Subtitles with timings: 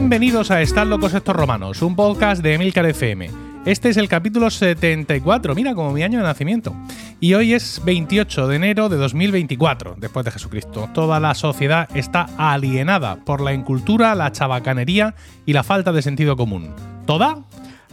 [0.00, 3.30] Bienvenidos a Están locos estos romanos, un podcast de Emilcar FM.
[3.66, 6.74] Este es el capítulo 74, mira como mi año de nacimiento.
[7.20, 10.88] Y hoy es 28 de enero de 2024, después de Jesucristo.
[10.94, 16.34] Toda la sociedad está alienada por la incultura, la chabacanería y la falta de sentido
[16.34, 16.74] común.
[17.04, 17.44] ¿Toda?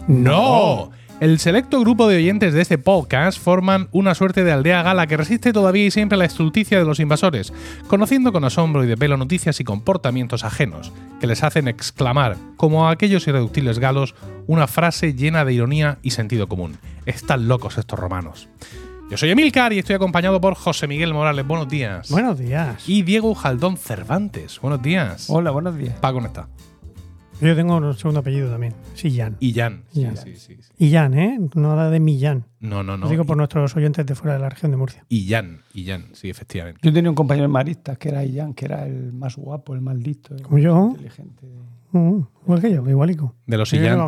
[0.07, 0.91] ¡No!
[1.19, 5.17] El selecto grupo de oyentes de este podcast forman una suerte de aldea gala que
[5.17, 7.51] resiste todavía y siempre a la estulticia de los invasores,
[7.87, 12.87] conociendo con asombro y de pelo noticias y comportamientos ajenos, que les hacen exclamar, como
[12.87, 14.13] a aquellos irreductibles galos,
[14.45, 16.77] una frase llena de ironía y sentido común.
[17.07, 18.47] Están locos estos romanos.
[19.09, 21.47] Yo soy Emilcar y estoy acompañado por José Miguel Morales.
[21.47, 22.11] Buenos días.
[22.11, 22.87] Buenos días.
[22.87, 24.59] Y Diego Jaldón Cervantes.
[24.61, 25.31] Buenos días.
[25.31, 25.95] Hola, buenos días.
[25.99, 26.47] Paco no está.
[27.39, 28.73] Yo tengo un segundo apellido también.
[28.95, 29.35] Sí, Jan.
[29.39, 29.83] Y Jan.
[29.91, 30.17] Sí, Jan.
[30.17, 30.71] sí, sí, sí.
[30.79, 31.39] Y Jan, ¿eh?
[31.53, 32.45] No la de Millán.
[32.59, 33.09] No, no, Lo no.
[33.09, 35.05] digo por Y- nuestros oyentes de fuera de la región de Murcia.
[35.07, 36.79] Y Jan, y Jan, sí, efectivamente.
[36.83, 39.81] Yo tenía un compañero en Maristas que era Ian, que era el más guapo, el
[39.81, 40.75] más listo, el Como yo.
[40.75, 41.45] más inteligente.
[41.91, 43.35] Mm, igual que yo, igualico.
[43.45, 43.99] De los Illán,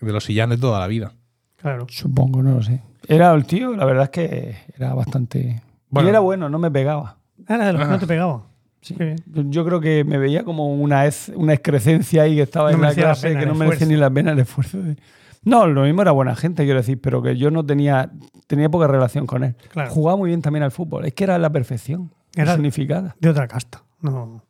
[0.00, 1.12] de los Illán de toda la vida.
[1.56, 1.86] Claro.
[1.90, 2.80] Supongo, no lo sé.
[3.06, 5.60] Era el tío, la verdad es que era bastante.
[5.90, 6.08] Bueno.
[6.08, 7.18] y era bueno, no me pegaba.
[7.46, 8.46] Era de los que no te pegaba.
[8.80, 8.94] Sí.
[8.98, 9.16] Bien.
[9.26, 12.76] Yo- Yo creo que me veía como una, ex- una excrecencia ahí que estaba No
[12.76, 13.92] en la la clase, pena que no merecía esfuerzo.
[13.92, 14.78] ni la pena el esfuerzo.
[14.82, 14.96] de-
[15.42, 18.10] No, lo mismo era buena gente, quiero decir, pero que yo no tenía,
[18.46, 19.54] tenía poca relación con él.
[19.70, 19.90] Claro.
[19.90, 21.04] Jugaba muy bien también al fútbol.
[21.06, 22.10] Es que era la perfección.
[22.34, 23.16] Era- significada.
[23.20, 23.82] De otra casta.
[24.02, 24.42] No.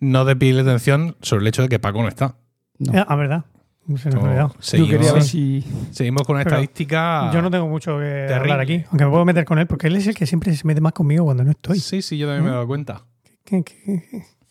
[0.00, 2.36] No de pedirle atención sobre el hecho de que Paco no está.
[2.78, 2.92] No.
[2.96, 3.44] Eh, Ah, verdad.
[3.86, 4.48] Se nos ha No, olvidado.
[4.50, 5.64] Yo seguimos, quería ver si.
[5.92, 7.30] seguimos con una Pero estadística.
[7.32, 8.34] Yo no tengo mucho que Terrible.
[8.34, 8.84] hablar aquí.
[8.90, 10.92] Aunque me puedo meter con él, porque él es el que siempre se mete más
[10.92, 11.80] conmigo cuando no estoy.
[11.80, 13.02] Sí, sí, yo también me he dado cuenta.
[13.48, 14.04] ¿Qué- qué- qué-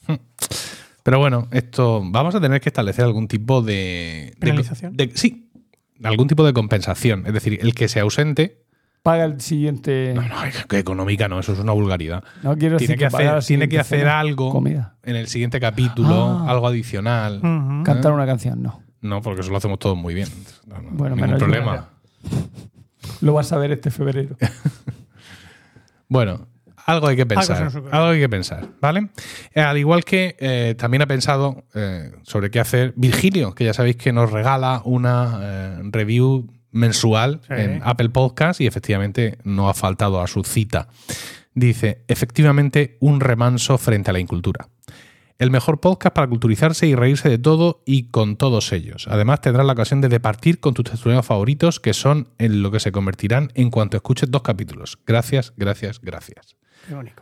[0.08, 0.20] qué?
[1.03, 4.34] Pero bueno, esto vamos a tener que establecer algún tipo de.
[4.40, 4.95] ¿Penalización?
[4.98, 5.50] de- sí,
[6.03, 7.25] algún tipo de compensación.
[7.28, 8.64] Es decir, el que se ausente.
[9.03, 10.12] Paga el siguiente.
[10.14, 12.24] No, no, es que económica no, eso es una vulgaridad.
[12.44, 14.97] No quiero Tiene decir que, hacer, tiene que hacer algo Comida.
[15.03, 16.52] en el siguiente capítulo, Ah.
[16.52, 17.38] algo adicional.
[17.38, 17.84] Ujú.
[17.84, 18.81] Cantar una canción, no.
[19.00, 20.28] No, porque eso lo hacemos todos muy bien.
[20.66, 21.90] No, no, Bueno, ningún problema.
[23.22, 24.35] Lo vas a ver este febrero.
[26.09, 26.47] Bueno,
[26.88, 27.72] algo hay que pensar.
[27.92, 29.09] Algo hay que pensar, ¿vale?
[29.53, 33.74] Eh, al igual que eh, también ha pensado eh, sobre qué hacer Virgilio, que ya
[33.74, 37.53] sabéis que nos regala una eh, review mensual Sí.
[37.56, 40.88] en Apple Podcast y efectivamente no ha faltado a su cita.
[41.53, 44.68] Dice, efectivamente, un remanso frente a la incultura.
[45.40, 49.08] El mejor podcast para culturizarse y reírse de todo y con todos ellos.
[49.09, 52.80] Además, tendrás la ocasión de departir con tus tertulianos favoritos, que son en lo que
[52.80, 54.97] se convertirán en cuanto escuches dos capítulos.
[55.06, 56.56] Gracias, gracias, gracias.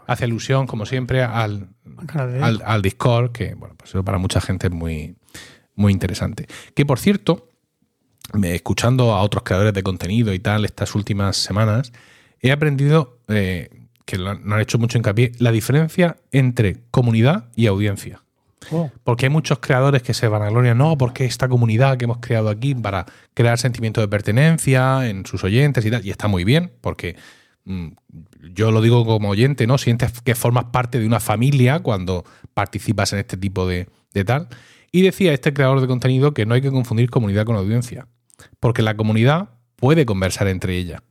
[0.08, 1.70] Hace alusión, como siempre, al,
[2.81, 5.16] Discord, que bueno, pues eso para mucha gente es muy,
[5.76, 6.48] muy interesante.
[6.74, 7.50] Que por cierto,
[8.44, 11.92] escuchando a otros creadores de contenido y tal estas últimas semanas,
[12.42, 13.70] he aprendido, eh,
[14.06, 18.22] que lo han, hecho mucho hincapié, la diferencia entre comunidad y audiencia.
[18.72, 22.06] Oh, Porque hay muchos creadores que se van a gloria, no, porque esta comunidad que
[22.06, 23.06] hemos creado aquí para
[23.36, 27.16] crear sentimiento de pertenencia en sus oyentes y tal, y está muy bien, porque
[28.53, 29.78] yo lo digo como oyente, ¿no?
[29.78, 34.48] Sientes que formas parte de una familia cuando participas en este tipo de, de tal.
[34.92, 38.08] Y decía este creador de contenido que no hay que confundir comunidad con audiencia,
[38.59, 41.04] porque la comunidad puede conversar entre ella,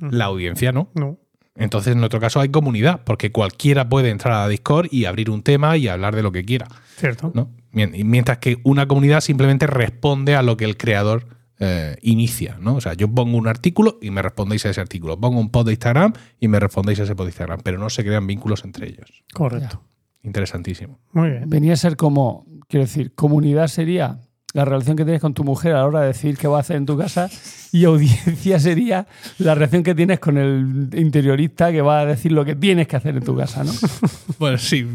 [0.00, 0.88] la audiencia no.
[0.94, 1.18] No.
[1.56, 5.42] Entonces, en nuestro caso hay comunidad, porque cualquiera puede entrar a Discord y abrir un
[5.42, 6.68] tema y hablar de lo que quiera.
[6.96, 7.32] Cierto.
[7.34, 7.50] ¿no?
[7.72, 11.26] Mientras que una comunidad simplemente responde a lo que el creador
[11.60, 12.58] eh, inicia.
[12.58, 12.74] ¿no?
[12.74, 15.20] O sea, yo pongo un artículo y me respondéis a ese artículo.
[15.20, 17.60] Pongo un post de Instagram y me respondéis a ese post de Instagram.
[17.62, 19.22] Pero no se crean vínculos entre ellos.
[19.32, 19.82] Correcto.
[20.22, 20.98] Interesantísimo.
[21.12, 21.48] Muy bien.
[21.48, 24.20] Venía a ser como, quiero decir, comunidad sería
[24.52, 26.60] la relación que tienes con tu mujer a la hora de decir qué va a
[26.60, 27.30] hacer en tu casa
[27.72, 29.06] y audiencia sería
[29.38, 32.96] la relación que tienes con el interiorista que va a decir lo que tienes que
[32.96, 33.72] hacer en tu casa, ¿no?
[34.38, 34.86] Bueno, sí.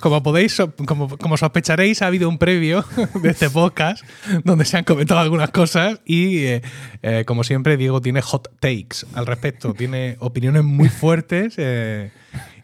[0.00, 2.84] Como podéis, como, como sospecharéis, ha habido un previo
[3.22, 4.02] de este podcast
[4.44, 6.62] donde se han comentado algunas cosas y, eh,
[7.02, 9.74] eh, como siempre, Diego tiene hot takes al respecto.
[9.74, 12.10] Tiene opiniones muy fuertes eh,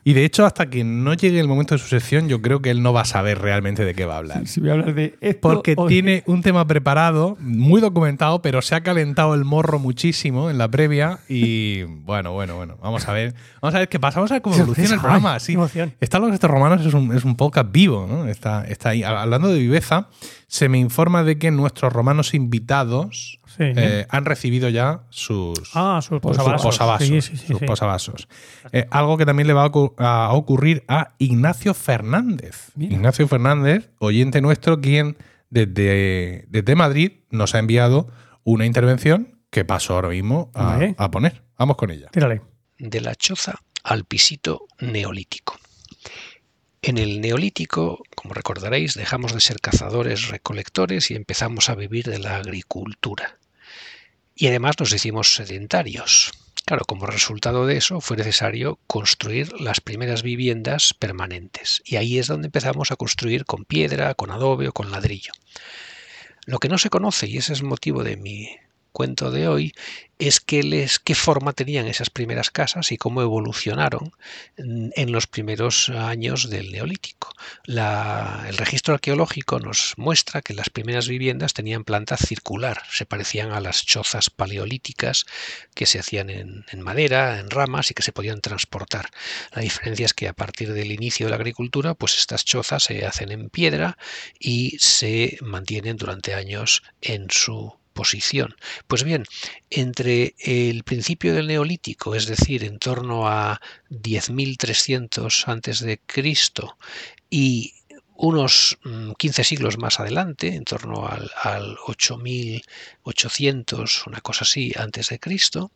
[0.04, 2.70] y, de hecho, hasta que no llegue el momento de su sección, yo creo que
[2.70, 4.46] él no va a saber realmente de qué va a hablar.
[4.46, 8.74] Si voy a hablar de esto Porque tiene un tema preparado, muy documentado, pero se
[8.74, 11.20] ha calentado el morro muchísimo en la previa.
[11.28, 12.76] Y bueno, bueno, bueno.
[12.82, 13.34] Vamos a ver.
[13.62, 14.20] Vamos a ver qué pasa.
[14.20, 15.40] Vamos a ver cómo evoluciona el programa.
[15.40, 15.56] Sí.
[16.00, 18.26] Está los estos romanos es un, es un podcast vivo, ¿no?
[18.28, 19.02] Está, está ahí.
[19.02, 20.08] Hablando de viveza,
[20.46, 23.64] se me informa de que nuestros romanos invitados Sí.
[23.76, 26.62] eh, han recibido ya sus, ah, sus sus posavasos.
[26.62, 27.06] posavasos.
[27.08, 27.64] Sí, sí, sí, sus sí.
[27.66, 28.28] posavasos.
[28.72, 32.70] Eh, algo que también le va a, ocu- a ocurrir a Ignacio Fernández.
[32.74, 32.94] Mira.
[32.94, 35.16] Ignacio Fernández, oyente nuestro, quien
[35.50, 38.08] desde, desde Madrid nos ha enviado
[38.42, 40.94] una intervención que paso ahora mismo a, Vale.
[40.98, 41.42] a poner.
[41.58, 42.08] Vamos con ella.
[42.10, 42.42] Tírale.
[42.78, 45.56] de la choza al pisito neolítico.
[46.82, 52.18] En el neolítico, como recordaréis, dejamos de ser cazadores recolectores y empezamos a vivir de
[52.18, 53.38] la agricultura.
[54.34, 56.32] Y además nos hicimos sedentarios.
[56.64, 61.82] Claro, como resultado de eso fue necesario construir las primeras viviendas permanentes.
[61.84, 65.32] Y ahí es donde empezamos a construir con piedra, con adobe o con ladrillo.
[66.46, 68.48] Lo que no se conoce, y ese es motivo de mi
[68.94, 69.74] cuento de hoy
[70.20, 74.12] es que les, qué forma tenían esas primeras casas y cómo evolucionaron
[74.56, 77.34] en los primeros años del Neolítico.
[77.66, 83.60] el registro arqueológico nos muestra que las primeras viviendas tenían planta circular, se parecían a
[83.60, 85.26] las chozas paleolíticas
[85.74, 89.10] que se hacían en, en madera, en ramas y que se podían transportar.
[89.52, 93.04] La diferencia es que a partir del inicio de la agricultura, pues estas chozas se
[93.04, 93.98] hacen en piedra
[94.38, 98.54] y se mantienen durante años en su posición.
[98.86, 99.24] Pues bien,
[99.70, 106.76] entre el principio del Neolítico, es decir, en torno a 10.300 antes de Cristo
[107.30, 107.72] y
[108.16, 108.78] unos
[109.18, 115.18] 15 mm, siglos más adelante, en torno al, al 8800, una cosa así, antes de
[115.18, 115.72] Cristo,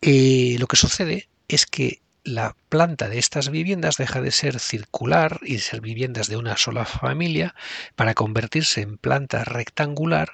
[0.00, 5.40] eh, lo que sucede es que la planta de estas viviendas deja de ser circular
[5.42, 7.54] y ser viviendas de una sola familia
[7.96, 10.32] para convertirse en planta rectangular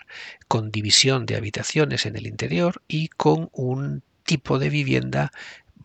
[0.48, 5.30] con división de habitaciones en el interior y con un tipo de vivienda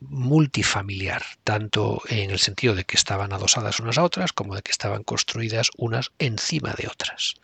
[0.02, 4.72] multifamiliar, tanto en el sentido de que estaban adosadas unas a otras como de que
[4.72, 7.36] estaban construidas unas encima de otras.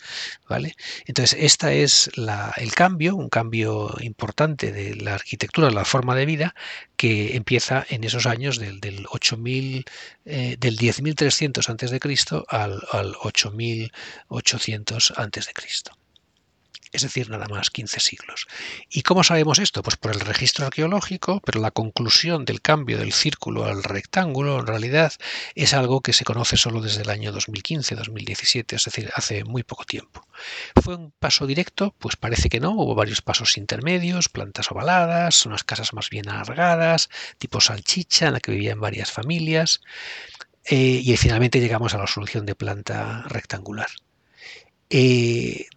[0.49, 0.75] ¿vale?
[1.05, 2.09] Entonces, este es
[2.57, 6.55] el cambio, un cambio importante de la arquitectura, la forma de vida,
[6.95, 9.85] que empieza en esos años del, del 8000,
[10.25, 15.96] eh, del 10.300 antes de Cristo al, al 8.800 antes de Cristo
[16.91, 18.47] es decir, nada más 15 siglos.
[18.89, 19.83] ¿Y cómo sabemos esto?
[19.83, 24.67] Pues por el registro arqueológico, pero la conclusión del cambio del círculo al rectángulo en
[24.67, 25.13] realidad
[25.55, 29.85] es algo que se conoce solo desde el año 2015-2017, es decir, hace muy poco
[29.85, 30.27] tiempo.
[30.81, 31.95] ¿Fue un paso directo?
[31.97, 37.09] Pues parece que no, hubo varios pasos intermedios, plantas ovaladas, unas casas más bien alargadas,
[37.37, 39.81] tipo salchicha, en la que vivían varias familias,
[40.69, 43.87] eh, y finalmente llegamos a la solución de planta rectangular.
[44.89, 45.67] Eh,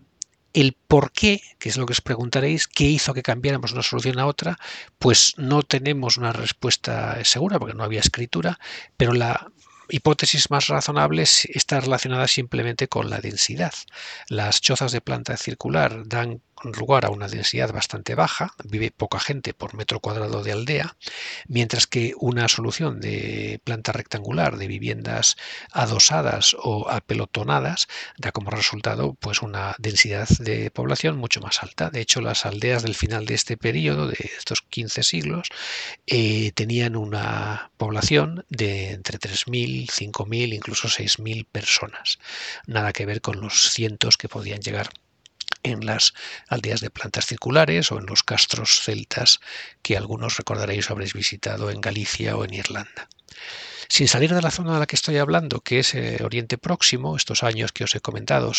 [0.52, 4.18] el por qué, que es lo que os preguntaréis, qué hizo que cambiáramos una solución
[4.18, 4.58] a otra,
[4.98, 8.58] pues no tenemos una respuesta segura porque no había escritura,
[8.96, 9.50] pero la
[9.88, 13.72] hipótesis más razonable está relacionada simplemente con la densidad.
[14.28, 19.54] Las chozas de planta circular dan lugar a una densidad bastante baja, vive poca gente
[19.54, 20.96] por metro cuadrado de aldea,
[21.48, 25.36] mientras que una solución de planta rectangular de viviendas
[25.72, 31.90] adosadas o apelotonadas da como resultado pues una densidad de población mucho más alta.
[31.90, 35.48] De hecho, las aldeas del final de este periodo, de estos 15 siglos,
[36.06, 42.18] eh, tenían una población de entre 3.000, 5.000, incluso 6.000 personas.
[42.66, 44.90] Nada que ver con los cientos que podían llegar
[45.62, 46.14] en las
[46.48, 49.40] aldeas de plantas circulares o en los castros celtas
[49.82, 53.08] que algunos recordaréis habréis visitado en Galicia o en Irlanda.
[53.88, 57.16] Sin salir de la zona de la que estoy hablando, que es eh, Oriente Próximo,
[57.16, 58.52] estos años que os he comentado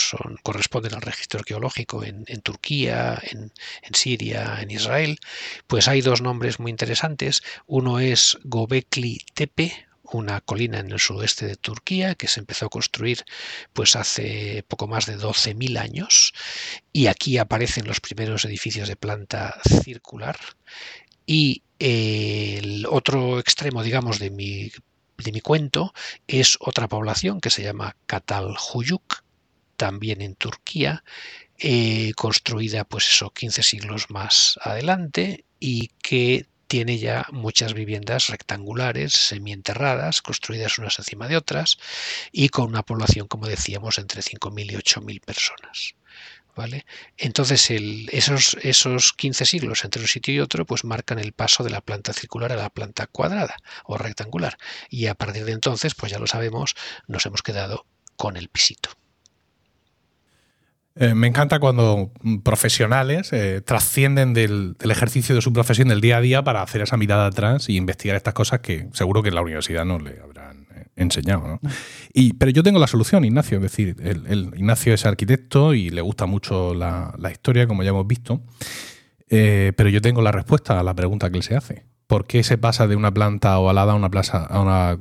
[0.43, 5.19] corresponden al registro arqueológico en, Turquía, en, en, Siria, en Israel,
[5.67, 7.43] pues hay dos nombres muy interesantes.
[7.65, 9.85] Uno es Gobekli Tepe
[10.17, 13.23] una colina en el sudoeste de Turquía que se empezó a construir
[13.73, 16.33] pues hace poco más de 12.000 años
[16.91, 20.37] y aquí aparecen los primeros edificios de planta circular.
[21.25, 24.71] Y el otro extremo digamos de mi,
[25.17, 25.93] de mi cuento
[26.27, 29.23] es otra población que se llama Catalhuyuk
[29.77, 31.03] también en Turquía
[31.63, 39.11] eh, construida pues eso 15 siglos más adelante y que tiene ya muchas viviendas rectangulares,
[39.11, 41.77] semienterradas, construidas unas encima de otras
[42.31, 45.95] y con una población, como decíamos, entre 5.000 y 8.000 personas.
[46.55, 46.85] ¿Vale?
[47.17, 47.69] Entonces,
[48.13, 51.81] esos, esos 15 siglos entre un sitio y otro, pues marcan el paso de la
[51.81, 54.57] planta circular a la planta cuadrada o rectangular.
[54.89, 56.75] Y a partir de entonces, pues ya lo sabemos,
[57.05, 57.85] nos hemos quedado
[58.15, 58.91] con el pisito.
[60.95, 62.11] Eh, me encanta cuando
[62.43, 66.97] profesionales eh, trascienden del, ejercicio de su profesión del día a día para hacer esa
[66.97, 70.67] mirada atrás y investigar estas cosas que seguro que en la universidad no le habrán
[70.75, 71.61] eh, enseñado.
[72.37, 73.57] Pero yo tengo la solución, Ignacio.
[73.57, 73.95] Es decir,
[74.55, 78.41] Ignacio es arquitecto y le gusta mucho la, historia, como ya hemos visto.
[79.29, 81.85] pero yo tengo la respuesta a la pregunta que él se hace.
[82.07, 84.97] ¿Por qué se pasa de una planta ovalada a una, plaza, a una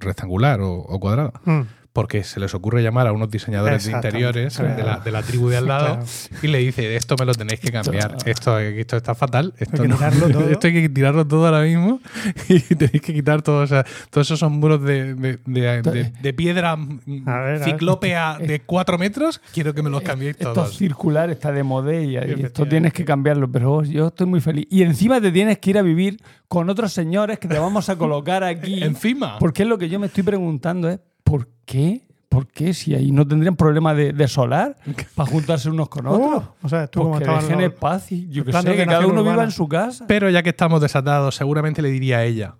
[0.00, 1.32] rectangular o, cuadrada?
[1.44, 4.76] Mm porque se les ocurre llamar a unos diseñadores de interiores claro.
[4.76, 6.04] de, la, de la tribu de al lado Claro.
[6.42, 9.88] y le dice, esto me lo tenéis que cambiar, esto, esto está fatal, esto, que
[9.88, 10.50] no- tirarlo todo.
[10.50, 12.00] esto hay que tirarlo todo ahora mismo
[12.48, 16.32] y tenéis que quitar todos, o sea, todos esos muros de, de- de- de- de
[16.34, 17.64] piedra mm, A ver, a ver.
[17.64, 20.76] ciclópea de cuatro metros, quiero que me los cambiéis Esto todos.
[20.76, 24.66] circular está de moda y, esto tienes que cambiarlo, pero yo estoy muy feliz.
[24.68, 27.96] Y encima te tienes que ir a vivir con otros señores que te vamos a
[27.96, 28.82] colocar aquí.
[28.82, 29.38] Encima.
[29.38, 30.98] Porque es lo que yo me estoy preguntando es,
[31.38, 32.02] ¿por qué?
[32.28, 34.76] ¿Por qué si ahí no tendrían problema de, de solar
[35.14, 36.42] para juntarse unos con otros?
[36.44, 38.18] Oh, o sea, tú como dejen los- espacio.
[38.28, 40.04] Yo el que plan sé, de que cada uno viva en su casa.
[40.08, 42.54] Pero ya que estamos desatados, seguramente le diría a ella.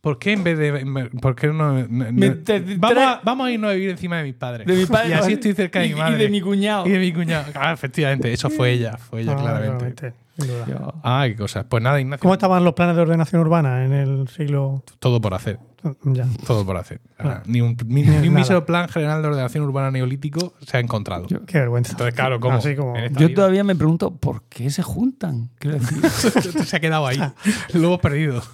[0.00, 1.08] ¿Por qué en vez de.?
[1.20, 1.54] ¿Por qué no.?
[1.72, 4.34] no- no- Me- te- te vamos, a, vamos a irnos a vivir encima de mis
[4.34, 4.66] padres.
[4.66, 6.16] De mi padre, y así estoy cerca de Y- mi y madre.
[6.18, 6.86] de mi cuñado.
[6.86, 7.46] Y de mi cuñado.
[7.54, 8.96] Ah, efectivamente, eso fue ella.
[8.96, 9.94] Fue ella, Ah, claramente.
[9.94, 10.66] claramente, sin duda.
[10.68, 11.64] Yo- Ah, qué cosas.
[11.68, 12.22] Pues nada, Ignacio.
[12.22, 14.82] ¿Cómo estaban los planes de ordenación urbana en el siglo?
[15.00, 15.58] Todo por hacer.
[16.04, 16.26] Ya.
[16.46, 17.00] Todo por hacer.
[17.18, 17.42] Ah.
[17.46, 18.38] Ni un, ni, Ni ni un nada.
[18.40, 21.26] mísero plan general de ordenación urbana neolítico se ha encontrado.
[21.28, 21.92] Yo- Qué vergüenza.
[21.92, 22.56] Entonces, claro, ¿cómo?
[22.56, 23.36] Así como- En esta Yo vida.
[23.36, 25.50] todavía me pregunto, ¿por qué se juntan?
[25.58, 25.98] Quiero decir,
[26.66, 27.18] se ha quedado ahí.
[27.74, 28.42] Lo hemos perdido.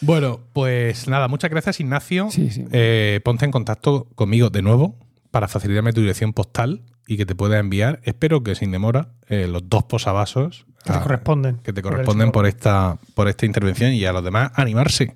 [0.00, 2.28] bueno, pues nada, muchas gracias, Ignacio.
[2.30, 2.64] Sí, sí.
[2.72, 4.96] Eh, ponte en contacto conmigo de nuevo
[5.30, 9.46] para facilitarme tu dirección postal y que te pueda enviar, espero que sin demora, eh,
[9.48, 11.56] los dos posavasos Que te ah, corresponden.
[11.58, 15.14] que te corresponden por esta, por esta intervención y a los demás animarse.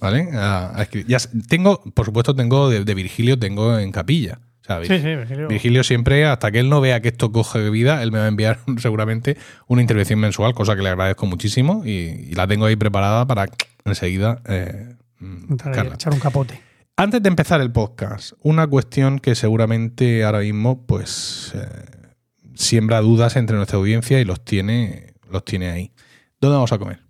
[0.00, 0.30] ¿Vale?
[0.32, 1.06] A- a escribir.
[1.06, 4.40] Ya tengo, por supuesto, tengo de, de Virgilio, tengo en capilla.
[4.62, 5.48] O sea, Sí, sí, Virgilio.
[5.48, 8.28] Virgilio siempre, hasta que él no vea que esto coge vida, él me va a
[8.28, 11.90] enviar seguramente una intervención mensual, cosa que le agradezco muchísimo y,
[12.30, 13.48] y la tengo ahí preparada para
[13.84, 15.54] enseguida eh, mm,
[15.94, 16.60] echar un capote.
[16.96, 22.12] Antes de empezar el podcast, una cuestión que seguramente ahora mismo pues eh,
[22.54, 25.92] siembra dudas entre nuestra audiencia y los tiene, los tiene ahí.
[26.40, 27.00] ¿Dónde vamos a comer?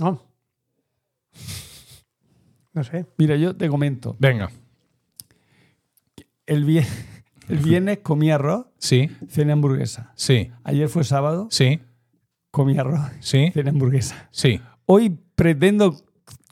[0.00, 0.22] No.
[2.72, 3.06] No sé.
[3.18, 4.16] mira, yo te comento.
[4.18, 4.50] Venga.
[6.46, 6.86] El, vie-
[7.48, 10.12] el viernes comí arroz, Sí, cené hamburguesa.
[10.14, 11.80] sí, Ayer fue sábado, sí,
[12.50, 14.28] comí arroz, sí, cené hamburguesa.
[14.30, 14.60] sí.
[14.86, 15.96] Hoy pretendo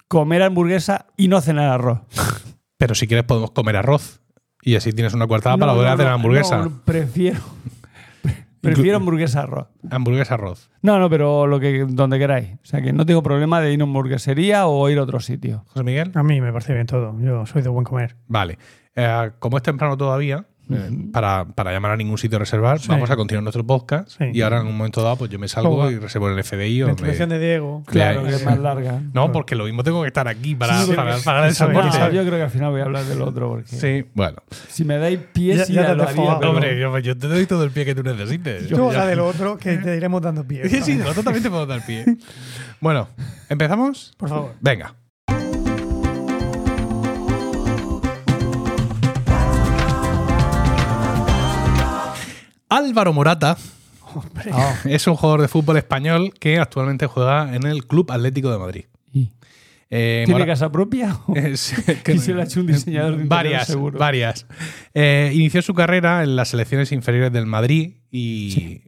[0.08, 2.00] comer hamburguesa y no cenar arroz.
[2.78, 4.20] Pero si quieres podemos comer arroz
[4.62, 6.58] y así tienes una cuartada para volver no, a hacer no, hamburguesa.
[6.64, 7.40] no, prefiero.
[8.62, 9.66] Prefiero hamburguesa arroz.
[9.90, 10.70] Hamburguesa arroz.
[10.82, 12.54] No, no, pero lo que donde queráis.
[12.62, 15.18] O sea que no tengo problema de ir a una hamburguesería o ir a otro
[15.18, 15.64] sitio.
[15.68, 16.12] José Miguel.
[16.14, 17.18] A mí me parece bien todo.
[17.20, 18.16] Yo soy de buen comer.
[18.28, 18.58] Vale.
[18.96, 22.88] Eh, como es temprano todavía, eh, para, para llamar a ningún sitio a reservar, Sí.
[22.88, 24.10] vamos a continuar nuestro podcast.
[24.16, 24.24] Sí.
[24.32, 26.82] Y ahora en un momento dado, pues yo me salgo y reservo en el FDI.
[26.82, 27.82] o La me- de Diego.
[27.86, 29.00] Claro, que es más larga.
[29.12, 31.54] No, porque lo mismo tengo que estar aquí para, Sí, para, para el
[32.14, 34.38] yo creo que al final voy a hablar del otro porque Sí, bueno.
[34.68, 37.64] si me dais pie Ya- sí ya te pero- Hombre, yo, yo te doy todo
[37.64, 38.68] el pie que tú necesites.
[38.68, 40.62] Yo- habla del otro que te iremos dando pie.
[40.68, 42.04] Sí, sí, nosotros también te podemos dar pie.
[42.80, 43.08] Bueno,
[43.48, 44.12] ¿empezamos?
[44.16, 44.52] Por favor.
[44.60, 44.94] Venga.
[52.76, 53.56] Álvaro Morata
[54.84, 58.84] es un jugador de fútbol español que actualmente juega en el Club Atlético de Madrid.
[59.12, 59.30] ¿y
[59.90, 61.18] Eh, ¿Tiene Mora- casa propia?
[61.34, 61.74] Es-
[62.08, 63.98] Y se lo ha hecho un diseñador de varias, seguro.
[63.98, 64.46] varias.
[64.94, 68.82] Eh, inició su carrera en las selecciones inferiores del Madrid y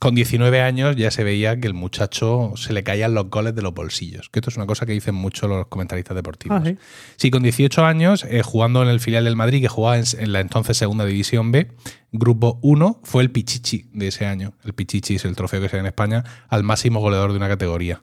[0.00, 3.60] con 19 años ya se veía que el muchacho se le caían los goles de
[3.60, 4.30] los bolsillos.
[4.30, 6.62] Que esto es una cosa que dicen mucho los comentaristas deportivos.
[6.62, 6.78] Ah, sí.
[7.16, 10.32] Sí, con 18 años, eh, jugando en el filial del Madrid, que jugaba en, en
[10.32, 11.68] la entonces Segunda División B,
[12.12, 14.54] Grupo 1, fue el Pichichi de ese año.
[14.64, 17.48] El Pichichi es el trofeo que se da en España al máximo goleador de una
[17.48, 18.02] categoría.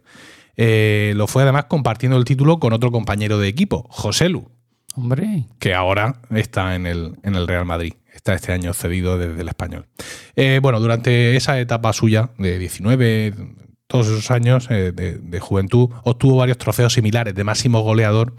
[0.56, 4.52] Eh, lo fue además compartiendo el título con otro compañero de equipo, José Lu,
[4.98, 7.94] Hombre, que ahora está en el, en el Real Madrid.
[8.18, 9.86] Está este año cedido desde el español.
[10.36, 13.34] Eh, bueno, durante esa etapa suya de 19,
[13.88, 18.34] todos esos años eh, de, de juventud, obtuvo varios trofeos similares de máximo goleador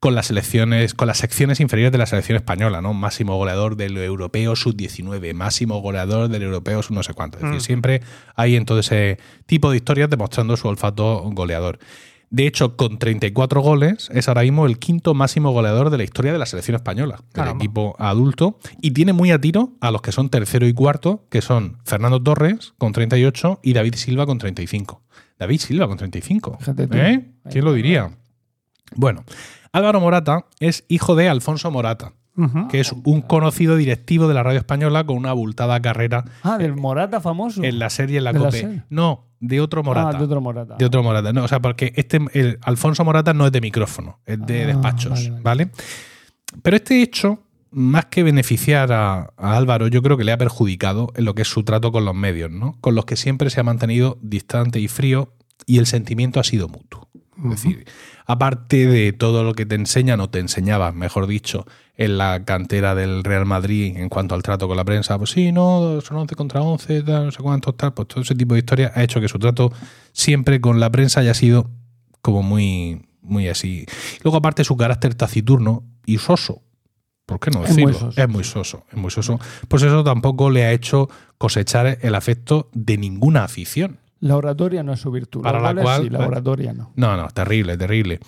[0.00, 2.92] con las selecciones, con las secciones inferiores de la selección española, ¿no?
[2.94, 7.36] Máximo goleador del europeo sub-19, máximo goleador del europeo sub no sé cuánto.
[7.38, 7.60] Es decir, Mm.
[7.60, 8.02] siempre
[8.34, 11.78] hay en todo ese tipo de historias demostrando su olfato goleador.
[12.30, 16.32] De hecho, con 34 goles, es ahora mismo el quinto máximo goleador de la historia
[16.32, 17.58] de la selección española, del Caramba.
[17.58, 21.42] equipo adulto, y tiene muy a tiro a los que son tercero y cuarto, que
[21.42, 25.02] son Fernando Torres con 38 y David Silva con 35.
[25.40, 26.58] David Silva con 35.
[26.60, 26.96] Fíjate tú.
[26.96, 27.28] ¿Eh?
[27.50, 28.16] ¿Quién lo diría?
[28.94, 29.24] Bueno,
[29.72, 32.12] Álvaro Morata es hijo de Alfonso Morata,
[32.70, 36.74] Que es un conocido directivo de la radio española con una abultada carrera ah, del
[36.74, 37.62] Morata famoso.
[37.62, 38.82] en la serie en la ¿De la COPE.
[38.88, 40.16] No, de otro Morata.
[40.16, 40.76] Ah, de otro Morata.
[40.78, 41.32] De otro Morata.
[41.32, 44.66] No, o sea, porque este, el Alfonso Morata no es de micrófono, es de Ah,
[44.68, 45.70] despachos, vale, vale, vale.
[46.62, 51.12] Pero este hecho, más que beneficiar a, a Álvaro, yo creo que le ha perjudicado
[51.16, 52.76] en lo que es su trato con los medios, ¿no?
[52.80, 55.34] Con los que siempre se ha mantenido distante y frío
[55.66, 57.08] y el sentimiento ha sido mutuo.
[57.44, 57.86] Es decir,
[58.30, 62.94] aparte de todo lo que te enseñan o te enseñaban, mejor dicho, en la cantera
[62.94, 66.34] del Real Madrid en cuanto al trato con la prensa, pues sí, no, son 11
[66.34, 69.20] contra 11, tal, no sé cuántos, tal, pues todo ese tipo de historia ha hecho
[69.20, 69.72] que su trato
[70.12, 71.70] siempre con la prensa haya sido
[72.22, 73.86] como muy, muy así.
[74.22, 76.62] Luego, aparte, su carácter taciturno y soso.
[77.26, 78.08] ¿Por qué no Es muy decirlo?
[78.10, 78.20] soso.
[78.22, 79.38] Es muy soso, es muy soso.
[79.68, 81.08] Pues eso tampoco le ha hecho
[81.38, 83.98] cosechar el afecto de ninguna afición.
[84.20, 85.42] La oratoria no es su virtud.
[85.42, 86.92] Para la cual- sí, la oratoria no.
[86.96, 88.20] No, no, terrible, terrible.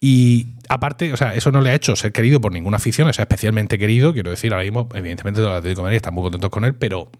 [0.00, 3.12] Y aparte, o sea, eso no le ha hecho ser querido por ninguna afición, o
[3.12, 6.50] sea, especialmente querido, quiero decir, ahora mismo, evidentemente, los Atlético de Madrid están muy contentos
[6.50, 7.10] con él, pero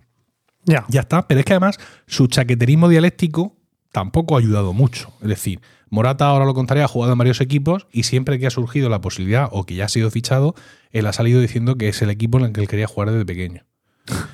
[0.64, 0.84] Ya.
[0.88, 1.26] ya está.
[1.28, 3.56] Pero es que además su chaqueterismo dialéctico
[3.92, 5.12] tampoco ha ayudado mucho.
[5.22, 5.60] Es decir,
[5.90, 9.00] Morata, ahora lo contaría, ha jugado en varios equipos y siempre que ha surgido la
[9.00, 10.54] posibilidad o que ya ha sido fichado,
[10.92, 13.24] él ha salido diciendo que es el equipo en el que él quería jugar desde
[13.26, 13.64] pequeño.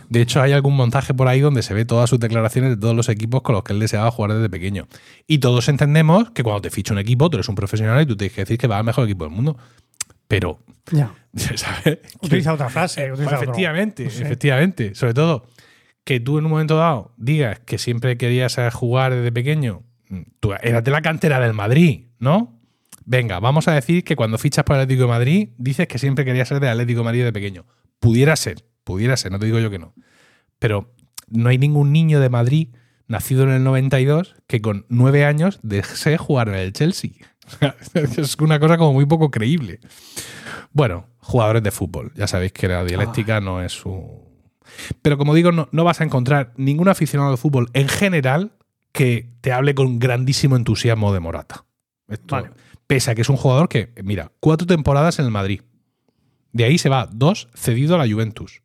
[0.08, 2.94] De hecho, hay algún montaje por ahí donde se ve todas sus declaraciones de todos
[2.96, 4.86] los equipos con los que él deseaba jugar desde pequeño.
[5.26, 8.16] Y todos entendemos que cuando te ficha un equipo, tú eres un profesional y tú
[8.16, 9.56] tienes que decir que va al mejor equipo del mundo.
[10.28, 10.60] Pero,
[10.92, 11.12] Ya.
[11.34, 11.98] ¿sabes?
[12.22, 13.02] Utiliza otra frase.
[13.12, 14.22] utiliza otro- efectivamente, no sé.
[14.22, 14.94] efectivamente.
[14.94, 15.46] Sobre todo,
[16.04, 20.20] que tú en un momento dado digas que siempre querías eh, jugar desde pequeño, mm,
[20.40, 22.58] tú eras de la cantera del Madrid, ¿no?
[23.04, 26.24] Venga, vamos a decir que cuando fichas por el Atlético de Madrid, dices que siempre
[26.24, 27.66] querías ser del Atlético de Madrid de pequeño.
[28.00, 29.92] Pudiera ser, pudiera ser, no te digo yo que no.
[30.60, 30.94] Pero
[31.28, 32.68] no hay ningún niño de Madrid
[33.08, 37.10] nacido en el 92 que con nueve años desee jugar en el Chelsea.
[37.94, 39.80] es una cosa como muy poco creíble.
[40.72, 42.12] Bueno, jugadores de fútbol.
[42.14, 44.24] Ya sabéis que la dialéctica no es su.
[45.02, 48.52] Pero como digo, no, no vas a encontrar ningún aficionado de fútbol en general
[48.92, 51.66] que te hable con grandísimo entusiasmo de Morata.
[52.08, 52.50] Esto, Vale.
[52.86, 55.62] Pese a que es un jugador que, mira, cuatro temporadas en el Madrid.
[56.52, 58.62] De ahí se va, dos cedido a la Juventus.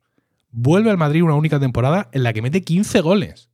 [0.52, 3.50] Vuelve al Madrid una única temporada en la que mete 15 goles.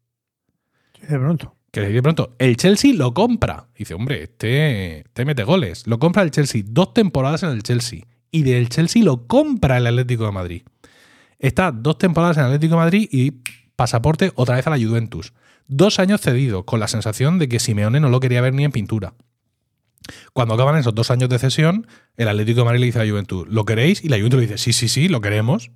[1.01, 1.55] De pronto.
[1.71, 3.69] Que de pronto, el Chelsea lo compra.
[3.77, 5.87] Dice, hombre, este, este mete goles.
[5.87, 6.63] Lo compra el Chelsea.
[6.67, 8.01] Dos temporadas en el Chelsea.
[8.31, 10.63] Y del Chelsea lo compra el Atlético de Madrid.
[11.39, 13.43] Está dos temporadas en el Atlético de Madrid y
[13.77, 15.35] pasaporte otra vez a la Juventus.
[15.69, 18.73] Dos años cedido, con la sensación de que Simeone no lo quería ver ni en
[18.73, 19.15] pintura.
[20.33, 23.11] Cuando acaban esos dos años de cesión, el Atlético de Madrid le dice a la
[23.11, 24.03] Juventus, ¿lo queréis?
[24.03, 25.71] Y la Juventus le dice, sí, sí, sí, lo queremos.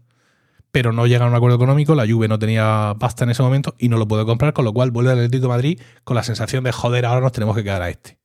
[0.72, 3.74] Pero no llega a un acuerdo económico, la Juve no tenía pasta en ese momento
[3.78, 6.24] y no lo puede comprar, con lo cual vuelve al Atlético de Madrid con la
[6.24, 8.18] sensación de, joder, ahora nos tenemos que quedar a este.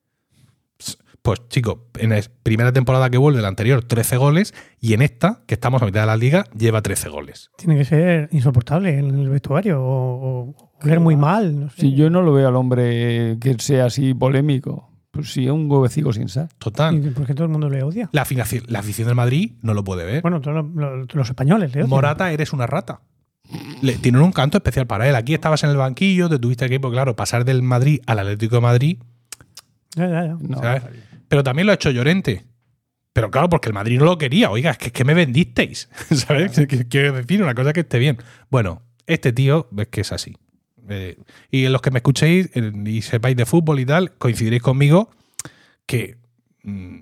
[1.22, 5.42] Pues chico, en la primera temporada que vuelve, la anterior, 13 goles, y en esta,
[5.46, 7.52] que estamos a mitad de la liga, lleva 13 goles.
[7.58, 11.60] Tiene que ser insoportable en el vestuario o, o oler muy mal.
[11.60, 11.82] No sé.
[11.82, 15.70] Si yo no lo veo al hombre que sea así polémico, pues sí, es un
[15.70, 16.50] huevecico sin sal.
[16.58, 16.96] Total.
[17.06, 18.10] ¿Y por qué todo el mundo le odia?
[18.14, 20.22] La, afición- la afición del Madrid no lo puede ver.
[20.22, 20.66] Bueno, todos
[21.14, 21.90] los, españoles le odian.
[21.90, 23.02] Morata, eres una rata.
[23.82, 25.16] Le, tienen un canto especial para él.
[25.16, 28.56] Aquí estabas en el banquillo, te tuviste que, pues claro, pasar del Madrid al Atlético
[28.56, 28.98] de Madrid,
[29.96, 30.38] Ya, ya, ya.
[30.40, 30.84] No, ¿sabes?
[31.28, 32.46] Pero también lo ha hecho Llorente.
[33.14, 34.52] Pero claro, porque el Madrid no lo quería.
[34.52, 35.90] Oiga, es que, es que me vendisteis.
[36.12, 36.52] ¿Sabes?
[36.90, 38.18] Quiero decir una cosa que esté bien.
[38.52, 40.36] Bueno, este tío ves que es así.
[40.90, 41.18] Eh,
[41.52, 45.10] y los que me escuchéis eh, y sepáis de fútbol y tal, coincidiréis conmigo
[45.86, 46.18] que
[46.64, 46.98] mm,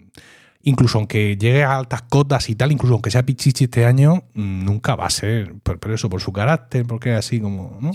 [0.65, 4.95] incluso aunque llegue a altas cotas y tal, incluso aunque sea Pichichi este año, nunca
[4.95, 5.55] va a ser.
[5.63, 7.77] Por, por eso, por su carácter, porque es así como.
[7.79, 7.91] ¿no?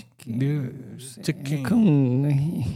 [1.23, 1.63] Chiqui.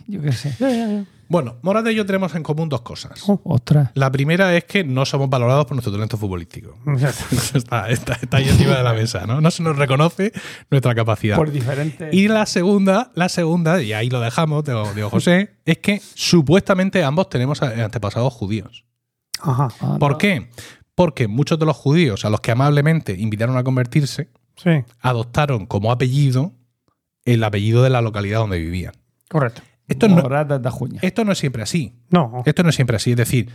[0.07, 1.07] Yo qué sé.
[1.29, 3.23] Bueno, Morata y yo tenemos en común dos cosas.
[3.27, 3.41] Oh.
[3.45, 3.91] Ostras.
[3.95, 6.77] La primera es que no somos valorados por nuestro talento futbolístico.
[7.55, 7.89] Está.
[7.89, 9.41] está, ahí encima de la mesa, ¿no?
[9.41, 10.33] No se nos reconoce
[10.71, 11.37] nuestra capacidad.
[11.37, 12.11] Por diferente.
[12.13, 17.31] Y la segunda, la segunda, y ahí lo dejamos, digo, José, es que supuestamente ambos
[17.31, 18.85] tenemos antepasados judíos.
[19.41, 19.69] Ajá.
[19.81, 19.99] Anda.
[19.99, 20.49] ¿Por qué?
[20.95, 24.71] Porque muchos de los judíos a los que amablemente invitaron a convertirse, Sí,
[25.01, 26.53] adoptaron como apellido
[27.25, 28.93] el apellido de la localidad donde vivían.
[29.29, 29.63] correcto.
[29.87, 30.17] Esto no,
[31.03, 31.93] esto es siempre así.
[32.09, 33.11] No, Esto no es siempre así.
[33.11, 33.51] Es decir,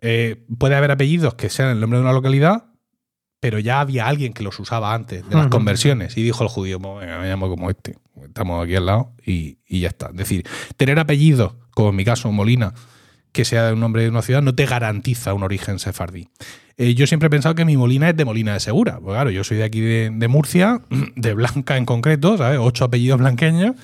[0.00, 2.64] eh, puede haber apellidos que sean el nombre de una localidad,
[3.40, 6.16] pero ya había alguien que los usaba antes de las conversiones.
[6.16, 7.98] Y dijo el judío, "Pues venga, me llamo como este.
[8.24, 10.06] Estamos aquí al lado y, y ya está.
[10.06, 10.46] Es decir,
[10.78, 12.72] tener apellidos, como en mi caso Molina,
[13.36, 16.28] que sea un nombre de una ciudad, no te garantiza un origen sefardí.
[16.78, 18.98] Eh, yo siempre he pensado que mi Molina es de Molina de Segura.
[18.98, 20.80] Pues claro, yo soy de aquí de, Murcia,
[21.16, 22.58] de Blanca en concreto, ¿sabes?
[22.58, 23.76] Ocho apellidos blanqueños.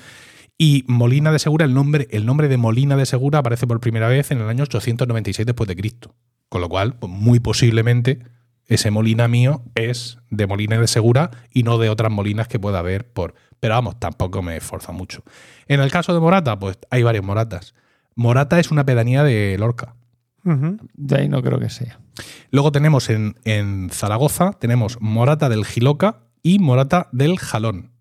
[0.57, 4.07] Y Molina de Segura, el nombre, el nombre de Molina de Segura aparece por primera
[4.07, 6.15] vez en el año 896 después de Cristo.
[6.49, 8.19] Con lo cual, pues, muy posiblemente,
[8.65, 12.79] ese Molina mío es de Molina de Segura y no de otras Molinas que pueda
[12.79, 13.35] haber por.
[13.59, 15.21] Pero vamos, tampoco me esforza mucho.
[15.67, 17.75] En el caso de Morata, pues hay varias Moratas.
[18.15, 19.95] Morata es una pedanía de Lorca.
[20.43, 21.99] De ahí no creo que sea.
[22.51, 27.91] Luego tenemos en, en Zaragoza, tenemos Morata del Giloca y Morata del Jalón.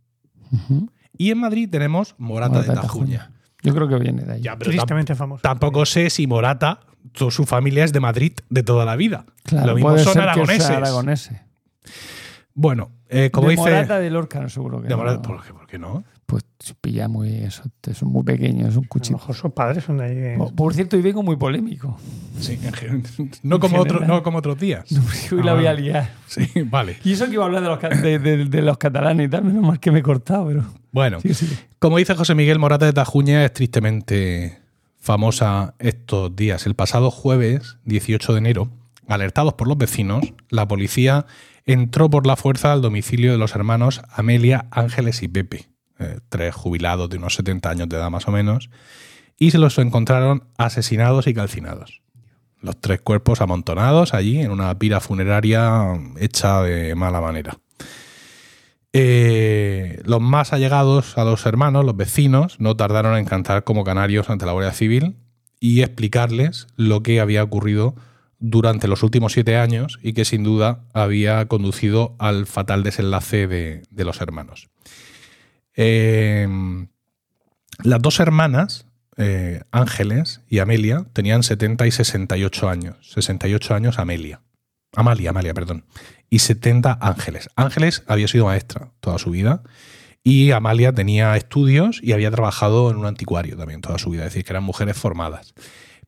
[1.16, 3.30] Y en Madrid tenemos Morata, Morata de Tajuña.
[3.62, 4.40] Yo creo que viene de ahí.
[4.42, 5.40] Ya, pero Tristemente famoso.
[5.42, 6.80] tampoco sé si Morata,
[7.14, 9.24] su familia es de Madrid de toda la vida.
[9.44, 10.28] Claro, Lo mismo puede son ser que
[10.72, 11.40] aragoneses.
[12.54, 13.62] Bueno, eh, como de dice.
[13.70, 14.96] Morata de Lorca, no seguro que de no.
[14.98, 16.04] Morata- ¿por, qué, por qué no?
[16.32, 17.28] Pues se pilla muy.
[17.28, 19.18] Eso, son muy pequeños, es un A lo cuchillo.
[19.18, 20.14] mejor sus padres son de ahí.
[20.14, 21.98] de- Por, por cierto, hoy vengo muy polémico.
[22.40, 22.58] Sí,
[23.42, 24.86] no, como otro- no como otros días.
[25.30, 26.10] Hoy Ah, la voy a liar.
[26.26, 26.96] Sí, vale.
[27.04, 29.44] Y eso que iba a hablar de los, de, de- de los catalanes y tal,
[29.44, 30.64] menos mal que me he cortado, pero.
[30.90, 31.46] Bueno, Sí, sí.
[31.78, 34.58] como dice José Miguel Morata de Tajuña, es tristemente
[34.98, 36.64] famosa estos días.
[36.66, 38.70] El pasado jueves, 18 de enero,
[39.06, 41.26] alertados por los vecinos, la policía
[41.66, 45.68] entró por la fuerza al domicilio de los hermanos Amelia, Ángeles y Pepe,
[46.02, 48.70] eh, tres jubilados de unos 70 años de edad más o menos,
[49.38, 52.02] y se los encontraron asesinados y calcinados.
[52.60, 57.58] Los tres cuerpos amontonados allí en una pira funeraria hecha de mala manera.
[58.92, 64.28] Eh, los más allegados a los hermanos, los vecinos, no tardaron en cantar como canarios
[64.28, 65.16] ante la Guardia Civil
[65.60, 67.94] y explicarles lo que había ocurrido
[68.38, 73.82] durante los últimos siete años y que sin duda había conducido al fatal desenlace de,
[73.90, 74.68] de los hermanos.
[75.76, 76.48] Eh,
[77.82, 82.96] las dos hermanas, eh, Ángeles y Amelia, tenían 70 y 68 años.
[83.12, 84.42] 68 años Amelia.
[84.94, 85.84] Amalia, Amalia, perdón.
[86.30, 87.48] Y 70 Ángeles.
[87.56, 89.62] Ángeles había sido maestra toda su vida
[90.22, 94.22] y Amalia tenía estudios y había trabajado en un anticuario también toda su vida.
[94.22, 95.54] Es decir, que eran mujeres formadas.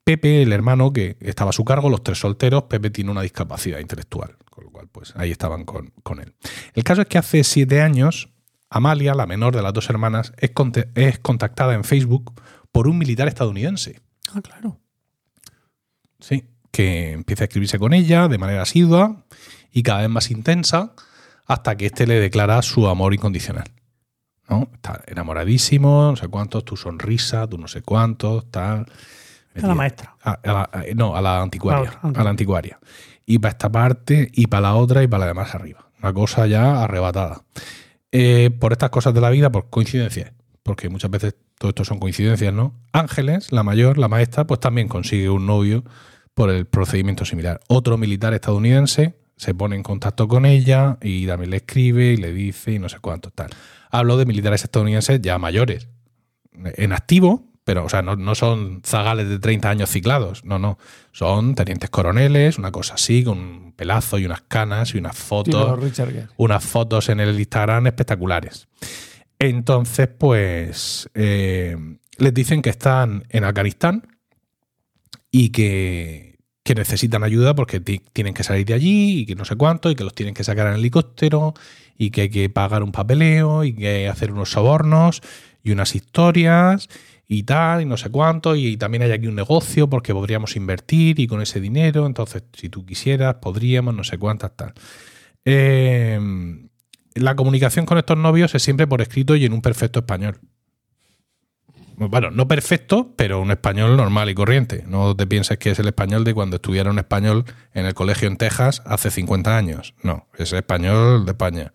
[0.05, 3.79] Pepe, el hermano que estaba a su cargo, los tres solteros, Pepe tiene una discapacidad
[3.79, 6.35] intelectual, con lo cual pues ahí estaban con, con él.
[6.74, 8.29] El caso es que hace siete años,
[8.76, 10.50] Amalia, la menor de las dos hermanas, es,
[10.94, 12.40] es contactada en Facebook
[12.72, 14.00] por un militar estadounidense.
[14.34, 14.80] Ah, claro.
[16.20, 19.24] Sí, que empieza a escribirse con ella de manera asidua
[19.70, 20.92] y cada vez más intensa
[21.46, 23.70] hasta que éste le declara su amor incondicional.
[24.48, 24.68] ¿no?
[24.74, 28.87] Está enamoradísimo, no sé cuántos, tu sonrisa, tú no sé cuántos, tal.
[29.54, 30.16] Está la maestra.
[30.22, 31.98] A- a la- a- no, a la anticuaria.
[32.02, 32.78] A la anticuaria.
[33.24, 35.88] Y para esta parte, y para la otra, y para la demás arriba.
[36.02, 37.42] Una cosa ya arrebatada.
[38.16, 40.31] Eh, por estas cosas de la vida, por coincidencias.
[40.62, 42.72] Porque muchas veces todo esto son coincidencias, ¿no?
[42.92, 45.83] Ángeles, la mayor, la maestra, pues también consigue un novio
[46.33, 47.59] por el procedimiento similar.
[47.66, 52.33] Otro militar estadounidense se pone en contacto con ella y también le escribe y le
[52.33, 53.50] dice y no sé cuánto tal.
[53.90, 55.88] Hablo de militares estadounidenses ya mayores,
[56.53, 60.79] en activo, pero o sea, no, no son zagales de 30 años ciclados, no, no.
[61.12, 65.55] Son tenientes coroneles, una cosa así, con un pelazo y unas canas y unas fotos
[65.83, 68.68] Richard unas fotos en el Instagram espectaculares.
[69.38, 71.77] Entonces, pues, eh,
[72.18, 74.07] les dicen que están en Afganistán
[75.31, 79.44] y que, que necesitan ayuda porque ti- tienen que salir de allí y que no
[79.44, 81.55] sé cuánto y que los tienen que sacar en helicóptero
[81.96, 85.22] y que hay que pagar un papeleo y que hay que hacer unos sobornos
[85.62, 86.88] y unas historias
[87.26, 91.20] y tal y no sé cuánto y también hay aquí un negocio porque podríamos invertir
[91.20, 94.74] y con ese dinero entonces si tú quisieras podríamos no sé cuántas tal
[95.44, 96.18] eh,
[97.14, 100.40] la comunicación con estos novios es siempre por escrito y en un perfecto español.
[101.96, 104.82] Bueno, no perfecto, pero un español normal y corriente.
[104.88, 108.37] No te pienses que es el español de cuando estudiaron español en el colegio en
[108.37, 109.94] Texas hace 50 años.
[110.02, 111.72] No, es español de España.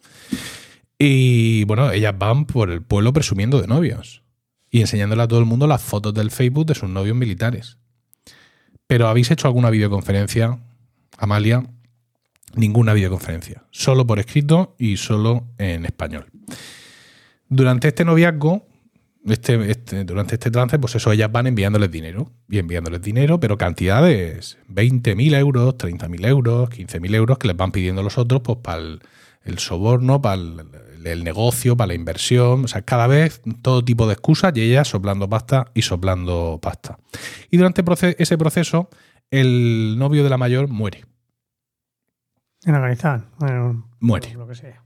[0.97, 4.23] Y bueno, ellas van por el pueblo presumiendo de novios
[4.71, 7.77] y enseñándole a todo el mundo las fotos del Facebook de sus novios militares.
[8.88, 10.60] Pero ¿habéis hecho alguna videoconferencia,
[11.17, 11.63] Amalia?
[12.55, 16.25] Ninguna videoconferencia, solo por escrito y solo en español.
[17.47, 18.65] Durante este noviazgo,
[19.25, 23.58] este, este- durante este trance, pues eso, ellas van enviándoles dinero y enviándoles dinero, pero
[23.58, 28.79] cantidades, 20.000 euros, 30.000 euros, 15.000 euros que les van pidiendo los otros pues para
[28.82, 29.01] el,
[29.43, 30.62] el soborno, para el,
[31.05, 34.88] el negocio, para la inversión, o sea, cada vez todo tipo de excusas y ellas
[34.88, 36.97] soplando pasta y soplando pasta.
[37.49, 37.83] Y durante
[38.17, 38.89] ese proceso,
[39.31, 41.05] el novio de la mayor muere.
[42.65, 43.27] En Afganistán.
[43.38, 44.33] Bueno, Muere.
[44.33, 44.81] Lo que sea.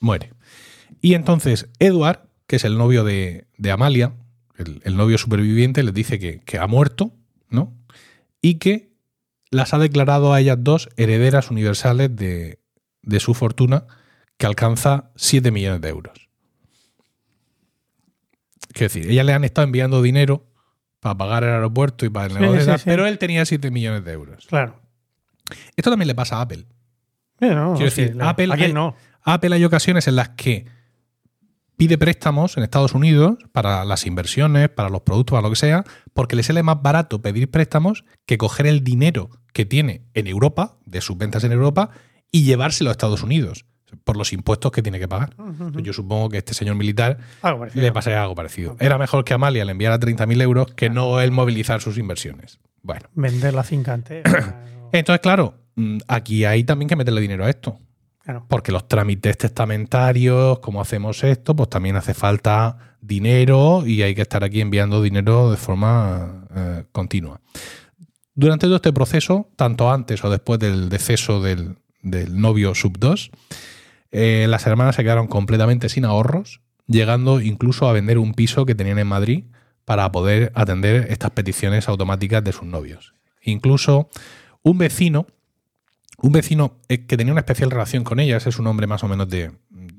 [0.00, 0.32] muere.
[1.00, 4.14] Y entonces Edward, que es el novio de, de Amalia,
[4.56, 7.12] el, el novio superviviente, les dice que, que ha muerto,
[7.50, 7.74] ¿no?
[8.40, 8.88] Y que
[9.50, 12.58] las ha declarado a ellas dos herederas universales de,
[13.02, 13.86] de su fortuna,
[14.38, 16.28] que alcanza 7 millones de euros.
[18.72, 20.46] Quiero decir, ellas le han estado enviando dinero
[21.00, 22.84] para pagar el aeropuerto y para el negocio, sí, sí.
[22.86, 24.46] pero él tenía 7 millones de euros.
[24.46, 24.80] Claro.
[25.76, 26.66] Esto también le pasa a Apple.
[27.40, 28.94] Eh, no, Quiero decir, le- Apple ¿A quién hay- no?
[29.22, 30.66] Apple hay ocasiones en las que
[31.76, 35.84] pide préstamos en Estados Unidos para las inversiones, para los productos, para lo que sea,
[36.12, 40.78] porque le sale más barato pedir préstamos que coger el dinero que tiene en Europa,
[40.84, 41.90] de sus ventas en Europa,
[42.32, 43.64] y llevárselo a Estados Unidos.
[44.04, 45.34] Por los impuestos que tiene que pagar.
[45.38, 45.80] Ujú.
[45.80, 47.18] Yo supongo que este señor militar
[47.74, 48.76] le pasaría algo parecido.
[48.80, 52.58] Era mejor que Amalia le enviara 30.000 euros que no él movilizar sus inversiones.
[52.82, 54.62] Bueno, Vender la finca entera.
[54.92, 57.78] entonces, claro, mm, aquí hay también que meterle dinero a esto.
[58.22, 58.46] claro.
[58.48, 64.22] Porque los trámites testamentarios, cómo hacemos esto, pues también hace falta dinero y hay que
[64.22, 67.40] estar aquí enviando dinero de forma eh, continua.
[68.34, 73.30] Durante todo este proceso, tanto antes o después del deceso del, del novio sub 2,
[74.10, 78.74] eh, las hermanas se quedaron completamente sin ahorros, llegando incluso a vender un piso que
[78.74, 79.44] tenían en Madrid
[79.84, 83.14] para poder atender estas peticiones automáticas de sus novios.
[83.42, 84.08] Incluso
[84.62, 85.26] un vecino
[86.20, 89.08] un vecino eh, que tenía una especial relación con ellas, es un hombre más o
[89.08, 89.52] menos de,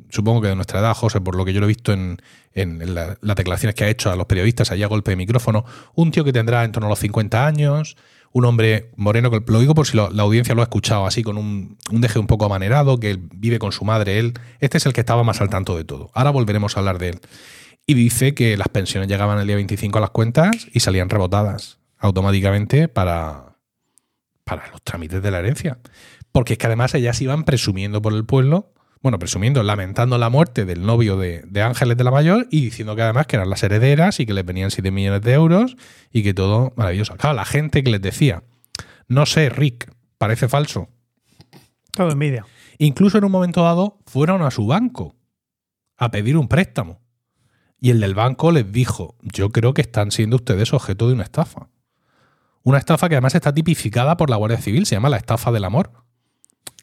[0.09, 2.17] supongo que de nuestra edad, José, por lo que yo lo he visto en,
[2.53, 5.63] en la- las declaraciones que ha hecho a los periodistas allá a golpe de micrófono,
[5.95, 7.95] un tío que tendrá en torno a los 50 años,
[8.31, 11.37] un hombre moreno, que lo digo por si la audiencia lo ha escuchado así, con
[11.37, 14.93] un, un deje un poco amanerado, que vive con su madre, él, este es el
[14.93, 16.11] que estaba más al tanto de todo.
[16.13, 17.19] Ahora volveremos a hablar de él.
[17.85, 21.79] Y dice que las pensiones llegaban el día 25 a las cuentas y salían rebotadas
[21.97, 23.57] automáticamente para,
[24.43, 25.79] para los trámites de la herencia.
[26.31, 30.65] Porque es que además ellas iban presumiendo por el pueblo, bueno, presumiendo, lamentando la muerte
[30.65, 33.63] del novio de, de Ángeles de la Mayor y diciendo que además que eran las
[33.63, 35.77] herederas y que le venían 7 millones de euros
[36.11, 37.15] y que todo maravilloso.
[37.15, 38.43] Claro, la gente que les decía,
[39.07, 40.89] no sé, Rick, parece falso.
[41.91, 42.45] Todo envidia.
[42.77, 45.15] Incluso en un momento dado fueron a su banco
[45.97, 47.01] a pedir un préstamo.
[47.79, 51.23] Y el del banco les dijo, yo creo que están siendo ustedes objeto de una
[51.23, 51.69] estafa.
[52.63, 55.63] Una estafa que además está tipificada por la Guardia Civil, se llama la estafa del
[55.63, 55.91] amor.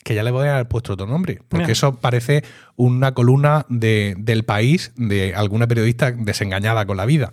[0.07, 1.73] Que ya le podrían haber puesto otro nombre, porque Mira.
[1.73, 2.45] eso parece
[2.77, 7.33] una columna de- del país de alguna periodista desengañada con la vida.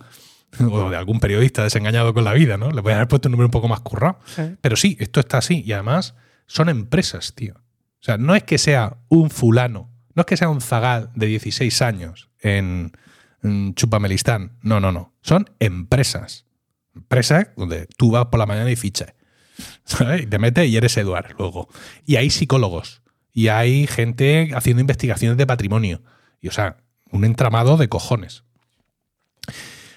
[0.60, 2.70] O de algún periodista desengañado con la vida, ¿no?
[2.72, 4.18] Le podrían haber puesto un nombre un poco más currado.
[4.26, 4.42] Sí.
[4.60, 5.62] Pero sí, esto está así.
[5.64, 6.14] Y además
[6.46, 7.54] son empresas, tío.
[7.54, 11.26] O sea, no es que sea un fulano, no es que sea un zagal de
[11.26, 12.90] 16 años en,
[13.44, 14.52] en Chupamelistán.
[14.62, 15.12] No, no, no.
[15.22, 16.46] Son empresas.
[16.94, 19.14] Empresas donde tú vas por la mañana y fichas.
[20.30, 21.68] Te metes y eres Eduard luego.
[22.04, 23.02] Y hay psicólogos.
[23.32, 26.02] Y hay gente haciendo investigaciones de patrimonio.
[26.40, 26.76] Y o sea,
[27.10, 28.44] un entramado de cojones.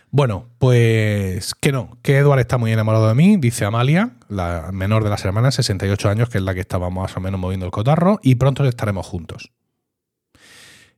[0.10, 5.04] Bueno, pues que no, que Edward está muy enamorado de mí, dice Amalia, la menor
[5.04, 7.72] de las hermanas, 68 años, que es la que estaba más o menos moviendo el
[7.72, 9.52] cotarro, y pronto estaremos juntos.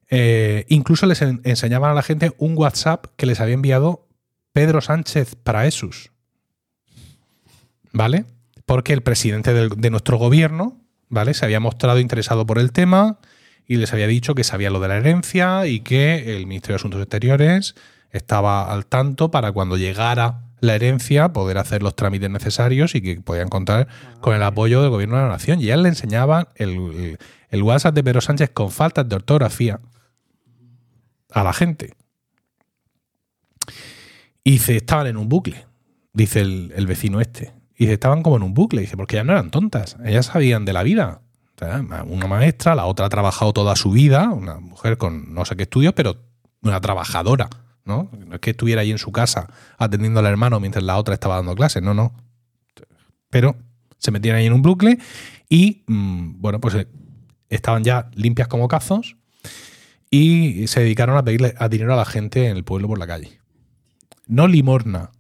[0.09, 4.07] Eh, incluso les en- enseñaban a la gente un WhatsApp que les había enviado
[4.53, 6.11] Pedro Sánchez Praesus.
[7.91, 8.25] ¿Vale?
[8.69, 10.77] Porque el presidente de nuestro gobierno,
[11.07, 11.33] ¿vale?
[11.33, 13.17] Se había mostrado interesado por el tema
[13.65, 16.75] y les había dicho que sabía lo de la herencia y que el Ministerio de
[16.75, 17.73] Asuntos Exteriores
[18.11, 23.19] estaba al tanto para cuando llegara la herencia poder hacer los trámites necesarios y que
[23.19, 23.87] podían contar
[24.21, 25.59] con el apoyo del gobierno de la nación.
[25.59, 27.17] Y ya le enseñaban el,
[27.51, 29.79] WhatsApp de Pedro Sánchez con faltas de ortografía
[31.31, 31.95] a la gente.
[34.43, 35.65] Y dice, estaban en un bucle,
[36.13, 37.57] dice el vecino este.
[37.79, 40.73] Y estaban como en un bucle, dice, porque ellas no eran tontas, ellas sabían de
[40.73, 41.21] la vida.
[42.07, 45.63] Una maestra, la otra ha trabajado toda su vida, una mujer con no sé qué
[45.63, 46.17] estudios, pero
[46.61, 47.49] una trabajadora,
[47.85, 48.11] ¿no?
[48.27, 51.37] No es que estuviera ahí en su casa atendiendo al hermano mientras la otra estaba
[51.37, 52.13] dando clases, no, no.
[53.29, 53.55] Pero
[53.97, 54.99] se metían ahí en un bucle
[55.47, 56.87] y, mm, bueno, pues eh,
[57.47, 59.15] estaban ya limpias como cazos
[60.09, 63.07] y se dedicaron a pedirle a dinero a la gente en el pueblo por la
[63.07, 63.39] calle.
[64.27, 65.11] No limorna.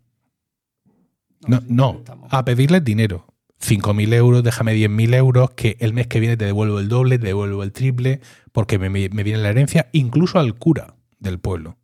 [1.47, 3.25] No, no, a pedirles dinero.
[3.61, 7.27] 5.000 euros, déjame 10.000 euros, que el mes que viene te devuelvo el doble, te
[7.27, 8.21] devuelvo el triple,
[8.53, 11.77] porque me, me- viene la herencia, incluso al cura del pueblo.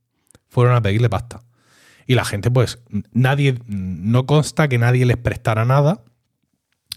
[0.47, 1.41] Fueron a pedirle pasta.
[2.07, 2.79] Y la gente, pues,
[3.11, 6.01] nadie, no consta que nadie les prestara nada.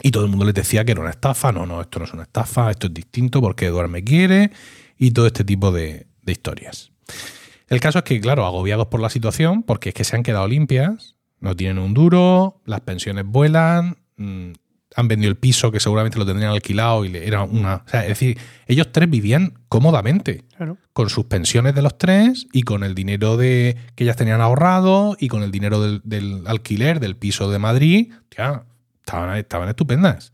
[0.01, 1.51] Y todo el mundo les decía que era una estafa.
[1.51, 4.53] No, no, esto no es una estafa, esto es distinto porque Eduard me quiere
[4.97, 6.93] y todo este tipo de, de historias.
[7.69, 10.47] El caso es que, claro, agobiados por la situación, porque es que se han quedado
[10.47, 14.53] limpias, no tienen un duro, las pensiones vuelan, mm,
[14.97, 17.77] han vendido el piso que seguramente lo tendrían alquilado y le- era una.
[17.87, 20.77] O sea, es decir, ellos tres vivían cómodamente Claro.
[20.93, 25.17] con sus pensiones de los tres y con el dinero de que ellas tenían ahorrado
[25.21, 28.13] y con el dinero del, del alquiler del piso de Madrid.
[28.37, 28.65] Ya,
[29.05, 30.33] estaban, estaban estupendas.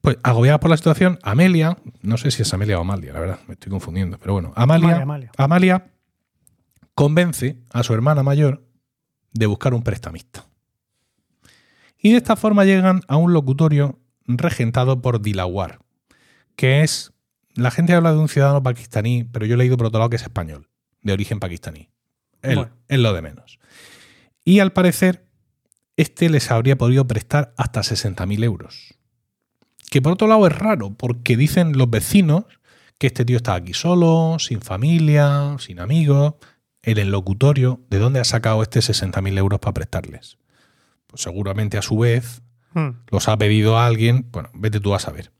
[0.00, 3.40] Pues agobiadas por la situación, Amelia, no sé si es Amelia o Amalia, la verdad,
[3.48, 5.30] me estoy confundiendo, pero bueno, Amalia, Amalia, Amalia.
[5.36, 5.84] Amalia
[6.94, 8.62] convence a su hermana mayor
[9.32, 10.46] de buscar un prestamista.
[12.00, 15.80] Y de esta forma llegan a un locutorio regentado por Dilawar,
[16.56, 17.12] que es.
[17.54, 20.16] La gente habla de un ciudadano pakistaní, pero yo he leído por otro lado que
[20.16, 20.68] es español,
[21.02, 21.90] de origen pakistaní.
[22.42, 22.70] Es, Bueno.
[22.88, 23.58] lo de menos.
[24.44, 25.26] Y al parecer,
[25.96, 28.94] este les habría podido prestar hasta 60.000 euros.
[29.90, 32.44] Que por otro lado es raro, porque dicen los vecinos
[32.98, 36.34] que este tío está aquí solo, sin familia, sin amigos,
[36.96, 40.38] el locutorio, ¿de dónde ha sacado este 60.000 euros para prestarles?
[41.06, 42.40] Pues seguramente a su vez
[42.74, 43.00] Hmm.
[43.10, 45.32] los ha pedido a alguien, bueno, vete tú a saber.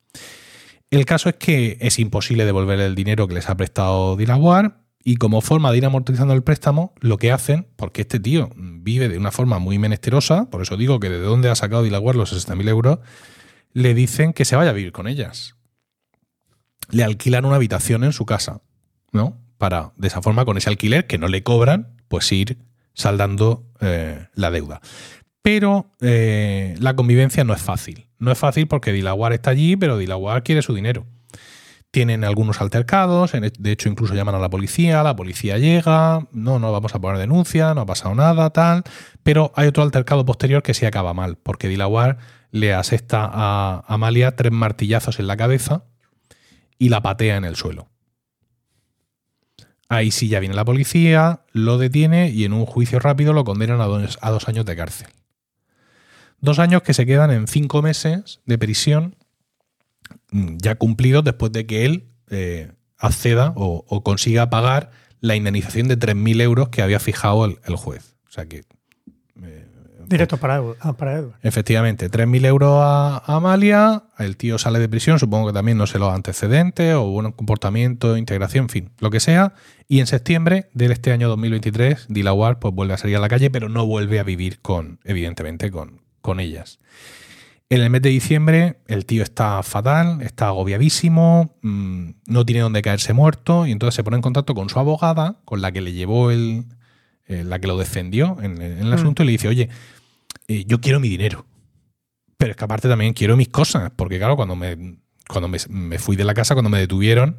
[0.90, 5.16] El caso es que es imposible devolver el dinero que les ha prestado Dilawar y
[5.16, 9.18] como forma de ir amortizando el préstamo, lo que hacen, porque este tío vive de
[9.18, 12.68] una forma muy menesterosa, por eso digo que de dónde ha sacado Dilawar los 60.000
[12.68, 12.98] euros,
[13.72, 15.54] le dicen que se vaya a vivir con ellas.
[16.90, 18.62] Le alquilan una habitación en su casa,
[19.12, 19.38] ¿no?
[19.58, 22.58] Para, de esa forma, con ese alquiler que no le cobran, pues ir
[22.94, 24.80] saldando eh, la deuda.
[25.42, 28.06] Pero eh, la convivencia no es fácil.
[28.18, 31.06] No es fácil porque Dilawar está allí, pero Dilawar quiere su dinero.
[31.90, 36.58] Tienen algunos altercados, en- de hecho incluso llaman a la policía, la policía llega, no,
[36.58, 38.82] no vamos a poner denuncia, no ha pasado nada, tal.
[39.22, 42.18] Pero hay otro altercado posterior que sí acaba mal, porque Dilawar
[42.50, 45.84] le asesta a Amalia tres martillazos en la cabeza
[46.78, 47.88] y la patea en el suelo.
[49.88, 53.80] Ahí sí ya viene la policía, lo detiene y en un juicio rápido lo condenan
[53.80, 55.08] a dos, años de cárcel.
[56.40, 59.16] Dos años que se quedan en cinco meses de prisión
[60.30, 65.98] mm, ya cumplidos después de que él eh, acceda o, consiga pagar la indemnización de
[65.98, 68.14] 3.000 euros que había fijado el, el juez.
[68.28, 68.64] O sea que...
[69.42, 69.67] eh,
[70.08, 71.34] Directo para, Edu- ah, para Edward.
[71.42, 75.98] Efectivamente, 3.000 euros a, Amalia, el tío sale de prisión, supongo que también no sé
[75.98, 79.54] los antecedentes o buen comportamiento, integración, en fin, lo que sea.
[79.88, 83.50] Y en septiembre de este año 2023, Dilawar pues vuelve a salir a la calle,
[83.50, 86.78] pero no vuelve a vivir con, evidentemente, con, con ellas.
[87.70, 92.80] En el mes de diciembre el tío está fatal, está agobiadísimo, mm, no tiene dónde
[92.80, 95.92] caerse muerto y entonces se pone en contacto con su abogada, con la que le
[95.92, 96.64] llevó el,
[97.26, 98.94] eh, la que lo defendió en, en el Mm.
[98.94, 99.68] asunto y le dice, oye,
[100.48, 101.46] eh, yo quiero mi dinero.
[102.36, 105.98] Pero es que aparte también quiero mis cosas, porque claro, cuando me, cuando me, me
[105.98, 107.38] fui de la casa, cuando me detuvieron,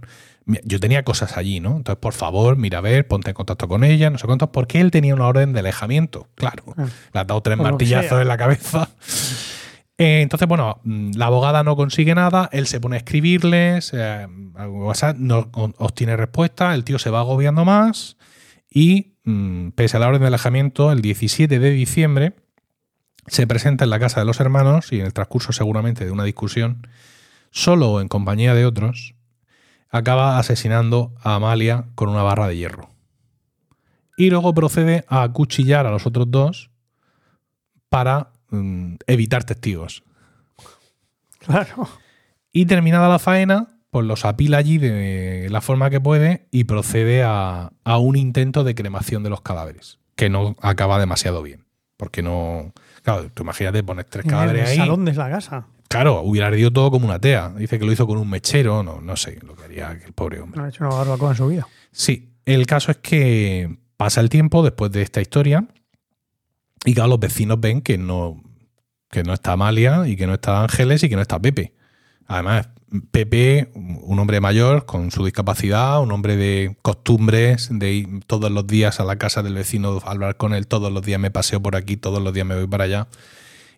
[0.64, 1.78] yo tenía cosas allí, ¿no?
[1.78, 4.82] Entonces, por favor, mira a ver, ponte en contacto con ella, no sé cuántos, porque
[4.82, 6.64] él tenía una orden de alejamiento, claro.
[6.78, 6.88] Ah.
[7.14, 8.90] Le has dado tres martillazos en la cabeza.
[10.02, 15.18] Eh, entonces, bueno, la abogada no consigue nada, él se pone a escribirles, eh, WhatsApp
[15.18, 18.16] no o- obtiene respuesta, el tío se va agobiando más
[18.70, 22.34] y, mm, pese a la orden de alejamiento, el 17 de diciembre
[23.30, 26.24] se presenta en la casa de los hermanos y en el transcurso seguramente de una
[26.24, 26.88] discusión,
[27.52, 29.16] solo o en compañía de otros,
[29.90, 32.90] acaba asesinando a Amalia con una barra de hierro.
[34.18, 36.72] Y luego procede a acuchillar a los otros dos
[37.88, 40.04] para mm, evitar testigos.
[41.40, 41.88] Claro.
[42.52, 47.24] Y terminada la faena, pues los apila allí de la forma que puede y procede
[47.24, 51.66] a, a un intento de cremación de los cadáveres, que no acaba demasiado bien.
[51.96, 52.74] Porque no.
[53.04, 54.78] Claro, tú imagínate poner tres En el cadáveres ahí.
[54.78, 55.68] salón de la casa.
[55.88, 57.50] Claro, hubiera ardido todo como una tea.
[57.58, 60.40] Dice que lo hizo con un mechero, no, no sé lo que haría el pobre
[60.40, 60.60] hombre.
[60.60, 61.68] No ha hecho una barbacoa en su vida.
[61.92, 65.66] Sí, el caso es que pasa el tiempo después de esta historia
[66.86, 68.42] y claro, los vecinos ven que no,
[69.10, 71.74] que no está Amalia y que no está Ángeles y que no está Pepe.
[72.28, 72.70] Además,
[73.12, 78.66] Pepe, un hombre mayor con su discapacidad, un hombre de costumbres, de ir todos los
[78.66, 81.62] días a la casa del vecino a hablar con él, todos los días me paseo
[81.62, 83.08] por aquí, todos los días me voy para allá.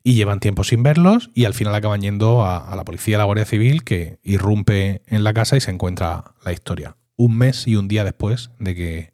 [0.03, 3.25] Y llevan tiempo sin verlos y al final acaban yendo a, la policía, a la
[3.25, 6.97] Guardia Civil, que irrumpe en la casa y se encuentra la historia.
[7.17, 9.13] Un mes y un día después de que,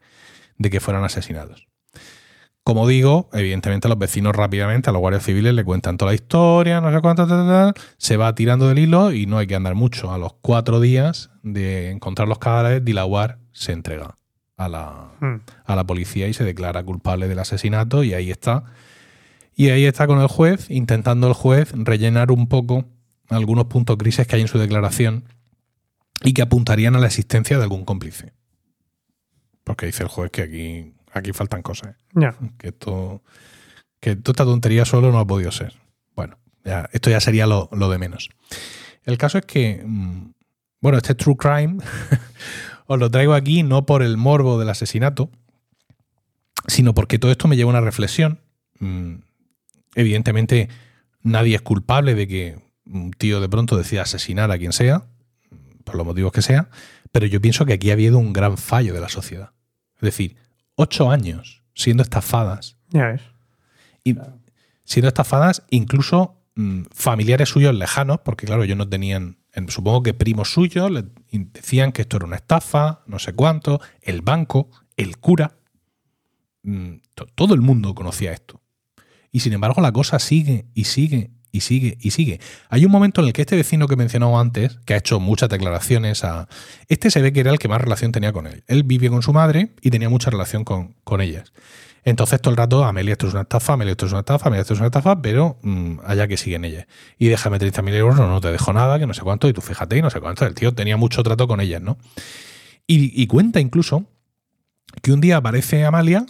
[0.58, 1.67] de que fueran asesinados.
[2.68, 6.82] Como digo, evidentemente los vecinos rápidamente a los guardias civiles le cuentan toda la historia,
[6.82, 7.26] no sé cuánto,
[7.98, 10.12] se va tirando del hilo y no hay que andar mucho.
[10.12, 14.18] A los cuatro días de encontrar los cadáveres, Dilawar se entrega
[14.58, 15.38] a la, Hmm.
[15.64, 18.66] a la policía y se declara culpable del asesinato y ahí está.
[19.56, 22.84] Y ahí está con el juez, intentando el juez rellenar un poco
[23.30, 25.24] algunos puntos grises que hay en su declaración
[26.22, 28.34] y que apuntarían a la existencia de algún cómplice.
[29.64, 31.96] Porque dice el juez que aquí, aquí faltan cosas.
[31.96, 31.98] ¿eh?
[32.16, 32.36] Ya.
[32.58, 33.22] que esto
[34.00, 35.74] que toda esta tontería solo no ha podido ser.
[36.16, 38.30] Bueno, ya, esto ya sería lo, lo de menos.
[39.04, 40.34] El caso es que, mm,
[40.82, 41.78] bueno, este True Crime
[42.86, 45.32] os lo traigo aquí no por el morbo del asesinato,
[46.68, 48.40] sino porque todo esto me lleva a una reflexión.
[48.80, 49.16] Mm,
[49.98, 50.70] Evidentemente,
[51.24, 55.08] nadie es culpable de que un tío de pronto decida asesinar a quien sea,
[55.84, 56.70] por los motivos que sea,
[57.12, 59.54] pero yo pienso que aquí ha habido un gran fallo de la sociedad.
[59.96, 60.38] Es decir,
[60.78, 63.21] ocho años siendo estafadas Ya ves.
[64.06, 64.15] y
[64.86, 70.13] siendo estafadas incluso mm, familiares suyos lejanos, porque claro, ellos no tenían, en- supongo que
[70.13, 70.90] primos suyos
[71.32, 75.58] decían que esto era una estafa, no sé cuánto, el banco, el cura,
[76.63, 78.62] mm, to- todo el mundo conocía esto.
[79.32, 82.40] Y sin embargo la cosa sigue y sigue y sigue y sigue.
[82.70, 85.20] Hay un momento en el que este vecino que he mencionado antes, que ha hecho
[85.20, 86.48] muchas declaraciones a...
[86.88, 88.64] Este se ve que era el que más relación tenía con él.
[88.68, 91.52] Él vivía con su madre y tenía mucha relación con, con ellas.
[92.08, 94.62] Entonces todo el rato, Amelia, esto es una estafa, Amelia, esto es una estafa, Amelia,
[94.62, 96.88] esto es una estafa, pero mm, allá que siguen ellas.
[97.18, 99.60] Y déjame 30.000 euros, no, no te dejo nada, que no sé cuánto, y tú
[99.60, 100.46] fíjate, y no sé cuánto.
[100.46, 101.98] El tío tenía mucho trato con ellas, ¿no?
[102.90, 104.06] Y, cuenta incluso
[105.02, 106.26] que un día aparece Amalia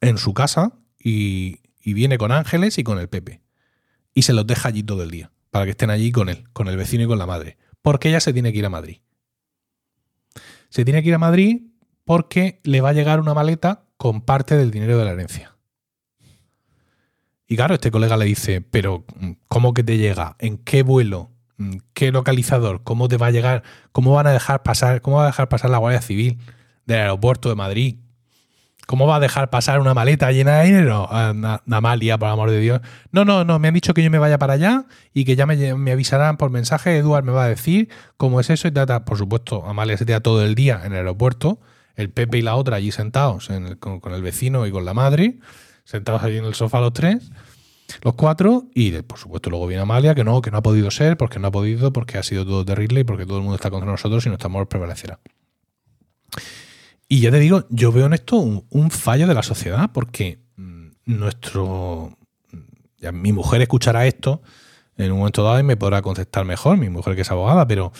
[0.00, 3.43] en su casa y viene con Ángeles y con el Pepe.
[4.14, 6.68] Y se los deja allí todo el día, para que estén allí con él, con
[6.68, 7.58] el vecino y con la madre.
[7.82, 8.98] Porque ella se tiene que ir a Madrid.
[10.70, 11.62] Se tiene que ir a Madrid
[12.04, 15.56] porque le va a llegar una maleta con parte del dinero de la herencia.
[17.46, 20.36] Y claro, este colega le dice, pero mm, ¿cómo que te llega?
[20.38, 21.30] ¿En qué vuelo?
[21.58, 22.82] Mm, ¿Qué localizador?
[22.84, 23.62] ¿Cómo te va a llegar?
[23.92, 25.02] ¿Cómo van a dejar pasar?
[25.02, 26.38] ¿Cómo va a dejar pasar la Guardia Civil
[26.86, 27.98] del aeropuerto de Madrid?
[28.86, 31.08] ¿Cómo va a dejar pasar una maleta llena de dinero?
[31.10, 32.80] Ah, Na- Amalia, por amor de Dios.
[33.12, 35.46] No, no, no, me han dicho que yo me vaya para allá y que ya
[35.46, 36.96] me, avisarán por mensaje.
[36.98, 39.04] Eduard me va a decir cómo es eso y tal.
[39.04, 41.60] Por supuesto, Amalia se queda todo el día en el aeropuerto,
[41.96, 45.38] el Pepe y la otra allí sentados con, con el vecino y con la madre,
[45.84, 47.30] sentados allí en el sofá los tres,
[48.02, 51.16] los cuatro, y por supuesto luego viene Amalia, que no, que no ha podido ser,
[51.16, 53.70] porque no ha podido, porque ha sido todo terrible y porque todo el mundo está
[53.70, 55.20] contra nosotros y nuestro amor prevalecerá.
[57.08, 60.88] Y ya te digo, yo veo en esto un, fallo de la sociedad, porque mm,
[61.06, 62.16] nuestro.
[62.98, 64.42] ya mi mujer escuchará esto
[64.96, 67.92] en un momento dado y me podrá contestar mejor, mi mujer que es abogada, pero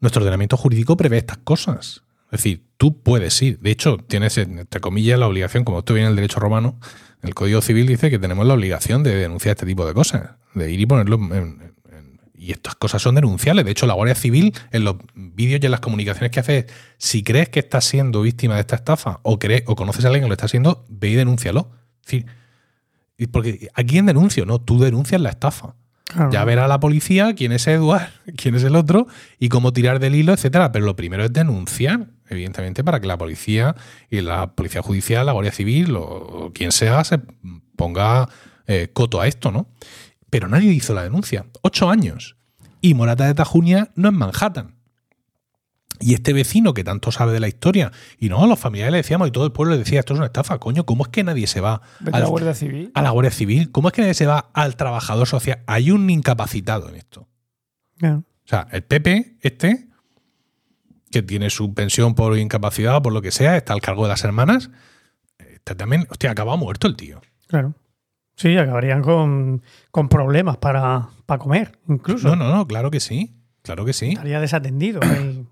[0.00, 2.02] nuestro ordenamiento jurídico prevé estas cosas.
[2.30, 3.58] Es decir, tú puedes ir.
[3.60, 6.78] De hecho, tienes, entre comillas, la obligación, como esto viene en el derecho romano,
[7.22, 10.70] el Código Civil dice que tenemos la obligación de denunciar este tipo de cosas, de
[10.70, 11.74] ir y ponerlo en-
[12.38, 13.64] y estas cosas son denunciables.
[13.64, 16.66] De hecho, la Guardia Civil, en los vídeos y en las comunicaciones que hace,
[16.96, 20.24] si crees que estás siendo víctima de esta estafa o crees o conoces a alguien
[20.24, 21.70] que lo está haciendo, ve y denúncialo.
[22.00, 22.26] Es decir,
[23.16, 24.46] y porque ¿a quién denuncio?
[24.46, 25.74] No, tú denuncias la estafa.
[26.04, 26.30] Claro.
[26.30, 29.08] Ya verá la policía quién es Eduard, quién es el otro
[29.38, 30.70] y cómo tirar del hilo, etcétera.
[30.70, 33.74] Pero lo primero es denunciar, evidentemente, para que la policía
[34.08, 37.18] y la policía judicial, la Guardia Civil o, o quien sea se
[37.76, 38.28] ponga
[38.70, 39.66] eh, coto a esto, ¿no?
[40.30, 41.46] Pero nadie hizo la denuncia.
[41.62, 42.36] Ocho años.
[42.80, 44.78] Y Morata de Tajunia no es Manhattan.
[46.00, 49.28] Y este vecino que tanto sabe de la historia, y no, los familiares le decíamos
[49.28, 51.48] y todo el pueblo le decía, esto es una estafa, coño, ¿cómo es que nadie
[51.48, 52.92] se va a la Guardia Civil.
[52.94, 53.72] a la Guardia Civil?
[53.72, 55.62] ¿Cómo es que nadie se va al trabajador social?
[55.66, 57.28] Hay un incapacitado en esto.
[57.96, 58.18] Claro.
[58.18, 59.88] O sea, el Pepe, este,
[61.10, 64.10] que tiene su pensión por incapacidad o por lo que sea, está al cargo de
[64.10, 64.70] las hermanas,
[65.38, 67.20] este también, hostia, acaba muerto el tío.
[67.48, 67.74] Claro.
[68.38, 72.28] Sí, acabarían con, con problemas para, para comer, incluso.
[72.28, 73.34] No, no, no, claro que sí.
[73.62, 74.10] Claro que sí.
[74.10, 75.00] Estaría desatendido.
[75.02, 75.46] el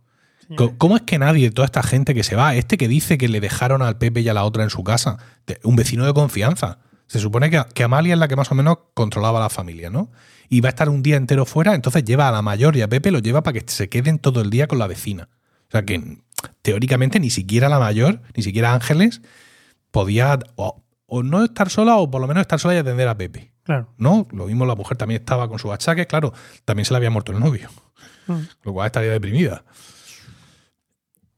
[0.78, 3.40] ¿Cómo es que nadie, toda esta gente que se va, este que dice que le
[3.40, 5.18] dejaron al Pepe y a la otra en su casa,
[5.64, 6.78] un vecino de confianza?
[7.08, 10.12] Se supone que, que Amalia es la que más o menos controlaba la familia, ¿no?
[10.48, 12.88] Y va a estar un día entero fuera, entonces lleva a la mayor y a
[12.88, 15.28] Pepe lo lleva para que se queden todo el día con la vecina.
[15.66, 16.18] O sea que
[16.62, 19.22] teóricamente ni siquiera la mayor, ni siquiera Ángeles,
[19.90, 23.16] podía o, o no estar sola o por lo menos estar sola y atender a
[23.16, 23.52] Pepe.
[23.62, 23.92] Claro.
[23.98, 24.26] ¿No?
[24.32, 26.32] Lo mismo la mujer también estaba con sus achaques, claro,
[26.64, 27.68] también se le había muerto el novio
[28.28, 28.40] Mm.
[28.64, 29.64] lo cual estaría deprimida.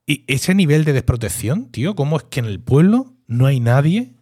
[0.07, 4.15] Y ese nivel de desprotección, tío, ¿cómo es que en el pueblo no hay nadie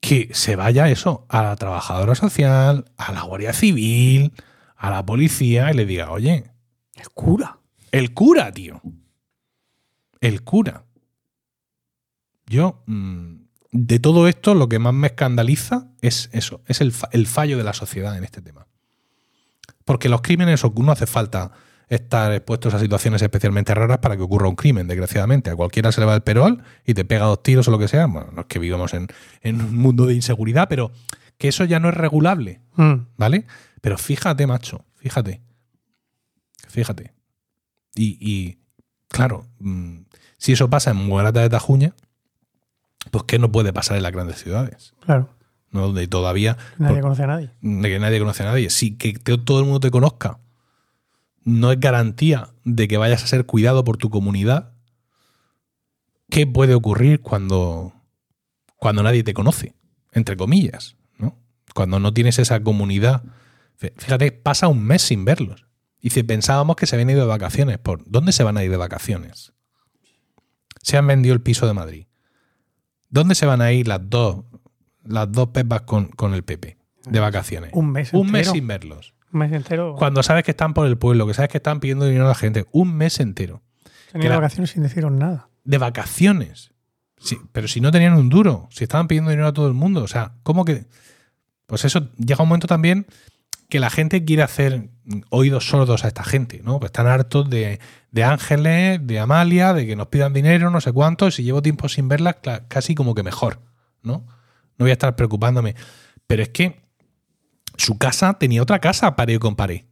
[0.00, 4.32] que se vaya eso, a la trabajadora social, a la Guardia Civil,
[4.76, 6.50] a la policía y le diga, oye,
[6.96, 7.58] El cura.
[7.92, 8.80] el cura, tío.
[10.20, 10.84] El cura.
[12.46, 13.34] Yo, mm,
[13.70, 17.58] de todo esto, lo que más me escandaliza es eso, es el, fa- el fallo
[17.58, 18.66] de la sociedad en este tema.
[19.84, 21.52] Porque los crímenes, no hace falta
[21.88, 25.50] estar expuestos a situaciones especialmente raras para que ocurra un crimen, desgraciadamente.
[25.50, 27.88] A cualquiera se le va el perol y te pega dos tiros o lo que
[27.88, 28.06] sea.
[28.06, 29.06] Bueno, no es que vivamos en,
[29.40, 30.92] en un mundo de inseguridad, pero
[31.38, 32.60] que eso ya no es regulable.
[32.76, 32.94] Mm.
[33.16, 33.46] ¿Vale?
[33.80, 35.40] Pero fíjate, macho, fíjate.
[36.68, 37.14] Fíjate.
[37.94, 38.58] Y, y,
[39.08, 40.00] claro, mm,
[40.36, 41.94] si eso pasa en Muerata de Tajuña,
[43.10, 44.94] pues ¿qué no puede pasar en las grandes ciudades?
[45.00, 45.30] Claro.
[45.70, 45.82] ¿no?
[45.82, 47.50] Donde todavía Nadie por- conoce a nadie.
[47.60, 48.70] de que nadie conoce a nadie.
[48.70, 50.40] Si que te- todo el mundo te conozca
[51.44, 54.72] no es garantía de que vayas a ser cuidado por tu comunidad.
[56.30, 57.94] ¿Qué puede ocurrir cuando,
[58.76, 59.74] cuando nadie te conoce?
[60.12, 61.38] Entre comillas, ¿no?
[61.74, 63.22] Cuando no tienes esa comunidad.
[63.80, 65.64] Fí- Fíjate, pasa un mes sin verlos.
[66.00, 68.70] Y si pensábamos que se habían ido de vacaciones, ¿por dónde se van a ir
[68.70, 69.52] de vacaciones?
[70.82, 72.06] Se han vendido el piso de Madrid.
[73.10, 74.44] ¿Dónde se van a ir las dos,
[75.04, 77.70] las dos pepas con, con el Pepe de vacaciones?
[77.74, 79.14] Un mes Un mes sin verlos.
[79.32, 79.94] Un mes entero.
[79.98, 82.34] Cuando sabes que están por el pueblo, que sabes que están pidiendo dinero a la
[82.34, 82.66] gente.
[82.72, 83.62] Un mes entero.
[84.12, 85.48] Tenían la- vacaciones sin deciros nada.
[85.64, 86.72] De vacaciones.
[87.18, 90.02] Sí, pero si no tenían un duro, si estaban pidiendo dinero a todo el mundo.
[90.02, 90.86] O sea, ¿cómo que.?
[91.66, 93.06] Pues eso llega un momento también
[93.68, 94.88] que la gente quiere hacer
[95.30, 96.78] oídos sordos a esta gente, ¿no?
[96.78, 97.78] Pues están hartos de,
[98.22, 101.88] Ángeles, de Amalia, de que nos pidan dinero, no sé cuánto, y si llevo tiempo
[101.88, 102.36] sin verlas,
[102.68, 103.60] casi como que mejor,
[104.02, 104.26] ¿no?
[104.78, 105.74] No voy a estar preocupándome.
[106.26, 106.80] Pero es que
[107.76, 109.82] su casa tenía otra casa pared con pared.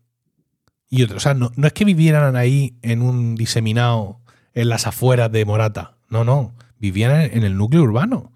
[0.89, 4.20] Y otro, o sea, no, no es que vivieran ahí en un diseminado
[4.55, 5.99] en las afueras de Morata.
[6.09, 6.55] No, no.
[6.79, 8.33] Vivían en el núcleo urbano.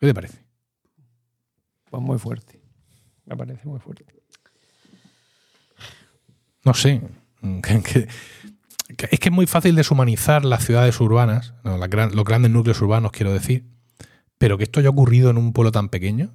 [0.00, 0.41] ¿Qué te parece?
[1.92, 2.58] Pues muy fuerte.
[3.26, 4.06] Me parece muy fuerte.
[6.64, 7.02] No sé.
[7.62, 8.08] Que- que-
[8.96, 12.50] que es que es muy fácil deshumanizar las ciudades urbanas, no, las gran- los grandes
[12.50, 13.66] núcleos urbanos, quiero decir.
[14.38, 16.32] Pero que esto haya ocurrido en un pueblo tan pequeño,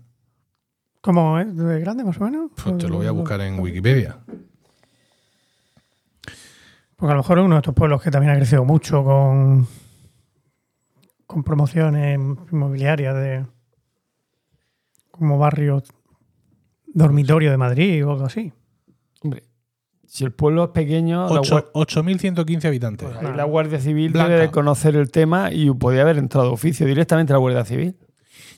[1.02, 1.56] ¿Cómo es?
[1.56, 2.52] ¿De grande más o menos?
[2.62, 4.20] pues te lo voy a buscar en Wikipedia.
[6.98, 9.68] Porque a lo mejor es uno de estos pueblos que también ha crecido mucho con,
[11.26, 12.20] con promociones
[12.52, 13.46] inmobiliarias de
[15.18, 15.84] como barrio
[16.88, 18.54] dormitorio de Madrid o algo así.
[19.22, 19.44] Hombre,
[20.08, 23.10] si el pueblo es pequeño, la, Ocho- guar- 8.115 habitantes.
[23.20, 24.30] ahí la Guardia Civil Blanca.
[24.30, 27.66] debe de conocer el tema y podía haber entrado de oficio directamente a la Guardia
[27.66, 27.98] Civil.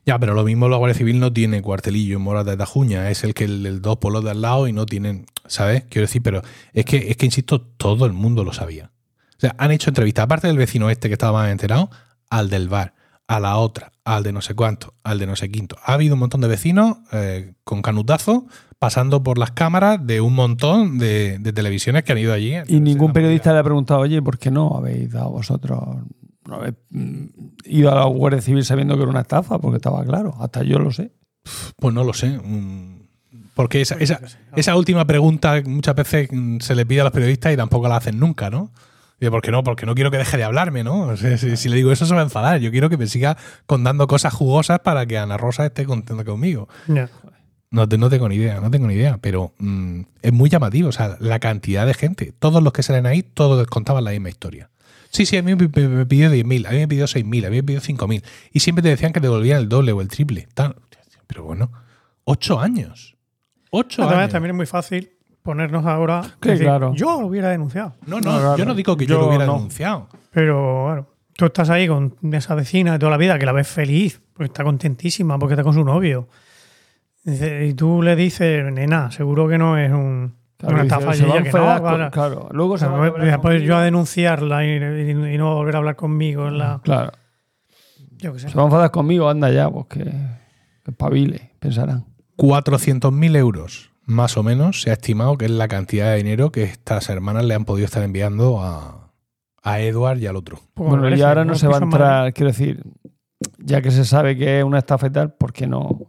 [0.06, 3.24] Ya, pero lo mismo la Guardia Civil no tiene cuartelillo en Morata de Tajuña, es
[3.24, 5.84] el que el, el dos pueblos de al lado y no tienen, ¿sabes?
[5.90, 6.42] Quiero decir, pero
[6.74, 8.92] es que, es que, insisto, todo el mundo lo sabía.
[9.38, 11.90] O sea, han hecho entrevistas, aparte del vecino este que estaba más enterado,
[12.30, 12.94] al del bar,
[13.28, 15.78] a la otra, al de no sé cuánto, al de no sé quinto.
[15.84, 18.48] Ha habido un montón de vecinos eh, con canutazo
[18.80, 22.54] pasando por las cámaras de un montón de, de televisiones que han ido allí.
[22.68, 25.80] Y ningún periodista le ha preguntado, oye, ¿por qué no habéis dado vosotros,
[26.48, 27.26] no habéis mm,
[27.66, 29.60] ido a la Guardia Civil sabiendo que era una estafa?
[29.60, 31.12] Porque estaba claro, hasta yo lo sé.
[31.78, 32.30] Pues no lo sé.
[32.44, 33.02] mm,
[33.54, 34.22] Porque esa, esa,
[34.56, 37.98] esa última pregunta muchas veces mm, se le pide a los periodistas y tampoco la
[37.98, 38.72] hacen nunca, ¿no?
[39.20, 39.64] Digo, ¿por qué no?
[39.64, 41.02] Porque no quiero que deje de hablarme, ¿no?
[41.02, 42.60] O sea, si, si le digo eso se va a enfadar.
[42.60, 46.70] Yo quiero que me siga contando cosas jugosas para que Ana Rosa esté contenta conmigo.
[47.72, 50.92] No, no tengo ni idea, no tengo ni idea, pero mm, es muy llamativo, o
[50.92, 52.34] sea, la cantidad de gente.
[52.40, 54.70] Todos los que salen ahí, todos contaban la misma historia.
[55.12, 57.64] Sí, sí, a mí me, pidió 10.000, a mí me pidió 6.000, a mí me
[57.64, 58.24] pidió 5.000.
[58.54, 60.48] Y siempre te decían que te devolvían el doble o el triple.
[60.54, 60.76] Tal.
[61.28, 61.72] Pero bueno,
[62.24, 63.18] ocho años.
[63.72, 64.32] Ocho Además, años.
[64.32, 65.12] también es muy fácil
[65.50, 66.22] ponernos ahora.
[66.42, 66.94] Decir, claro.
[66.94, 67.94] Yo lo hubiera denunciado.
[68.06, 68.58] No, No, no, claro.
[68.58, 69.54] yo no digo que yo, Yo lo hubiera no.
[69.56, 70.08] denunciado.
[70.32, 73.68] Pero bueno, tú estás ahí con esa vecina de toda la vida que la ves
[73.68, 76.28] feliz, porque está contentísima, porque está con su novio.
[77.26, 81.14] Y tú le dices, nena, seguro que no es un, Claro, una estafa.
[81.14, 82.12] se que no, con- claro.
[82.12, 82.50] claro.
[82.52, 85.56] Luego se va a voy enfadar a poner yo a denunciarla y, y- y no
[85.56, 86.80] volver a hablar conmigo en la.
[86.84, 87.12] Claro.
[88.18, 88.50] Yo qué sé.
[88.50, 92.06] Se va a enfadar conmigo, anda ya, pues que, que espabile, pensarán.
[92.38, 96.64] 400.000 euros, más o menos, se ha estimado que es la cantidad de dinero que
[96.64, 99.12] estas hermanas le han podido estar enviando a,
[99.62, 100.60] a Edward y al otro.
[100.74, 102.84] Poco Bueno, y ahora no se va a entrar, quiero decir,
[103.60, 106.00] ya que se sabe que es una estafa y tal, ¿por qué no?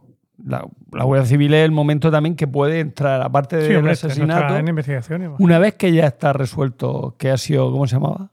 [0.43, 3.91] La, la Guardia Civil es el momento también que puede entrar, aparte del Sí, hombre,
[3.93, 5.29] asesinato, está en investigaciones.
[5.37, 8.31] una vez que ya está resuelto que ha sido, ¿cómo se llamaba?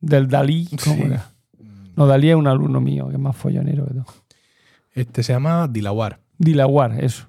[0.00, 0.68] Del Dalí.
[0.84, 1.02] ¿cómo Sí.
[1.02, 1.32] era?
[1.96, 4.04] No, Dalí es un alumno mío, que es más follonero que todo.
[4.94, 6.20] Este se llama Dilawar.
[6.38, 7.26] Dilawar, eso.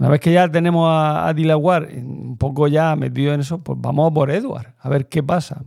[0.00, 3.78] Una vez que ya tenemos a, a Dilawar un poco ya metido en eso, pues
[3.80, 5.62] vamos a por Edward, a ver qué pasa.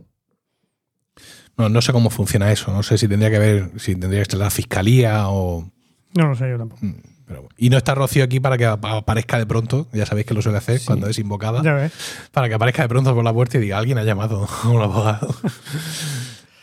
[1.56, 2.72] No, no sé cómo funciona eso.
[2.72, 5.70] No sé si tendría que ver, si tendría que estar la fiscalía o.
[6.16, 6.80] No lo sé yo tampoco.
[7.26, 7.54] pero bueno.
[7.56, 9.86] y no está Rocío aquí para que ap- aparezca de pronto.
[9.92, 10.86] Ya sabéis que lo suele hacer Sí.
[10.86, 11.62] cuando es invocada.
[11.62, 11.92] Ya ves.
[12.32, 14.82] Para que aparezca de pronto por la puerta y diga alguien ha llamado a un
[14.82, 15.32] abogado.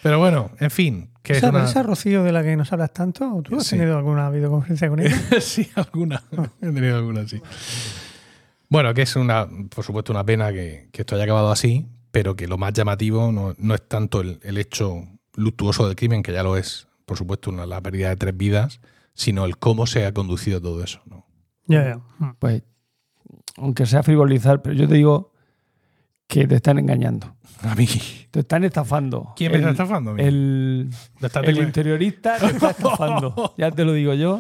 [0.03, 1.09] pero bueno, en fin.
[1.23, 1.65] Que es ¿Esa, una...
[1.65, 3.41] esa Rocío de la que nos hablas tanto?
[3.43, 3.77] ¿Tú has Sí.
[3.77, 5.15] tenido alguna videoconferencia con ella?
[5.41, 6.23] sí, alguna.
[6.61, 7.41] He tenido alguna, sí.
[8.69, 12.35] Bueno, que es una, por supuesto, una pena que, que esto haya acabado así, pero
[12.35, 15.03] que lo más llamativo no, no es tanto el, el hecho
[15.35, 18.79] luctuoso del crimen, que ya lo es, por supuesto, una, la pérdida de tres vidas,
[19.13, 21.01] sino el cómo se ha conducido todo eso.
[21.05, 21.25] ¿no?
[21.67, 21.83] ya,
[22.19, 22.33] ya.
[22.39, 22.63] Pues,
[23.57, 25.30] aunque sea frivolizar, pero yo te digo
[26.31, 27.35] que te están engañando.
[27.61, 27.85] A mí.
[28.31, 29.33] Te están estafando.
[29.35, 30.15] ¿Quién me El- está estafando?
[30.17, 33.53] El, ¿No está el interiorista te está estafando.
[33.57, 34.39] ya te lo digo yo.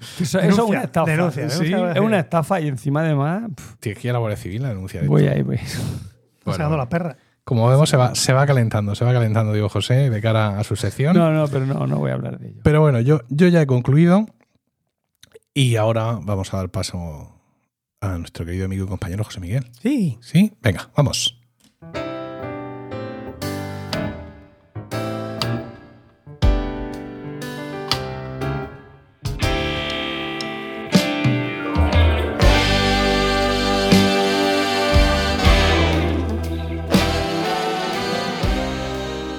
[0.00, 1.10] Eso, eso es Denuncia, una estafa.
[1.10, 3.42] denuncia, Sí, denuncia, es una estafa y encima además
[3.80, 5.34] Tienes que ir a la Guardia Civil a denunciar voy esto.
[5.36, 5.42] ahí.
[5.42, 5.58] Voy.
[6.46, 7.16] Sacando la perra.
[7.44, 10.64] Como vemos, se va, se va calentando, se va calentando, digo José, de cara a
[10.64, 11.14] su sección.
[11.14, 12.60] No, no, pero no, no voy a hablar de ello.
[12.64, 14.26] Pero bueno, yo, yo ya he concluido
[15.52, 17.33] y ahora vamos a dar paso
[18.04, 19.70] a nuestro querido amigo y compañero José Miguel.
[19.82, 20.18] Sí.
[20.20, 20.52] ¿Sí?
[20.60, 21.40] Venga, vamos.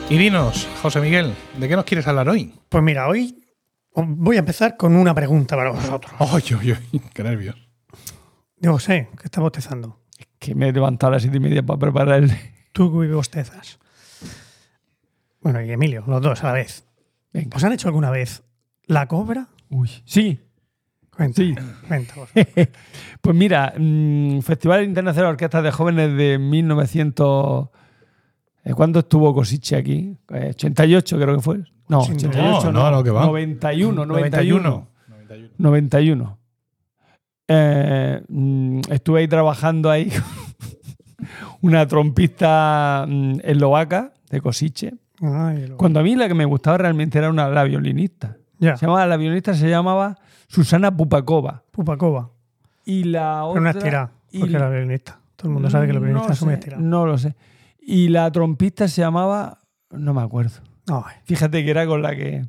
[0.07, 2.53] Y dinos, José Miguel, ¿de qué nos quieres hablar hoy?
[2.69, 3.43] Pues mira, hoy
[3.95, 6.13] voy a empezar con una pregunta para vosotros.
[6.19, 7.01] ¡Ay, ay, ay!
[7.13, 7.64] ¡Qué nervios!
[8.59, 9.99] Yo sé que está bostezando.
[10.39, 12.31] Que me he levantado a las siete y media para preparar el.
[12.71, 13.79] Tú y bostezas.
[15.41, 16.85] Bueno, y Emilio, los dos a la vez.
[17.31, 17.55] Venga.
[17.55, 18.43] ¿Os han hecho alguna vez
[18.85, 19.47] la cobra?
[19.69, 19.89] Uy.
[20.05, 20.39] Sí.
[21.15, 21.55] Cuenta, Sí.
[21.87, 22.13] cuenta.
[23.21, 27.69] Pues mira, mm, Festival Internacional de Orquestas de Jóvenes de 1900.
[28.65, 30.17] eh, ¿Cuándo estuvo Cosiche aquí?
[30.29, 31.59] Eh, 88 creo que fue.
[31.87, 33.25] No, 88 No, no, no, que va.
[33.25, 34.87] 91, 91.
[35.57, 36.37] 91.
[37.47, 40.11] Eh, mm, estuve ahí trabajando ahí
[41.61, 44.93] una trompista mm, eslovaca de Cosiche.
[45.21, 48.37] Ay, Cuando a mí la que me gustaba realmente era una, la violinista.
[48.59, 50.17] Ya, Se llamaba, la violinista se llamaba
[50.47, 51.63] Susana Pupakova.
[51.71, 52.31] Pupacova.
[52.85, 53.61] Y la Pero otra.
[53.61, 55.19] una estirada, porque era violinista.
[55.35, 56.85] Todo el mundo sabe que los violinistas no son muy estirados.
[56.85, 57.35] No lo sé.
[57.79, 59.59] Y la trompista se llamaba.
[59.91, 60.59] No me acuerdo.
[60.87, 62.45] Ay, Fíjate que era con la que.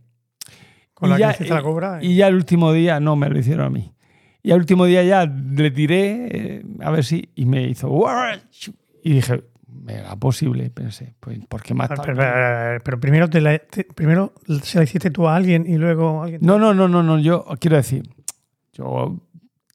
[0.94, 1.98] con Y la ya- que hiciste la cobra.
[2.02, 3.92] Y ya el último día, no, me lo hicieron a mí.
[4.46, 7.88] Y al último día ya le tiré, eh, a ver si, y me hizo.
[9.02, 10.70] Y dije, mega posible.
[10.70, 14.32] Pensé, pues, ¿por qué más pero, pero- pero primero, te la, te- primero
[14.62, 16.40] se la hiciste tú a alguien y luego alguien.
[16.44, 18.08] No, no, no, no, no, yo quiero decir,
[18.72, 19.20] yo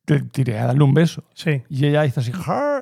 [0.07, 1.25] le tiré a darle un beso.
[1.33, 1.63] Sí.
[1.69, 2.31] Y ella hizo así,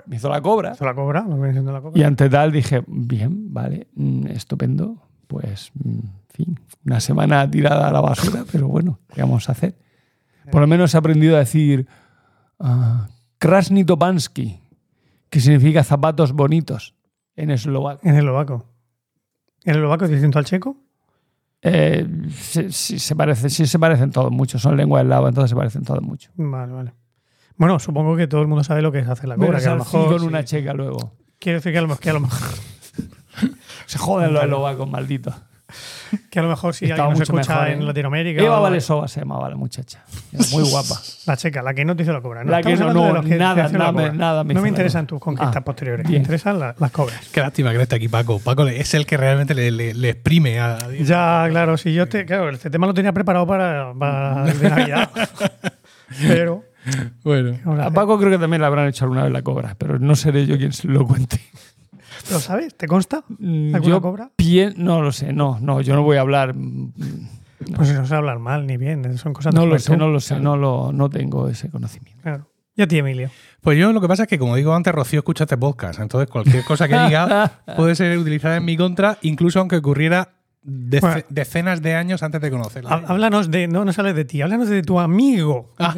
[0.05, 0.73] me hizo la cobra.
[0.73, 1.99] Hizo la cobra, siendo la cobra.
[1.99, 5.07] Y ante tal dije, bien, vale, mm, estupendo.
[5.25, 9.53] Pues, mm, en fin, una semana tirada a la basura, pero bueno, ¿qué vamos a
[9.53, 9.75] hacer?
[10.51, 11.87] Por lo menos he aprendido a decir
[12.59, 14.61] ah, Krasny Topansky,
[15.29, 16.95] que significa zapatos bonitos
[17.35, 18.01] en eslovaco.
[18.03, 18.65] En el eslovaco.
[19.63, 20.77] ¿En el eslovaco es distinto al checo?
[21.61, 25.55] Eh, sí, sí se parece, sí se parecen todos mucho, son lenguas eslavas, entonces se
[25.55, 26.31] parecen todos mucho.
[26.35, 26.93] Vale, vale.
[27.57, 29.59] Bueno, supongo que todo el mundo sabe lo que es hacer la cobra.
[29.59, 30.17] Que a lo mejor.
[30.17, 31.13] con una checa luego.
[31.39, 32.47] Quiero decir que a lo, que a lo mejor.
[33.85, 35.35] Se joden los eslovacos, malditos.
[36.29, 37.85] Que a lo mejor si Estaba alguien nos mucho escucha mejor, en ¿eh?
[37.85, 38.41] Latinoamérica.
[38.43, 40.03] Eva o- Valesova se llamaba la muchacha.
[40.33, 40.95] Era muy guapa.
[41.25, 42.43] La checa, la que no te hizo la cobra.
[42.43, 43.91] No, La que Estamos no- hablando no, de los que nada, te hacen la nada
[43.91, 44.13] me- cobra.
[44.13, 46.05] nada me No hizo me la interesan tus conquistas Ah, posteriores.
[46.05, 46.21] Me bien.
[46.21, 47.19] interesan la- las cobras.
[47.31, 48.39] Qué lástima que no esté aquí Paco.
[48.39, 50.77] Paco es el que realmente le, le- le exprime a.
[51.01, 52.25] Ya, claro, si yo te.
[52.25, 55.09] Claro, este tema lo tenía preparado para, para el de Navidad.
[56.27, 56.63] Pero.
[57.23, 57.57] Bueno.
[57.63, 57.93] vamos a A hacer.
[57.93, 60.57] Paco creo que también le habrán hecho alguna vez la cobra, pero no seré yo
[60.57, 61.39] quien se lo cuente.
[62.27, 62.75] ¿Pero sabes?
[62.75, 63.23] ¿Te consta?
[63.27, 64.31] Mm, ¿Alguna yo cobra?
[64.35, 66.53] pien- no lo sé, no, no, yo no voy a hablar.
[66.55, 66.91] mm,
[67.75, 69.17] Pues no sé hablar mal ni bien.
[69.17, 72.21] Son cosas No lo sé, no lo sé, no, lo, no tengo ese conocimiento.
[72.23, 72.47] Claro.
[72.75, 73.29] Y a ti, Emilio.
[73.61, 75.99] Pues yo lo que pasa es que, como digo antes, Rocío escucha este podcast.
[75.99, 80.29] Entonces, cualquier cosa que diga puede ser utilizada en mi contra, incluso aunque ocurriera
[80.63, 81.21] dece- Bueno.
[81.29, 82.89] decenas de años antes de conocerla.
[82.91, 83.67] Há- Háblanos de.
[83.67, 84.41] No, no sales de ti.
[84.41, 85.73] Háblanos de tu amigo.
[85.79, 85.93] ¿A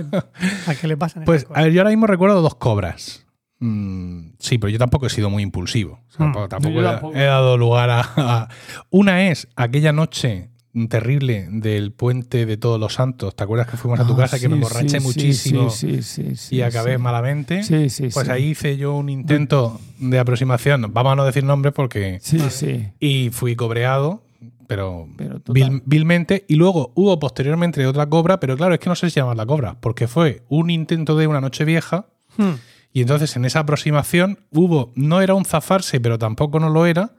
[0.80, 1.22] qué le pasan?
[1.22, 1.26] Ah.
[1.28, 3.28] Pues, estas a ver, yo ahora mismo recuerdo dos cobras.
[3.62, 6.00] Mm, sí, pero yo tampoco he sido muy impulsivo.
[6.10, 6.48] O sea, Mm.
[6.50, 7.16] tampoco- he, tampoco.
[7.16, 8.50] he dado lugar a, a-
[8.90, 10.50] Una es aquella noche
[10.90, 13.36] terrible del puente de Todos los Santos.
[13.36, 16.02] ¿Te acuerdas que fuimos a tu Ah, casa que me sí, emborraché sí, muchísimo Sí,
[16.02, 16.98] sí, sí, sí, y acabé sí.
[16.98, 17.64] malamente?
[17.64, 18.32] Sí, sí, Pues sí.
[18.32, 20.92] ahí hice yo un intento de aproximación.
[20.94, 22.20] Vamos a no decir nombres porque.
[22.22, 22.88] Sí, sí.
[23.00, 24.24] Y fui cobreado,
[24.66, 26.46] pero, Pero vil- vilmente.
[26.48, 29.46] Y luego hubo posteriormente otra cobra, pero claro, es que no sé si llaman la
[29.46, 32.06] cobra, porque fue un intento de una noche vieja.
[32.38, 32.52] Hmm.
[32.94, 37.16] Y entonces en esa aproximación hubo, no era un zafarse, pero tampoco no lo era,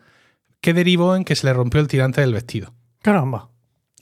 [0.61, 2.75] que derivó en que se le rompió el tirante del vestido.
[3.01, 3.51] Caramba.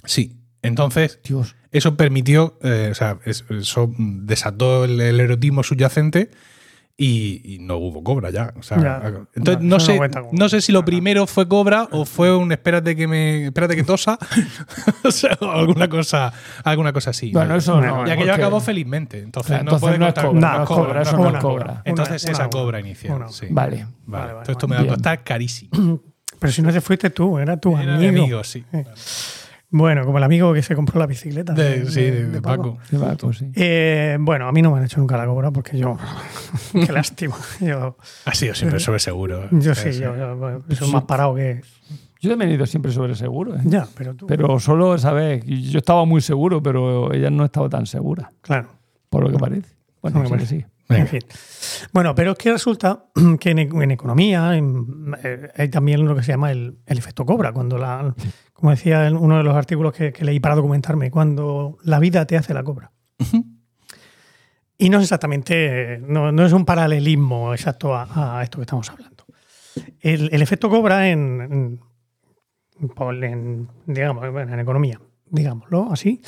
[0.05, 0.37] Sí.
[0.63, 1.57] Entonces, Dios.
[1.73, 6.31] eso permitió, eh, o sea, es- eso desató el, el erotismo subyacente
[7.03, 8.53] y, y no hubo cobra ya.
[8.59, 9.03] O sea, Ya.
[9.35, 12.37] entonces No, no, no sé, como- no sé si lo primero fue cobra o fue
[12.37, 14.19] un espérate que me espérate que tosa,
[15.05, 16.31] o sea, o alguna cosa,
[16.63, 17.33] alguna cosa así.
[17.33, 18.07] Bueno, eso no.
[18.07, 19.19] y aquello porque- acabó felizmente.
[19.21, 21.23] Entonces, Claro, no entonces puede no es contar cobra, como no es cobra, eso no
[21.31, 21.83] no es cobra.
[21.87, 23.17] Entonces Una- esa una- cobra inicial.
[23.17, 23.47] una- sí.
[23.51, 23.77] Vale.
[23.77, 23.87] Vale.
[24.07, 26.01] Vale, vale, Todo esto me va a costar carísimo.
[26.39, 28.01] Pero si no te fuiste tú, era tu Era amigo.
[28.01, 28.65] de amigos, sí.
[29.73, 31.53] Bueno, como el amigo que se compró la bicicleta.
[31.53, 32.79] De, sí, de, de Paco.
[32.89, 33.53] Sí, va, pues sí.
[33.55, 35.97] Eh, bueno, a mí no me han hecho nunca la cobra porque yo.
[36.73, 37.37] qué lástima.
[37.61, 39.49] Yo, Ha sido siempre sobre seguro.
[39.53, 41.61] yo sí, yo, yo- bueno, soy más parado que.
[42.21, 43.55] Yo también he ido siempre sobre seguro.
[43.57, 43.61] ¿eh?
[43.65, 44.27] Ya, pero tú.
[44.27, 45.43] Pero solo esa vez.
[45.47, 48.69] y Yo estaba muy seguro, pero ella no estaba tan segura, claro.
[49.09, 49.69] por lo que parece.
[50.03, 50.65] Bueno, sí, sí.
[50.89, 51.03] Venga.
[51.03, 51.21] En fin.
[51.93, 53.05] Bueno, pero es que resulta
[53.41, 57.25] que en, en economía en- eh, hay también lo que se llama el, el efecto
[57.25, 57.53] cobra.
[57.53, 58.13] Cuando la,
[58.61, 62.27] como decía en uno de los artículos que, que leí para documentarme, cuando la vida
[62.27, 62.93] te hace la cobra.
[64.79, 68.89] Y no es exactamente, no, no es un paralelismo exacto a, a esto que estamos
[68.91, 69.25] hablando.
[70.01, 71.79] El, el efecto cobra en,
[73.13, 76.23] en, digamos, en economía, digámoslo así,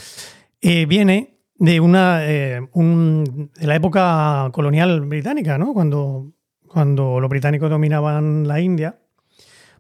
[0.61, 5.73] eh, viene de una eh, un- de la época colonial británica, ¿no?
[5.73, 6.33] Cuando,
[6.67, 8.99] cuando los británicos dominaban la India,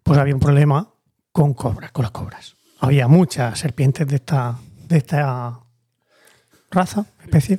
[0.02, 0.88] pues había un problema
[1.32, 2.56] con cobras, con las cobras.
[2.80, 4.56] Había muchas serpientes de esta,
[4.88, 5.60] de esta
[6.70, 7.58] raza, especie,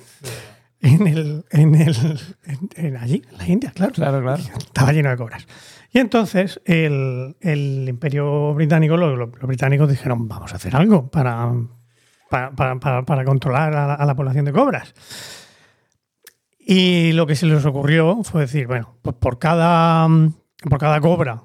[0.81, 1.95] en el, en el,
[2.45, 3.93] en- en allí, en la India, claro.
[3.93, 4.43] Claro, claro.
[4.57, 5.47] Estaba lleno de cobras.
[5.91, 11.09] Y entonces el, el imperio británico, lo- lo- los, británicos dijeron, vamos a hacer algo
[11.09, 11.51] para,
[12.29, 14.93] para, para- para- controlar a la, a la población de cobras.
[16.59, 20.07] Y lo que se les ocurrió fue decir, bueno, pues por cada,
[20.69, 21.43] por cada cobra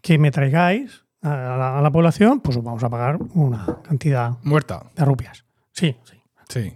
[0.00, 4.32] que me traigáis a la, a la población, pues os vamos a pagar una cantidad
[4.42, 4.82] Muerta.
[4.94, 5.44] de rupias.
[5.72, 6.20] Sí, sí.
[6.48, 6.74] Sí.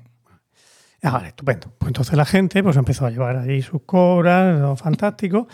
[1.02, 1.70] Ah, vale, estupendo.
[1.78, 5.46] Pues entonces la gente pues empezó a llevar ahí sus cobras, fantástico,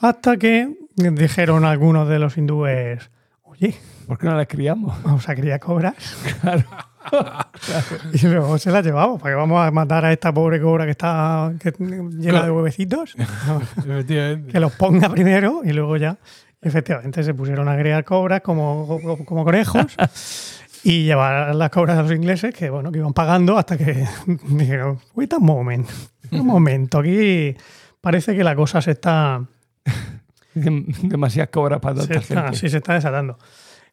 [0.00, 3.10] hasta que dijeron algunos de los hindúes,
[3.42, 3.74] oye,
[4.06, 5.02] ¿Por qué no las criamos?
[5.02, 5.94] vamos a criar cobras
[6.40, 6.64] Claro.
[8.12, 10.92] y luego se las llevamos, para que vamos a matar a esta pobre cobra que
[10.92, 13.14] está que- llena de huevecitos,
[14.06, 16.16] que los ponga primero y luego ya,
[16.62, 19.86] efectivamente, se pusieron a criar cobras como, como, como conejos.
[20.84, 24.04] Y llevar las cobras a los ingleses que, bueno, que iban pagando hasta que
[24.48, 25.88] dijeron, wait a moment,
[26.32, 27.54] un momento, aquí
[28.00, 29.40] parece que la cosa se está,
[30.56, 32.58] Dem- Demasiadas cobras para se tanta está, gente.
[32.58, 33.38] sí, se está desatando.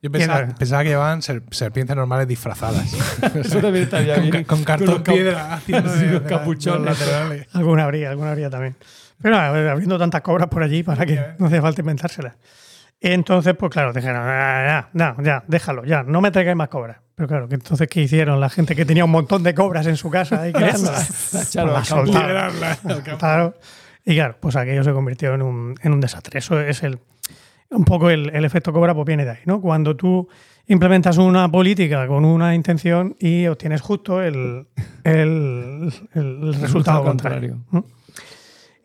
[0.01, 2.91] Yo pensaba, pensaba que llevaban ser- serpientes normales disfrazadas.
[3.35, 4.43] Eso también estaría con, bien.
[4.45, 6.85] con cartón cap- piedra haciendo de- capuchones.
[6.99, 7.47] laterales.
[7.53, 8.75] Alguna habría, alguna habría también.
[9.21, 12.35] Pero habiendo tantas cobras por allí, para que no hace falta inventárselas.
[13.01, 16.97] Entonces, pues claro, dijeron, "Ah, ya, ya, ya, déjalo, ya, no me traigáis más cobras.
[17.15, 18.39] Pero claro, que entonces, ¿qué hicieron?
[18.39, 20.53] La gente que tenía un montón de cobras en su casa ahí.
[20.53, 20.69] La
[21.41, 22.53] echaron Pues soltaron.
[23.17, 23.55] Claro.
[24.05, 26.39] Y claro, pues aquello se convirtió en un, en un desastre.
[26.39, 26.99] Eso es el
[27.71, 29.61] un poco el, el efecto cobra, pues viene de ahí, ¿no?
[29.61, 30.27] Cuando tú
[30.67, 34.67] implementas una política con una intención y obtienes justo el,
[35.03, 37.59] el, el resultado contrario.
[37.71, 37.85] ¿no?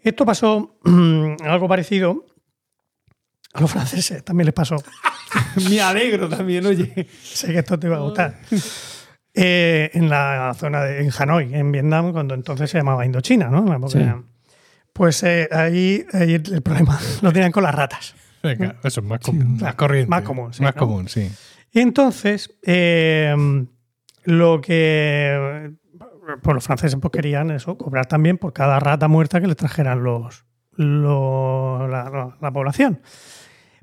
[0.04, 2.26] Esto pasó algo parecido
[3.54, 4.76] a los franceses, también les pasó.
[5.70, 7.08] Me alegro también, oye.
[7.22, 8.38] Sé que esto te iba a gustar.
[9.32, 13.64] Eh, en la zona de en Hanoi, en Vietnam, cuando entonces se llamaba Indochina, ¿no?
[13.64, 13.98] La Sí.
[14.92, 18.14] Pues eh, ahí, ahí el problema lo tenían con las ratas.
[18.42, 20.10] Venga, eso es más, com- más corriente.
[20.10, 20.78] más común, sí, Más ¿no?
[20.78, 21.28] común, sí.
[21.72, 23.34] Y entonces, eh,
[24.24, 25.72] lo que
[26.42, 30.02] pues los franceses pues querían eso, cobrar también por cada rata muerta que les trajeran
[30.02, 33.00] los, los- la, la- la población.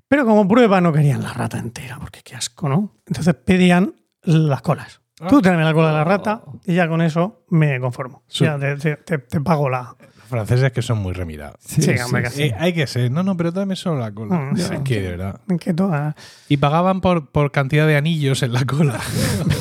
[0.08, 2.96] Pero como prueba no querían la rata entera, porque qué asco, ¿no?
[3.06, 5.02] Entonces pedían las colas.
[5.30, 8.24] Tú tráeme la cola de la rata y ya con eso me conformo.
[8.28, 9.96] Su- Ya te, te- te- te pago la...
[10.32, 11.58] Los franceses que son muy remirados.
[11.66, 12.44] Sí, hombre, que sí.
[12.44, 13.12] Eh, hay que ser.
[13.12, 14.36] No, no, pero dame solo la cola.
[14.36, 15.42] Mm, Es que de verdad.
[15.60, 16.16] Que toda,
[16.48, 19.00] Y pagaban por, por cantidad de anillos en la cola.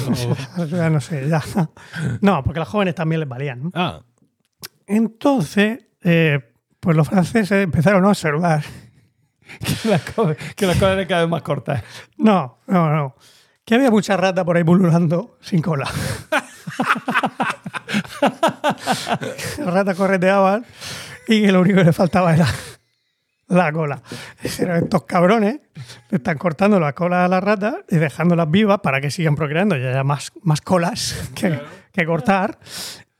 [0.70, 1.42] ya no sé, ya.
[2.20, 3.64] No, porque las jóvenes también les valían.
[3.64, 3.70] ¿no?
[3.74, 4.00] ah,
[4.86, 6.38] Entonces, eh,
[6.78, 8.62] pues los franceses empezaron a observar.
[9.82, 11.82] Que las co- que las cosas eran cada vez más cortas.
[12.16, 13.16] No, no, no.
[13.64, 15.90] Que había mucha rata por ahí pululando sin cola.
[19.58, 20.64] Las ratas correteaban
[21.28, 22.46] y que lo único que le faltaba era
[23.48, 24.02] la cola.
[24.42, 25.60] Dijeron, estos cabrones
[26.10, 29.76] le están cortando la cola a las ratas y dejándolas vivas para que sigan procreando
[29.76, 31.60] y haya más, más colas que,
[31.92, 32.58] que cortar.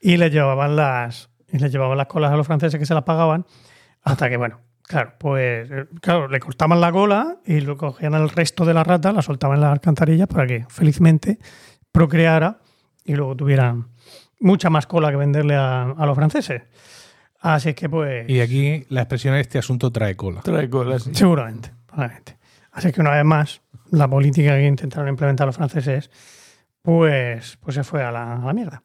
[0.01, 3.05] Y les llevaban las y les llevaban las colas a los franceses que se las
[3.05, 3.45] pagaban
[4.03, 8.31] hasta que, bueno, claro, pues eh, claro, le cortaban la cola y lo cogían al
[8.31, 11.39] resto de la rata, la soltaban en las alcantarillas para que felizmente
[11.93, 12.59] procreara
[13.05, 13.89] y luego tuvieran
[14.41, 16.63] mucha más cola que venderle a, a los franceses.
[17.41, 18.29] Así que pues...
[18.29, 20.41] y de aquí la expresión este asunto trae cola.
[20.43, 21.05] Trae colas.
[21.05, 21.15] sí.
[21.15, 22.37] Seguramente, probablemente.
[22.73, 26.11] Así que una vez más, la política que intentaron implementar los franceses,
[26.83, 28.83] pues, pues se fue a la, a la mierda.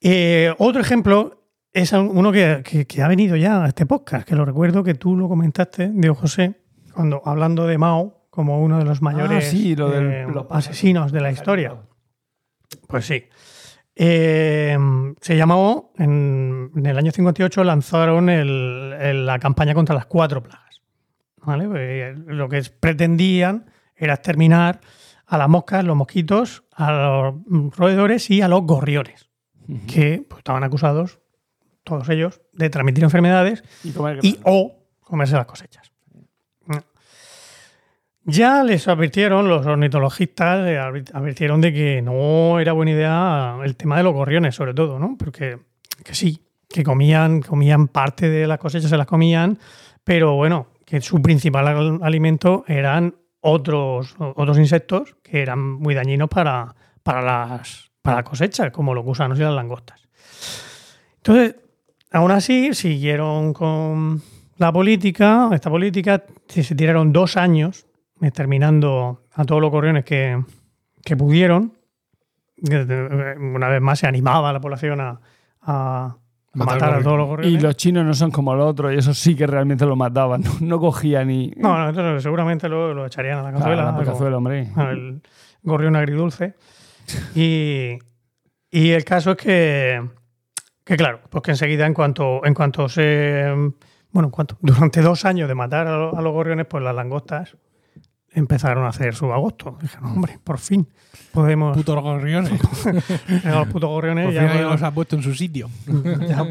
[0.00, 4.26] Eh, otro ejemplo es un- uno que, que- que ha venido ya a este podcast,
[4.26, 6.54] que lo recuerdo que tú lo comentaste, Diego José,
[6.94, 10.46] cuando hablando de Mao como uno de los mayores Ah, sí, lo del- eh, los
[10.50, 11.76] asesinos de la historia.
[12.86, 13.24] Pues sí.
[14.00, 14.78] Eh,
[15.20, 20.40] se llamó, en, en el año 58 lanzaron el- el- la campaña contra las cuatro
[20.42, 20.82] plagas.
[21.42, 21.66] ¿vale?
[21.74, 24.80] Eh, Lo que pretendían era exterminar
[25.26, 27.34] a las moscas, los mosquitos, a los
[27.76, 29.28] roedores y a los gorriones,
[29.88, 31.18] que pues, estaban acusados,
[31.82, 34.44] todos ellos, de transmitir enfermedades Y comer y grano.
[34.46, 35.90] o comerse las cosechas.
[38.30, 43.96] Ya les advirtieron, los ornitologistas advi- advirtieron de que no era buena idea el tema
[43.96, 45.16] de los gorriones, sobre todo, ¿no?
[45.18, 45.58] Porque
[46.04, 49.58] que sí, que comían, comían parte de las cosechas, se las comían,
[50.04, 56.28] pero bueno, que su principal al- alimento eran otros, otros insectos que eran muy dañinos
[56.28, 60.02] para, para, las, para la cosecha, como los gusanos y las langostas.
[61.16, 61.56] Entonces,
[62.12, 64.20] aún así, siguieron con
[64.58, 67.86] la política, esta política, se tiraron dos años
[68.22, 70.42] exterminando a todos los gorriones que,
[71.04, 71.74] que pudieron,
[72.70, 75.20] eh, una vez más se animaba a la población a,
[75.62, 76.16] a-
[76.54, 77.62] a matar a todos los Y gorriones.
[77.62, 80.42] los chinos no son como los otros, y eso sí que realmente lo mataban.
[80.42, 81.52] No, no cogía ni.
[81.56, 83.84] No, no, entonces seguramente lo, lo echarían a la Claro, cazuela.
[83.84, 84.68] la como- cazuela, hombre.
[84.90, 85.22] el
[85.62, 86.54] gorrión agridulce.
[87.34, 87.98] Y,
[88.70, 90.02] y el caso es que,
[90.84, 93.44] que, claro, pues que enseguida, en cuanto, en cuanto se.
[94.10, 96.94] Bueno, en cuanto, durante dos años de matar a, lo- a los gorriones, pues las
[96.94, 97.56] langostas
[98.32, 99.78] empezaron a hacer su agosto.
[99.80, 100.86] Dijeron, hombre, por fin
[101.32, 101.76] podemos.
[101.76, 102.52] Putos gorriones.
[103.44, 105.68] los putos gorriones Por ya los ha puesto en su sitio.
[106.28, 106.46] ya-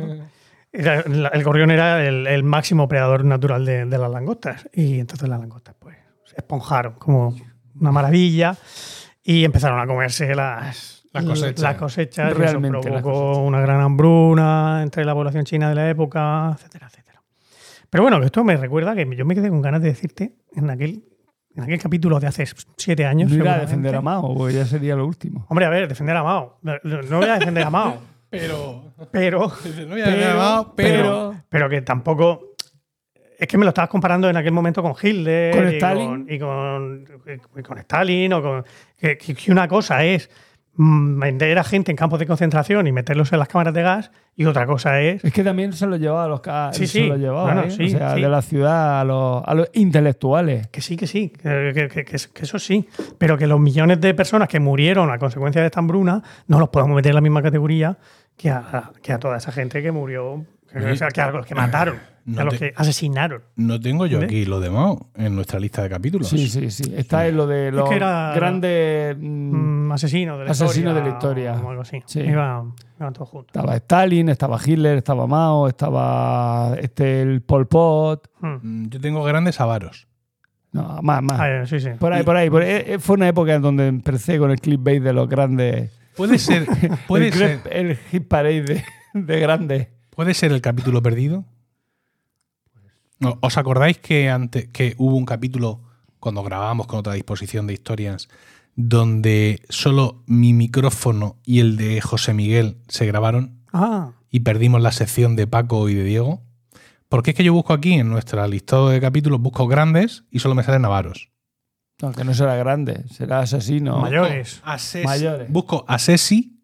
[0.72, 4.68] era- la- el gorrión era el, el máximo predador natural de, de las langostas.
[4.74, 7.36] Y entonces las langostas, pues, se esponjaron como
[7.80, 8.56] una maravilla
[9.24, 11.60] y empezaron a comerse las, Las cosechas.
[11.64, 13.48] las cosechas, eso Realmente, las provocó cosechas.
[13.48, 17.22] una gran hambruna entre la población china de la época, etcétera, etcétera.
[17.90, 21.04] Pero bueno, esto me recuerda que yo me quedé con ganas de decirte en aquel,
[21.58, 22.46] en aquel capítulo de hace
[22.78, 23.32] siete años.
[23.32, 25.46] No irá a defender a Mao, porque ya sería lo último.
[25.50, 26.60] Hombre, a ver, defender a Mao.
[26.62, 26.74] No,
[27.18, 27.98] voy a defender a Mao,
[28.30, 28.94] Pero.
[29.12, 31.36] pero No voy a decir nada, pero.
[31.50, 32.54] pero que tampoco.
[33.40, 35.56] Es que me lo estabas comparando en aquel momento con Hitler.
[35.56, 36.08] ¿Con y Stalin?
[36.08, 37.06] Con, y, con,
[37.56, 38.34] y con Stalin.
[38.34, 38.66] O con,
[39.00, 39.18] que,
[39.50, 40.30] una cosa es
[40.78, 44.46] vender a gente en campos de concentración y meterlos en las cámaras de gas, y
[44.46, 45.24] otra cosa es.
[45.26, 47.08] Es que también se lo llevaba a los ca- Sí, se sí.
[47.08, 47.72] lo llevaba, Bueno, ¿eh?
[47.72, 48.22] sí, o sea, sí.
[48.22, 50.68] de la ciudad a los, a los intelectuales.
[50.68, 54.14] Que sí, que sí, que, que- que- que eso sí, pero que los millones de
[54.14, 57.42] personas que murieron a consecuencia de esta hambruna no los podemos meter en la misma
[57.42, 57.98] categoría
[58.38, 61.46] que a, que a toda esa gente que murió, que, o sea, que a los
[61.46, 63.42] que mataron, No a los te- que asesinaron.
[63.56, 66.28] No tengo yo aquí lo de Mao en nuestra lista de capítulos.
[66.28, 66.94] Sí, sí, sí.
[66.96, 69.18] Está en lo de los que era- grandes.
[69.18, 70.94] mm, Mm, asesino de la Asesino historia.
[70.94, 71.54] de la historia.
[71.54, 72.04] O algo así.
[72.06, 72.20] Sí.
[72.20, 73.56] Iban, iban todos juntos.
[73.56, 78.28] Estaba Stalin, estaba Hitler, estaba Mao, estaba este, el Pol Pot.
[78.42, 78.48] Mm.
[78.84, 80.08] Mm, Yo tengo grandes avaros.
[80.74, 81.40] No, más, más.
[81.40, 81.90] Ah, eh, sí, sí.
[81.98, 82.50] Por ahí, por ahí.
[82.50, 82.70] por ahí.
[82.86, 85.97] Eh, Fue una época en donde empecé con el clickbait de los grandes.
[86.18, 86.68] Puede ser,
[87.08, 89.88] puede el, ser, el hit parade de, de grandes.
[90.10, 91.46] puede ser el capítulo perdido.
[93.20, 95.82] No, ¿Os acordáis que, ante, que hubo un capítulo
[96.20, 98.28] cuando grabábamos con otra disposición de historias
[98.76, 104.92] donde solo mi micrófono y el de José Miguel se grabaron Ah, y perdimos la
[104.92, 106.42] sección de Paco y de Diego?
[107.10, 110.54] Porque es que yo busco aquí en nuestra listado de capítulos, busco grandes y solo
[110.54, 111.30] me salen avaros.
[112.02, 113.98] No, que no será grande, será asesino.
[114.00, 114.62] mayores.
[114.64, 115.52] Ases- Mayores.
[115.52, 116.60] Busco Asesi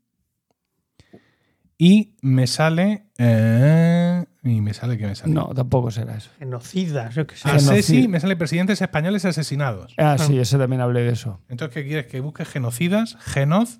[1.77, 3.07] y me sale.
[3.17, 5.33] eh, y me sale que me sale.
[5.33, 6.29] No, tampoco será eso.
[6.37, 7.49] Genocidas, yo qué sé.
[7.49, 9.93] Asesi me sale presidentes españoles asesinados.
[9.97, 11.39] Ah, sí, ese también hablé de eso.
[11.49, 12.07] Entonces, ¿qué quieres?
[12.07, 13.79] Que busque genocidas, genoz.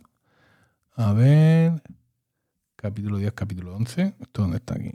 [0.95, 1.81] A ver.
[2.75, 4.13] Capítulo 10, capítulo 11.
[4.19, 4.91] ¿Esto dónde está aquí?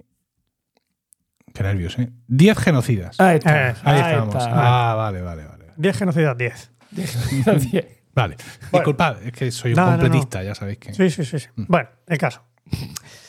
[1.55, 2.11] Qué nervios, ¿eh?
[2.27, 3.19] 10 genocidas.
[3.21, 3.71] Ahí está.
[3.71, 4.35] Eh, Ahí estamos.
[4.37, 4.91] está.
[4.91, 5.58] Ah, vale, vale, vale.
[5.79, 6.71] 10 genocidas, 10.
[8.15, 8.37] Vale.
[8.73, 9.99] Disculpad, es que soy un No, no, no.
[10.03, 10.93] completista, ya sabéis que.
[10.93, 11.39] Sí, sí, sí.
[11.39, 11.47] sí.
[11.57, 12.43] Bueno, el caso.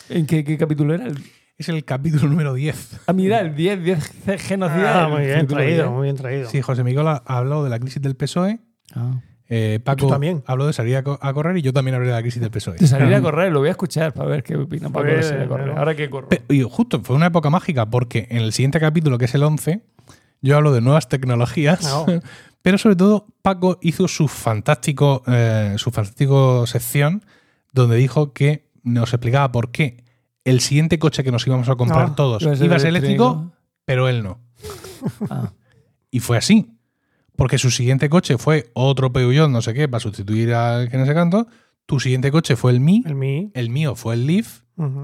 [0.09, 1.05] ¿En qué, qué capítulo era?
[1.05, 1.23] El-
[1.57, 3.01] Es el capítulo número 10.
[3.07, 4.95] Ah, mira, el 10, 10 genocidas.
[4.95, 5.89] Ah, muy bien traído, 10.
[5.91, 6.49] muy bien traído.
[6.49, 8.59] Sí, José Miguel ha hablado de la crisis del PSOE.
[8.95, 9.19] Ah.
[9.51, 10.43] Eh, Paco Tú también.
[10.45, 12.49] habló de salir a, co- a correr y yo también hablé de la crisis del
[12.51, 12.77] PSOE.
[12.77, 15.27] De salir a correr, lo voy a escuchar para ver qué opina Paco de Pues,
[15.27, 15.65] salir a correr.
[15.67, 15.79] bueno.
[15.79, 16.29] Ahora que corro.
[16.29, 19.43] Pe- y justo, fue una época mágica porque en el siguiente capítulo, que es el
[19.43, 19.81] 11,
[20.41, 22.05] yo hablo de nuevas tecnologías, No.
[22.61, 27.23] pero sobre todo Paco hizo su fantástico, eh, su fantástico sección
[27.73, 30.03] donde dijo que nos explicaba por qué
[30.43, 33.51] el siguiente coche que nos íbamos a comprar Ah, todos iba a ser eléctrico, eléctrico.
[33.85, 34.39] pero él no.
[35.29, 35.51] Ah.
[36.11, 36.75] Y fue así.
[37.35, 41.05] Porque su siguiente coche fue otro Peugeot, no sé qué, para sustituir al que no
[41.05, 41.47] sé canto.
[41.89, 43.49] Tu siguiente coche fue el Mi, El mi.
[43.55, 44.61] el mío fue el Leaf.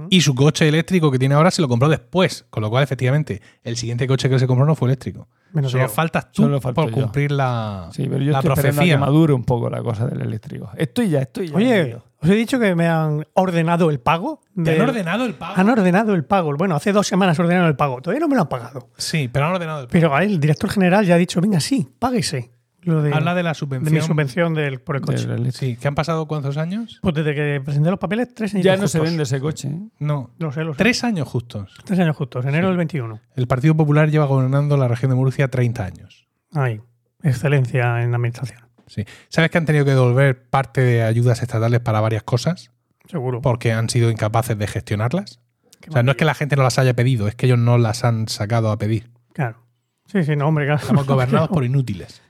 [0.09, 2.45] Y su coche eléctrico que tiene ahora se lo compró después.
[2.49, 5.27] Con lo cual, efectivamente, el siguiente coche que se compró no fue eléctrico.
[5.51, 5.89] Menos Solo yo.
[5.89, 6.91] faltas tú Solo por yo.
[6.93, 8.93] cumplir la, Sí, pero yo la estoy profecía.
[8.93, 10.69] que madure un poco la cosa del eléctrico.
[10.77, 11.55] Estoy ya, estoy ya.
[11.57, 14.39] Oye, os he dicho que me han ordenado el pago.
[14.63, 15.53] ¿Te han ordenado el pago?
[15.57, 16.55] Han ordenado el pago.
[16.55, 17.99] Bueno, hace dos semanas ordenaron el pago.
[18.01, 18.91] Todavía no me lo han pagado.
[18.95, 19.91] Sí, pero han ordenado el pago.
[19.91, 22.51] Pero el director general ya ha dicho, venga, sí, páguese.
[22.86, 23.93] Lo de, Habla de la de subvención.
[23.93, 25.25] mi subvención del, por el coche.
[25.27, 25.51] Del.
[25.51, 26.99] Sí, ¿que han pasado cuántos años?
[27.01, 29.69] Pues desde que presenté los papeles, tres años Ya no se vende ese coche.
[29.69, 29.79] ¿eh?
[29.99, 30.29] No.
[30.38, 30.77] Lo sé, lo sé.
[30.77, 31.73] Tres años justos.
[31.83, 33.19] Tres años justos, enero del 21.
[33.36, 36.27] El Partido Popular lleva gobernando la región de Murcia 30 años.
[36.53, 36.79] Ahí.
[37.23, 38.59] Excelencia en la administración.
[38.88, 39.03] Sí.
[39.29, 42.69] ¿Sabes que han tenido que devolver parte de ayudas estatales para varias cosas?
[43.09, 43.41] Seguro.
[43.41, 45.39] Porque han sido incapaces de gestionarlas.
[45.81, 47.57] Qué O sea, no es que la gente no las haya pedido, es que ellos
[47.57, 49.09] no las han sacado a pedir.
[49.33, 49.57] Claro.
[50.05, 50.81] Sí, sí, no, hombre, claro.
[50.81, 52.21] Estamos gobernados por inútiles.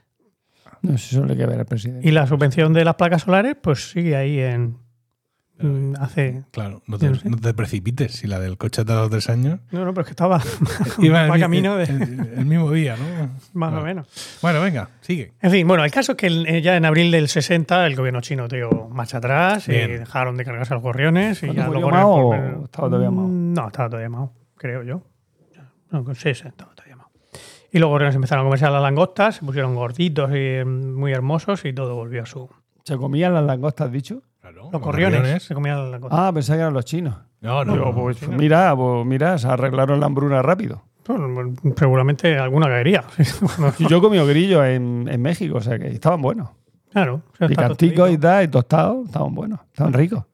[0.82, 2.06] No sé, eso que ver al presidente.
[2.08, 4.76] Y la subvención de las placas solares, pues sigue ahí en
[5.58, 6.44] mm, hace.
[6.50, 7.28] Claro, no te, No sé.
[7.30, 8.12] no te precipites.
[8.12, 10.40] Si la del coche de los tres años No, no, pero es que estaba
[10.98, 11.84] iba el, camino de.
[11.84, 13.30] el- el mismo día, ¿no?
[13.54, 14.06] más o menos.
[14.42, 15.32] Bueno, venga, sigue.
[15.40, 18.20] En fin, bueno, el caso es que eh, ya en abril del 60 el gobierno
[18.20, 19.98] chino dio marcha atrás y Bien.
[20.00, 21.42] dejaron de cargarse a los gorriones.
[21.42, 23.26] Y ¿Cuándo ya murió Mao por- o estaba todavía Mao?
[23.28, 25.02] Mm, No, estaba todavía Mao, creo yo.
[25.90, 26.75] No, sí, sí, estaba todavía Mao.
[27.76, 31.62] Y los gorriones empezaron a comerse las langostas, se pusieron gorditos y mm, muy hermosos
[31.66, 32.48] y todo volvió a su.
[32.84, 34.22] ¿Se comían las langostas, dicho?
[34.40, 36.18] Claro, Los gorriones se comían las langostas.
[36.18, 37.16] Ah, pensaba que eran los chinos.
[37.42, 37.94] No, no.
[37.94, 40.84] Pues, mira, pues mira, se arreglaron la hambruna rápido.
[41.06, 43.04] Bueno, seguramente alguna caería.
[43.90, 46.48] Yo he comido grillos en, en México, o sea que estaban buenos.
[46.90, 47.20] claro.
[47.46, 50.24] Picanticos y tal, y tostados, estaban buenos, estaban ricos.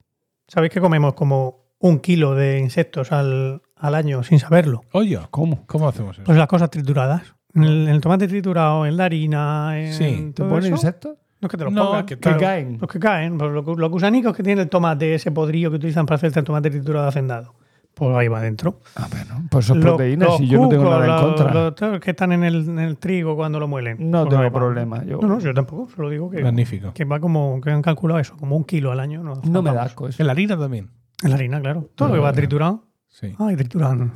[0.46, 4.82] ¿Sabéis que comemos como un kilo de insectos al, al año sin saberlo?
[4.92, 5.66] Oye, ¿Cómo?
[5.66, 6.24] ¿cómo hacemos eso?
[6.24, 7.34] Pues las cosas trituradas.
[7.54, 10.32] En el, en el tomate triturado, en la harina, en Sí.
[10.34, 10.68] ¿Te ponen eso.
[10.76, 11.16] insectos?
[11.40, 12.38] No es que te los No, pongan, que claro.
[12.38, 12.78] caen.
[12.80, 16.06] Los que caen, pues los, los gusanicos que tiene el tomate, ese podrillo que utilizan
[16.06, 17.54] para hacer el tomate triturado hacendado.
[17.94, 18.80] Pues ahí va adentro.
[18.96, 21.52] Ah, bueno, pues eso es Los- proteína, los si yo no tengo nada en contra.
[21.90, 23.98] los- que están en el, en el trigo cuando lo muelen.
[24.10, 25.04] No Pues tengo problema.
[25.04, 25.90] Yo, No, no, yo tampoco.
[25.94, 26.94] Solo digo que, Magnífico.
[26.94, 29.22] que va como que han calculado eso, como un kilo al año.
[29.22, 30.22] No, no me da asco eso.
[30.22, 30.88] En la harina también.
[31.22, 31.90] En la harina, claro.
[31.94, 32.84] Todo lo que va triturado.
[33.12, 33.34] Sí.
[33.38, 34.10] Ay, triturado.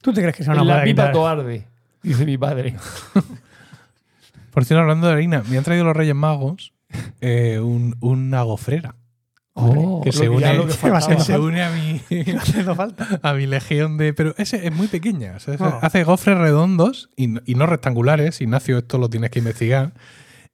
[0.00, 1.12] ¿Tú te crees que se van a En la pipa quitar?
[1.12, 1.66] todo arde,
[2.02, 2.76] dice mi padre.
[4.52, 6.72] Por cierto, hablando de harina, me han traído los Reyes Magos
[7.20, 8.94] eh, un- una gofrera.
[9.58, 12.00] Oh, que se une, lo que va a que ser se une a mi,
[12.38, 13.20] haciendo falta.
[13.22, 14.12] a mi legión de.
[14.12, 15.34] Pero ese es muy pequeña.
[15.36, 15.78] o sea, ese- Ah.
[15.82, 18.40] Hace gofres redondos y, no- y no rectangulares.
[18.40, 19.94] Ignacio, esto lo tienes que investigar.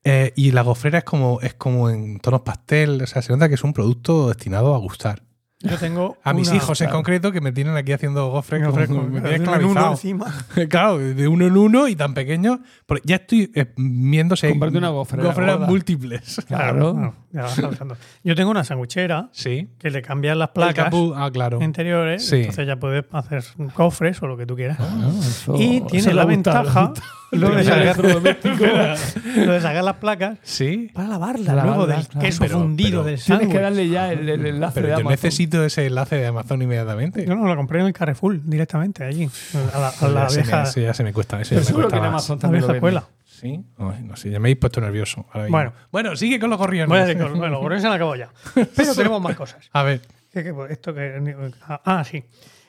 [0.05, 3.03] Eh, y la gofrera es como, es como en tonos pastel.
[3.03, 5.23] O sea, se nota que es un producto destinado a gustar.
[5.63, 8.65] Yo tengo A mis una- hijos en concreto que me tienen aquí haciendo gofres.
[8.67, 9.91] Gofres como- con- me tienen en esclavizado.
[9.93, 10.27] encima.
[10.69, 12.61] Claro, de uno en uno y tan pequeño.
[12.87, 16.41] porque ya estoy eh, viendo si hay Comprarte una gofrera gofreras múltiples.
[16.47, 17.15] Claro.
[17.33, 17.97] Ya vas avanzando.
[18.25, 19.69] Yo tengo una sandwichera Sí.
[19.79, 21.63] que le cambian las placas capú- ah, claro.
[21.63, 22.37] interiores, Sí.
[22.37, 23.43] entonces ya puedes hacer
[23.75, 24.77] cofres o lo que tú quieras.
[24.81, 26.93] Ah, eso- y tiene la ventaja.
[27.33, 30.91] Lo de, sacar, lo de sacar las placas Sí.
[30.93, 33.51] para lavarlas Para luego del queso Pero- fundido pero del Tienes sándwich.
[33.53, 35.11] que darle ya el, el enlace Pero de yo Amazon.
[35.13, 37.25] necesito ese enlace de Amazon inmediatamente.
[37.27, 39.29] Yo no, lo compré en el Carrefour directamente, allí,
[39.75, 41.41] a la, a la ya, se me, vieja, eso ya se me cuesta.
[41.41, 42.09] Eso Pero ya me seguro cuesta que en.
[42.09, 42.99] Amazon la también vieja lo venden.
[43.03, 43.23] escuela.
[43.25, 45.27] Sí, Ay, no sé, ya me habéis puesto nervioso.
[45.33, 45.57] ahora mismo.
[45.57, 45.73] Bueno.
[45.91, 47.17] bueno, sigue con los gorriones.
[47.17, 48.29] Con- bueno, con eso se la acabo ya.
[48.55, 49.69] Pero tenemos más cosas.
[49.73, 50.01] A ver,
[50.33, 52.23] ¿Qué- qué- esto que, ah, ah, sí.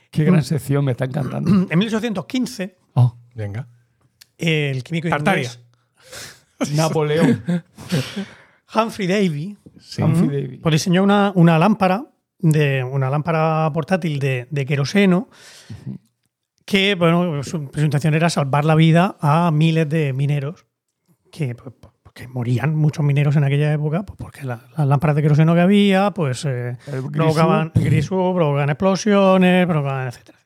[0.09, 1.67] Qué gran sección, me está encantando.
[1.69, 3.67] En 1815, Oh, venga.
[4.37, 5.49] El químico Tartaria.
[6.59, 7.43] inglés Napoleón.
[8.75, 10.01] Humphrey Davy Sí.
[10.01, 10.57] Humphrey Davy.
[10.57, 12.05] pues diseñó una, una lámpara
[12.39, 15.29] de una lámpara portátil de, de queroseno
[16.65, 20.65] que bueno su, intención era salvar la vida a miles de mineros
[21.31, 25.15] que, pues, pues, que morían muchos mineros en aquella época pues, porque la- las lámparas
[25.15, 26.77] de queroseno que había pues eh,
[27.11, 30.39] provocaban grisú, provocaban explosiones, provocaban etcétera.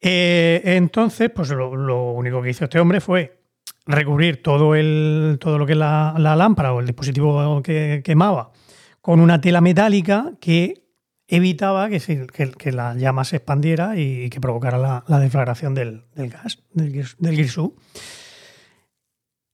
[0.00, 3.40] Eh, entonces, pues lo, único que hizo este hombre fue
[3.86, 8.52] recubrir todo, el, todo lo que es la, lámpara o el dispositivo que quemaba
[9.00, 10.84] con una tela metálica que
[11.26, 12.26] evitaba que,
[12.56, 16.92] que- la llama se expandiera y que provocara la, la deflagración del, del gas, del,
[17.18, 17.76] del grisú.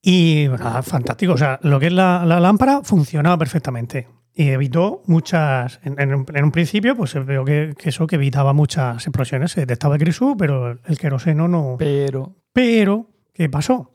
[0.01, 0.47] Y
[0.83, 1.33] fantástico.
[1.33, 4.07] O sea, lo que es la lámpara funcionaba perfectamente.
[4.37, 5.79] Y evitó muchas.
[5.83, 9.53] En, en un, en un principio, pues veo que, que eso que evitaba muchas explosiones.
[9.53, 11.77] Se detectaba el grisú, pero el queroseno no.
[11.79, 13.91] Pero Pero, ¿qué pasó?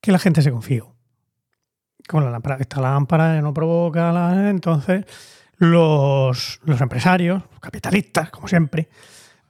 [0.00, 0.96] Que la gente se confió.
[2.08, 4.50] Con la lámpara, esta lámpara no provoca la.
[4.50, 5.04] Entonces,
[5.58, 8.88] los, los empresarios, los capitalistas, como siempre,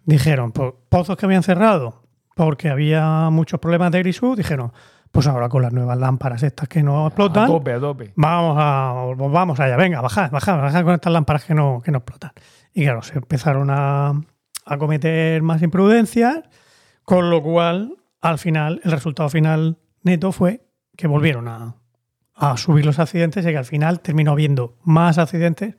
[0.05, 2.03] dijeron: pues, pozos que habían cerrado
[2.35, 4.73] porque había muchos problemas de grisú, dijeron:
[5.13, 8.13] pues ahora con las nuevas lámparas estas que no a explotan, tope, a tope.
[8.17, 11.99] Vamos a, vamos allá, venga, bajad, bajad, bajad con estas lámparas que no, que no
[11.99, 12.33] explotan.
[12.73, 14.15] Y claro, se empezaron a,
[14.65, 16.41] a cometer más imprudencias,
[17.05, 21.77] con lo cual, al final, el resultado final neto fue que volvieron a,
[22.35, 25.77] a subir los accidentes y que al final terminó habiendo más accidentes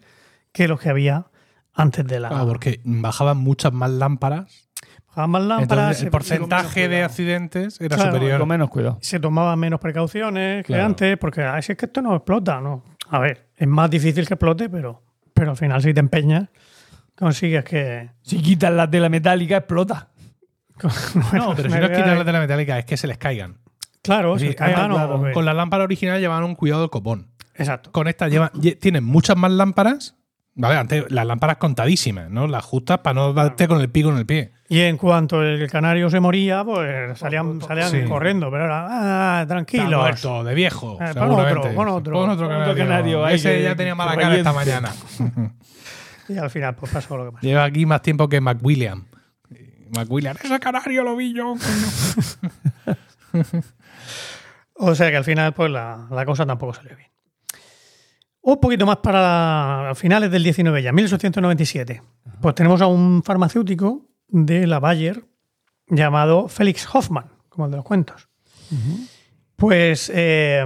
[0.52, 1.28] que los que había
[1.74, 2.30] antes de la.
[2.30, 4.70] Claro, porque bajaban muchas más lámparas.
[5.16, 8.40] Bajaban más lámparas, Entonces, el porcentaje de accidentes era Claro, superior.
[8.40, 8.98] Con menos cuidado.
[9.02, 10.86] se tomaban menos precauciones que Claro.
[10.86, 12.84] antes, porque ah, si es que esto no explota, ¿no?
[13.10, 15.04] A ver, es más difícil que explote, pero,
[15.34, 16.50] pero al final si te empeñas,
[17.16, 18.10] consigues que...
[18.24, 20.10] Si quitas la tela metálica, explota.
[21.34, 23.58] No, pero si no es quitarlas de la metálica, es que se les caigan.
[24.02, 26.90] Claro, Es se decir, caigan claro, o- Con la lámpara original llevaban un cuidado del
[26.90, 27.28] copón.
[27.56, 27.92] Exacto.
[27.92, 30.16] Con esta lleva, lle- tienen muchas más lámparas,
[30.56, 32.46] Vale, antes las lámparas contadísimas, ¿no?
[32.48, 34.52] Las justas para no darte con el pico en el pie.
[34.70, 38.04] Y en cuanto el canario se moría, pues salían, salían Sí.
[38.08, 38.52] corriendo.
[38.52, 40.00] Pero ahora, ah, Está tranquilos.
[40.00, 41.00] muerto, de viejo.
[41.02, 42.14] Eh, pon otro, pon otro.
[42.14, 42.72] Pon otro canario.
[42.72, 44.92] otro canario ahí Ese que- ya tenía mala cara esta mañana.
[46.30, 47.46] Y al final, pues pasó lo que pasó.
[47.46, 49.06] Lleva aquí más tiempo que McWilliam.
[49.94, 51.56] McWilliam, ese canario lo vi yo.
[54.76, 57.10] O sea que al final, pues la, la cosa tampoco salió bien.
[58.46, 59.22] Un poquito más para
[59.88, 62.02] la- finales del 19 ya, 1897.
[62.42, 65.24] Pues tenemos a un farmacéutico de la Bayer
[65.88, 68.28] llamado Félix Hoffmann, como el de los cuentos.
[69.56, 70.66] Pues eh,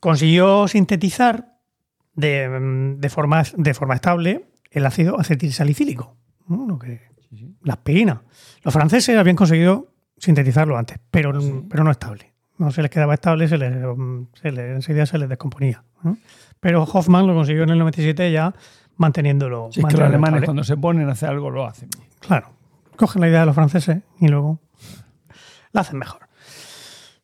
[0.00, 1.58] consiguió sintetizar
[2.14, 6.16] de, de forma, de forma estable el ácido acetilsalicílico,
[6.48, 6.78] ¿no?
[6.78, 7.06] Que-
[7.62, 8.22] la aspirina.
[8.62, 11.32] Los franceses habían conseguido sintetizarlo antes, pero,
[11.68, 12.32] pero no estable.
[12.56, 13.72] No se les quedaba estable, se les,
[14.40, 15.84] se les- enseguida se les descomponía.
[16.02, 16.16] ¿no?
[16.66, 18.52] Pero Hoffman lo consiguió en el 97 ya
[18.96, 19.68] manteniéndolo.
[19.68, 21.88] Es que los alemanes cuando se ponen a hacer algo lo hacen.
[22.18, 22.50] Claro.
[22.96, 24.58] Cogen la idea de los franceses y luego
[25.70, 26.22] la hacen mejor.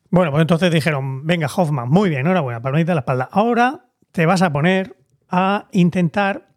[0.09, 3.27] Bueno, pues entonces dijeron, venga, Hoffman, muy bien, enhorabuena, palmadita en la espalda.
[3.33, 4.95] Ahora te vas a poner
[5.29, 6.47] a intentar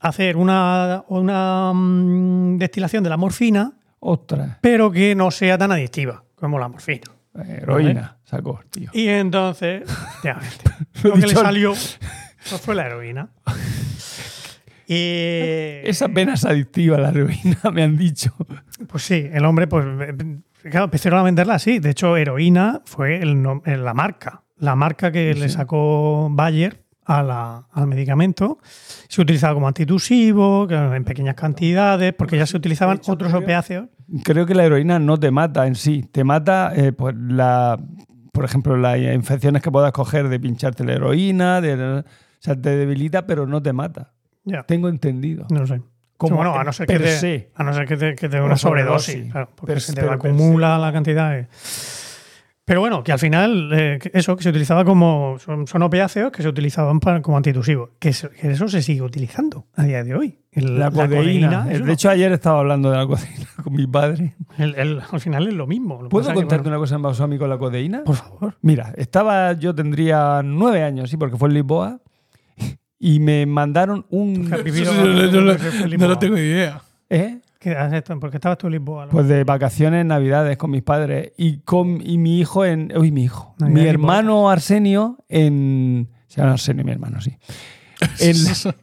[0.00, 6.24] hacer una, una mm, destilación de la morfina, Ostras, pero que no sea tan adictiva
[6.34, 7.10] como la morfina.
[7.36, 8.90] eh, heroína sacó, tío.
[8.92, 10.64] Y entonces, efectivamente,
[11.04, 11.72] lo que le salió
[12.48, 13.28] pues fue la heroína.
[14.86, 18.34] Y Esa pena es adictiva, la heroína, me han dicho.
[18.86, 20.14] Pues sí, el hombre, pues eh,
[20.70, 21.78] claro, empezaron a venderla así.
[21.78, 24.42] De hecho, heroína fue el eh, la marca.
[24.58, 28.58] La marca que le sacó Bayer a la- al medicamento.
[29.08, 33.86] Se utilizaba como antitusivo, en pequeñas cantidades, porque ya se utilizaban otros opiáceos.
[34.22, 37.78] Creo que la heroína no te mata en sí, te mata, eh, pues la,
[38.32, 42.04] por ejemplo, las infecciones que puedas coger de pincharte la heroína, de,
[42.44, 44.12] sea, te debilita, pero no te mata.
[44.66, 45.46] Tengo entendido.
[45.50, 45.80] no sé.
[46.16, 47.50] Como bueno, a no ser que te, se.
[47.54, 49.32] a no ser que te, que te dé Una sobredosis, sobredosis.
[49.32, 51.46] claro, porque Per- se te per acumula la cantidad.
[52.66, 55.36] Pero bueno, que al final, eh, eso, que se utilizaba como.
[55.38, 57.90] Son, son opiáceos que se utilizaban para, como antitusivos.
[57.98, 60.38] Que, eso- que eso se sigue utilizando a día de hoy.
[60.52, 61.64] El- La, codeína.
[61.64, 64.34] de hecho, ayer estaba hablando de la codeína con mi padre.
[64.56, 66.00] el- el- al final es lo mismo.
[66.02, 68.04] Lo ¿Puedo que, contarte bueno, una cosa a mí con la codeína?
[68.04, 68.56] Por favor.
[68.62, 72.00] Mira, estaba, yo tendría nueve años, sí, porque fue en Lisboa,
[72.98, 74.48] y me mandaron un...
[74.50, 76.80] no, no lo- no tengo idea.
[77.10, 77.38] ¿Eh?
[77.58, 78.18] ¿Qué has hecho?
[78.20, 79.08] Porque estabas tú en Lisboa.
[79.08, 82.92] Pues de vacaciones, navidades con mis padres y con y mi hijo en.
[82.96, 83.54] Uy, mi hijo.
[83.58, 86.10] Mi en hermano Arsenio en.
[86.26, 87.36] Se llama Arsenio, mi hermano, sí.
[88.20, 88.36] En,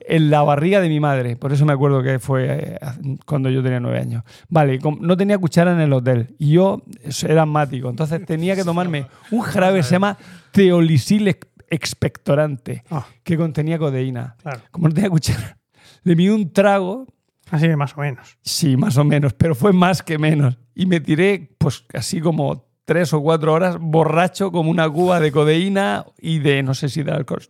[0.07, 1.35] en la barriga de mi madre.
[1.35, 2.79] Por eso me acuerdo que fue eh,
[3.25, 4.23] cuando yo tenía nueve años.
[4.49, 6.33] Vale, no tenía cuchara en el hotel.
[6.39, 6.81] Y yo
[7.27, 7.89] era asmático.
[7.89, 10.17] Entonces tenía que tomarme un jarabe que se llama
[10.51, 14.35] teolisil ex- expectorante, Ah, que contenía codeína.
[14.41, 14.61] claro.
[14.71, 15.57] Como no tenía cuchara,
[16.03, 17.07] le di un trago
[17.49, 18.37] Así que más o menos.
[18.43, 20.57] Sí, más o menos, pero fue más que menos.
[20.73, 25.33] Y me tiré, pues así como tres o cuatro horas, borracho como una cuba de
[25.33, 27.41] codeína y de, no sé si de alcohol.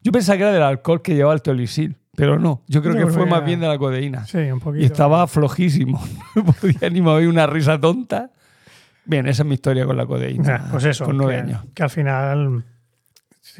[0.00, 2.62] Yo pensaba que era del alcohol que llevaba el teolisil, pero no.
[2.68, 4.24] Yo creo Yo que creo fue que más era- bien de la codeína.
[4.26, 4.82] Sí, un poquito.
[4.84, 6.00] Y estaba flojísimo.
[6.36, 8.30] No podía ni mover una risa tonta.
[9.06, 10.44] Bien, esa es mi historia con la codeína.
[10.44, 11.04] Ya, pues eso.
[11.04, 11.64] Con nueve que, años.
[11.74, 12.64] Que al final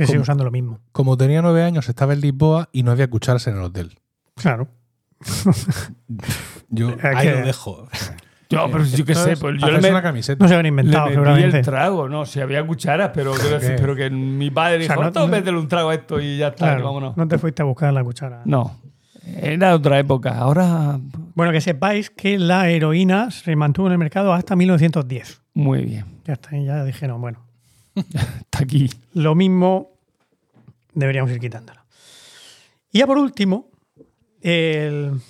[0.05, 0.81] se sigue usando lo mismo.
[0.93, 3.99] Como tenía nueve años, estaba en Lisboa y no había cucharas en el hotel.
[4.35, 4.69] Claro.
[6.69, 7.89] Yo ahí que- lo dejo.
[8.51, 10.43] Yo, pero yo qué sé, es pues yo le, una camiseta.
[10.43, 11.59] No se habían le inventado, metí seguramente.
[11.59, 12.09] el trago.
[12.09, 15.27] No, si había cucharas, pero, pero que mi padre O sea, dijo, no- "Tú no-
[15.29, 17.15] métele un trago a esto y ya está, Claro, vámonos.
[17.15, 18.41] no te fuiste a buscar la cuchara.
[18.47, 18.75] No,
[19.37, 20.39] era otra época.
[20.39, 20.99] Ahora,
[21.35, 25.43] Bueno, que sepáis que la heroína se mantuvo en el mercado hasta 1910.
[25.53, 26.07] muy bien.
[26.25, 27.41] Ya está, y ya dijeron, bueno,
[28.41, 28.91] Está aquí.
[29.15, 29.93] lo mismo
[30.95, 31.85] deberíamos ir quitándola.
[32.93, 33.71] Y ya por último,
[34.41, 35.21] el,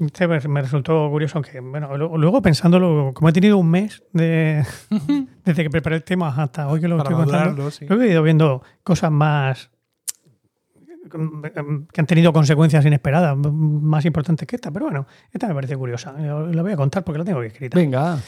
[0.00, 4.64] este me resultó curioso que, bueno, luego pensándolo, como he tenido un mes de,
[5.44, 7.86] desde que preparé el tema hasta hoy que lo Para estoy contando, sí.
[7.86, 9.70] Creo que he ido viendo cosas más
[11.10, 16.12] que han tenido consecuencias inesperadas, más importantes que esta, pero bueno, esta me parece curiosa.
[16.12, 17.78] La voy a contar porque la tengo escrita.
[17.78, 18.18] Venga,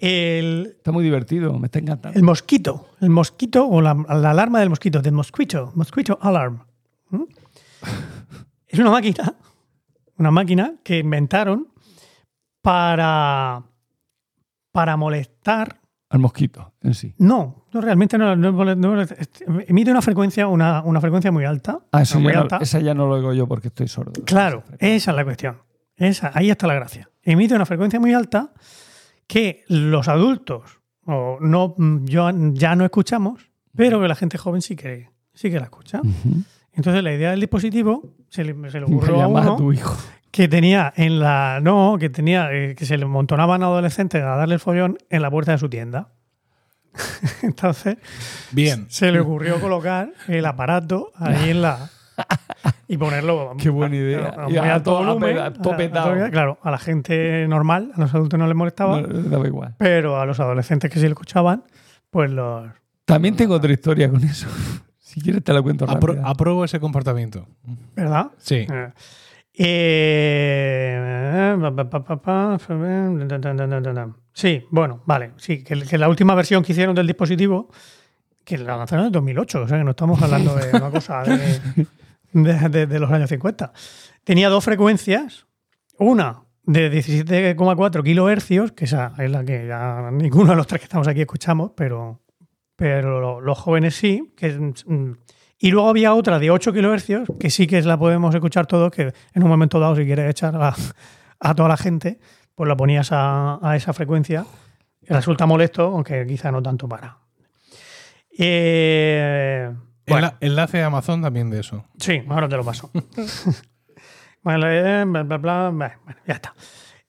[0.00, 2.16] El, está muy divertido, me está encantando.
[2.18, 6.60] el mosquito, el mosquito o la, la alarma del mosquito, del mosquito, mosquito alarm.
[7.10, 7.22] ¿Mm?
[8.70, 9.34] Es una máquina,
[10.18, 11.68] una máquina que inventaron
[12.62, 13.62] para,
[14.72, 15.80] para molestar
[16.10, 17.14] Al mosquito en sí.
[17.18, 19.06] No, no realmente no, no- no- no-
[19.66, 21.80] emite una frecuencia, una, una frecuencia muy alta.
[21.92, 22.58] Ah, eso muy ya alta.
[22.58, 24.12] esa ya no lo oigo yo porque estoy sordo.
[24.24, 25.56] Claro, esa es la cuestión.
[25.96, 27.10] Esa, ahí está la gracia.
[27.22, 28.52] Emite una frecuencia muy alta
[29.28, 34.74] que los adultos o no, yo, ya no escuchamos, pero que la gente joven sí
[34.74, 36.00] que, sí que la escucha.
[36.72, 39.96] Entonces la idea del dispositivo se le, se le Me ocurrió a uno tu hijo.
[40.30, 41.60] que tenía en la.
[41.62, 42.52] No, que tenía.
[42.52, 45.68] eh, que se le montonaban adolescentes a darle el follón en la puerta de su
[45.68, 46.12] tienda.
[47.42, 47.96] Entonces,
[48.52, 48.86] Bien.
[48.88, 51.90] se le ocurrió colocar el aparato ahí en la.
[52.90, 53.54] Y ponerlo.
[53.58, 54.34] Qué buena idea.
[54.36, 56.30] a- a- Y muy a alto to- a volumen, a to a- a- petado.
[56.30, 59.74] Claro, a la gente normal, a los adultos no les molestaba, No, le daba igual.
[59.78, 61.64] pero a los adolescentes que sí lo escuchaban,
[62.10, 62.66] pues los.
[63.04, 64.46] También tengo otra historia con eso.
[65.08, 66.26] Si quieres te la cuento Apro- rápido.
[66.26, 67.46] apruebo ese comportamiento.
[67.96, 68.30] ¿Verdad?
[68.36, 68.66] Sí.
[68.70, 68.92] Eh.
[74.32, 75.32] Sí, bueno, vale.
[75.36, 77.70] Sí, que, que la última versión que hicieron del dispositivo,
[78.44, 81.86] que la lanzaron en 2008, o sea que no estamos hablando de una cosa de,
[82.32, 83.72] de- los años 50.
[84.24, 85.46] Tenía dos frecuencias,
[85.98, 90.84] una de 17,4 kilohercios, que esa es la que ya ninguno de los tres que
[90.84, 92.20] estamos aquí escuchamos, pero,
[92.76, 95.12] pero lo- los jóvenes sí, que mm,
[95.60, 99.12] y luego había otra de 8 kilohercios, que sí que la podemos escuchar todos, que
[99.34, 100.54] en un momento dado, si quieres echar
[101.40, 102.20] a, toda la gente,
[102.54, 104.44] pues la ponías a, esa frecuencia.
[105.02, 107.16] Resulta molesto, aunque quizá no tanto para.
[108.38, 109.72] Eh,
[110.08, 111.84] bueno, Enla- enlace a Amazon también de eso.
[111.98, 112.90] sí, ahora te lo paso.
[114.42, 114.66] bueno,
[115.12, 116.54] bla, bla, bla, bueno, ya está.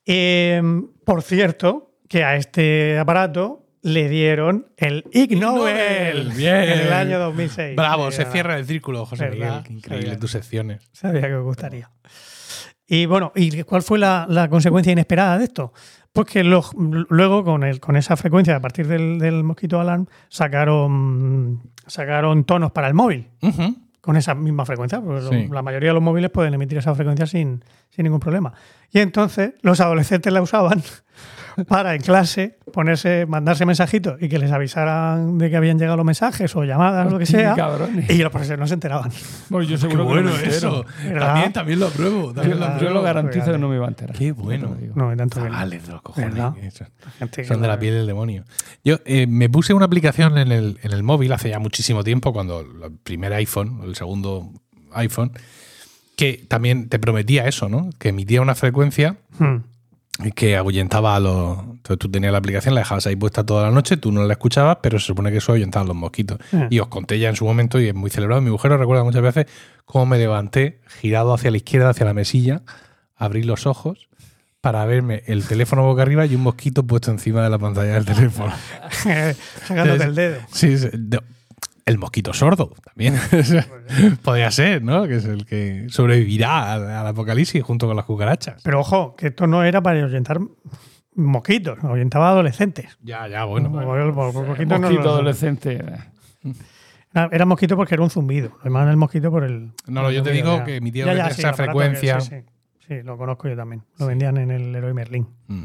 [0.05, 0.61] Eh,
[1.05, 6.55] por cierto, que a este aparato le dieron el Ig Nobel bien.
[6.63, 7.75] en el año 2006.
[7.75, 9.29] Bravo, se cierra el círculo, José.
[9.29, 9.61] Miguel.
[9.69, 10.19] Increíble Sabía.
[10.19, 10.89] tus secciones.
[10.91, 11.89] Sabía que os gustaría.
[12.87, 15.71] Y bueno, ¿y cuál fue la, la consecuencia inesperada de esto?
[16.11, 21.61] Pues que luego con, el, con esa frecuencia, a partir del, del Mosquito Alarm, sacaron,
[21.89, 23.27] sacaron tonos para el móvil
[24.01, 25.01] con esa misma frecuencia.
[25.01, 25.47] Porque lo- Sí.
[25.51, 28.53] la mayoría de los móviles pueden emitir esa frecuencia sin, sin ningún problema.
[28.91, 30.81] Y entonces los adolescentes la usaban
[31.67, 36.05] para en clase ponerse, mandarse mensajitos y que les avisaran de que habían llegado los
[36.05, 37.55] mensajes o llamadas o lo que sea.
[37.55, 38.09] Cabrones.
[38.09, 39.11] Y los profesores no se enteraban.
[39.49, 40.85] Bueno, yo Qué seguro que bueno no me eso.
[41.19, 42.33] También, también lo apruebo.
[42.33, 43.51] También lo Yo, lo garantizo Fíjate.
[43.53, 44.15] que no me iba a enterar.
[44.15, 44.77] Qué bueno.
[44.95, 45.41] No, hay tanto.
[45.41, 46.83] Chavales de los cojones.
[47.31, 48.45] Que Son de la piel del demonio.
[48.83, 52.31] Yo eh, me puse una aplicación en el, en el móvil hace ya muchísimo tiempo,
[52.31, 54.49] cuando el primer iPhone, el segundo
[54.93, 55.31] iPhone,
[56.15, 57.89] que también te prometía eso, ¿no?
[57.97, 59.57] Que emitía una frecuencia Hmm.
[60.35, 61.59] Que ahuyentaba a los.
[61.59, 64.33] Entonces tú tenías la aplicación, la dejabas ahí puesta toda la noche, tú no la
[64.33, 66.39] escuchabas, pero se supone que eso ahuyentaba a los mosquitos.
[66.51, 66.67] Eh.
[66.69, 68.41] Y os conté ya en su momento, y es muy celebrado.
[68.41, 69.45] Mi mujer recuerda muchas veces
[69.85, 72.61] cómo me levanté, girado hacia la izquierda, hacia la mesilla,
[73.15, 74.09] abrí los ojos
[74.61, 78.05] para verme el teléfono boca arriba y un mosquito puesto encima de la pantalla del
[78.05, 78.53] teléfono.
[79.67, 80.39] Sacándote el dedo.
[80.51, 80.89] Sí, sí,
[81.89, 83.15] el mosquito sordo también.
[84.23, 85.07] Podría ser, ¿no?
[85.07, 88.61] Que es el que sobrevivirá al, al apocalipsis junto con las cucarachas.
[88.63, 90.39] Pero ojo, que esto no era para ahuyentar
[91.15, 92.97] mosquitos, ahuyentaba a adolescentes.
[93.01, 93.71] Ya, ya, bueno.
[93.71, 95.83] Por- por- por mosquito no adolescente.
[97.13, 98.49] Era, era mosquito porque era un zumbido.
[98.59, 99.71] Lo llamaban el mosquito por el.
[99.87, 102.15] No, no, yo te el digo que Ya, ya, esa sí, el frecuencia.
[102.15, 102.43] que- sí, sí.
[102.87, 103.83] Sí, lo conozco yo también.
[103.99, 105.27] Lo vendían en el Leroy Merlin.
[105.47, 105.63] Mm.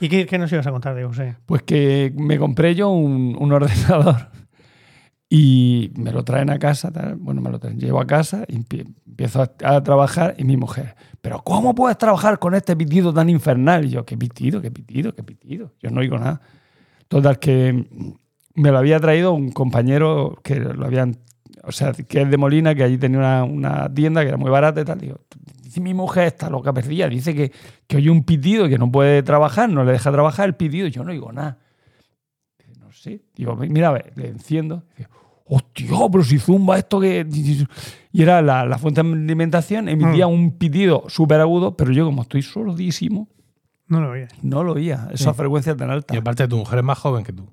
[0.00, 1.10] ¿Y qué, qué nos ibas a contar, Diego?
[1.10, 1.36] José?
[1.46, 4.30] Pues que me compré yo un, un ordenador
[5.36, 6.92] y me lo traen a casa.
[7.18, 7.80] Bueno, me lo traen.
[7.80, 11.98] Llego a casa y empie- empiezo a, a trabajar y mi mujer, ¿pero cómo puedes
[11.98, 13.84] trabajar con este pitido tan infernal?
[13.84, 15.72] Y yo, ¿qué pitido, qué pitido, qué pitido?
[15.82, 16.40] Yo no oigo nada.
[17.08, 17.84] Total, que
[18.54, 21.16] me lo había traído un compañero que lo habían.
[21.64, 24.50] O sea, que es de Molina, que allí tenía una, una tienda que era muy
[24.52, 25.00] barata y tal.
[25.00, 25.18] Digo,
[25.80, 27.08] mi mujer está loca perdida.
[27.08, 27.50] Dice que,
[27.88, 30.86] que oye un pitido que no puede trabajar, no le deja trabajar el pitido.
[30.86, 31.58] Yo no oigo nada.
[32.78, 33.22] No sé.
[33.34, 34.84] Digo, mira, a ver, le enciendo.
[34.96, 35.08] Dice,
[35.46, 37.26] Hostia, pero si zumba esto que.
[38.12, 42.22] Y era la, la fuente de alimentación, emitía un pitido súper agudo, pero yo, como
[42.22, 43.28] estoy sordísimo,
[43.88, 44.28] No lo oía.
[44.42, 45.08] no lo oía.
[45.12, 46.14] Esa frecuencia tan alta.
[46.14, 47.46] Y aparte, tu mujer es más joven que tú.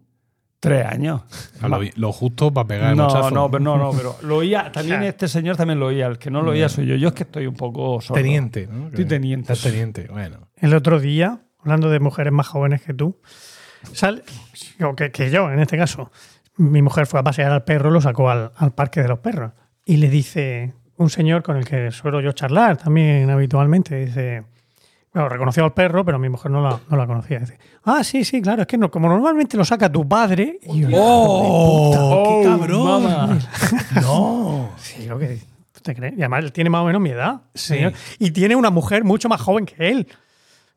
[0.61, 1.21] Tres años.
[1.67, 4.71] Lo, lo justo para pegar el No, no, pero no, no, pero lo oía.
[4.73, 6.05] También O sea, este señor también lo oía.
[6.05, 6.95] El que no lo oía soy yo.
[6.95, 8.21] Yo es que estoy un poco sordo.
[8.21, 8.87] Teniente, ¿no?
[8.89, 9.51] Estoy teniente.
[9.51, 10.47] Estás teniente, bueno.
[10.57, 13.19] El otro día, hablando de mujeres más jóvenes que tú,
[13.91, 14.21] sale,
[14.87, 16.11] o que, que yo en este caso,
[16.57, 19.51] mi mujer fue a pasear al perro, lo sacó al, al parque de los perros.
[19.85, 24.43] Y le dice un señor con el que suelo yo charlar también habitualmente, dice,
[25.13, 27.39] bueno, reconoció al perro, pero mi mujer no la, no la conocía.
[27.39, 30.59] Dice, ah, sí, sí, claro, es que no, como normalmente lo saca tu padre.
[30.63, 31.91] Y yo, ¡Oh!
[31.91, 33.39] ¡Qué Oh, cabrón!
[34.01, 34.69] ¡No!
[34.77, 35.39] Sí, lo que
[35.73, 36.13] ¿tú te crees?
[36.17, 37.41] Y además él tiene más o menos mi edad.
[37.53, 37.75] Sí.
[37.75, 37.93] señor.
[38.19, 40.07] Y tiene una mujer mucho más joven que él.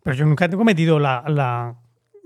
[0.03, 1.75] Pero yo nunca he cometido la, la,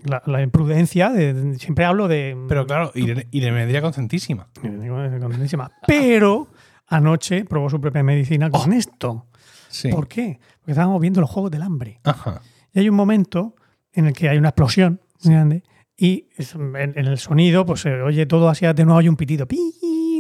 [0.05, 2.37] la- la imprudencia de, de- siempre hablo de.
[2.49, 4.49] Pero claro, Irene, Irene vendría contentísima.
[4.61, 5.71] contentísima.
[5.87, 6.49] Pero
[6.87, 9.27] anoche probó su propia medicina con esto.
[9.69, 9.89] Sí.
[9.91, 10.41] ¿Por qué?
[10.61, 12.01] Porque estábamos viendo los juegos del hambre.
[12.05, 12.41] Ajá.
[12.73, 13.55] Y hay un momento
[13.93, 15.63] en el que hay una explosión muy grande
[15.97, 19.47] y en, en el sonido pues se oye todo así atenuado y un pitido.
[19.47, 19.61] ¡Pin!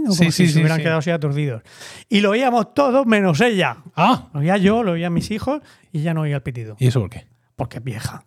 [0.04, 0.82] Como Sí, si sí, se sí, hubieran sí.
[0.84, 1.62] quedado así aturdidos.
[2.08, 3.78] Y lo oíamos todos menos ella.
[3.94, 5.60] Ah, Lo oía yo, lo oían mis hijos
[5.92, 6.76] y ya no oía el pitido.
[6.78, 7.26] ¿y eso por qué?
[7.56, 8.24] Porque es vieja.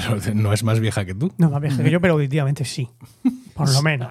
[0.00, 1.32] Pero no es más vieja que tú.
[1.38, 2.88] No, más vieja que yo, pero auditivamente sí.
[3.54, 4.08] Por lo menos.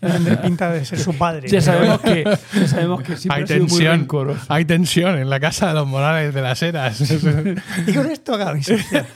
[0.00, 1.48] Tendré pinta de ser su padre.
[1.48, 4.44] Ya sabemos que, ya sabemos que siempre Hay ha sido muy tensión, rencoroso.
[4.48, 7.00] hay tensión en la casa de los Morales de las Heras.
[7.86, 9.06] Y con esto sección.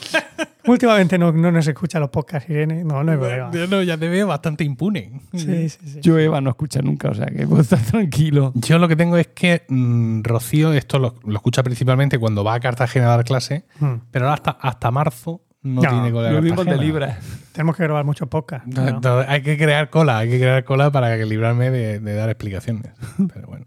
[0.67, 2.83] Últimamente no, no nos escucha los podcasts, Irene.
[2.83, 3.51] No, no hay problema.
[3.53, 5.21] Yo no, ya te veo bastante impune.
[5.35, 6.01] Sí, sí, sí.
[6.03, 8.53] Yo Eva no escucha nunca, o sea que puedo estar tranquilo.
[8.57, 12.55] Yo lo que tengo es que mm, Rocío, esto lo, lo escucha principalmente cuando va
[12.55, 13.95] a Cartagena a dar clase, Mm.
[14.11, 15.43] pero ahora hasta, hasta marzo
[15.75, 16.83] no, No, tiene cola de Lo mismo te Cartagena.
[16.85, 17.19] libra.
[17.53, 18.69] Tenemos que grabar muchos podcasts.
[18.75, 22.15] Pero- entonces hay que crear cola, hay que crear cola para que librarme de, de
[22.15, 22.93] dar explicaciones.
[23.35, 23.65] Pero bueno.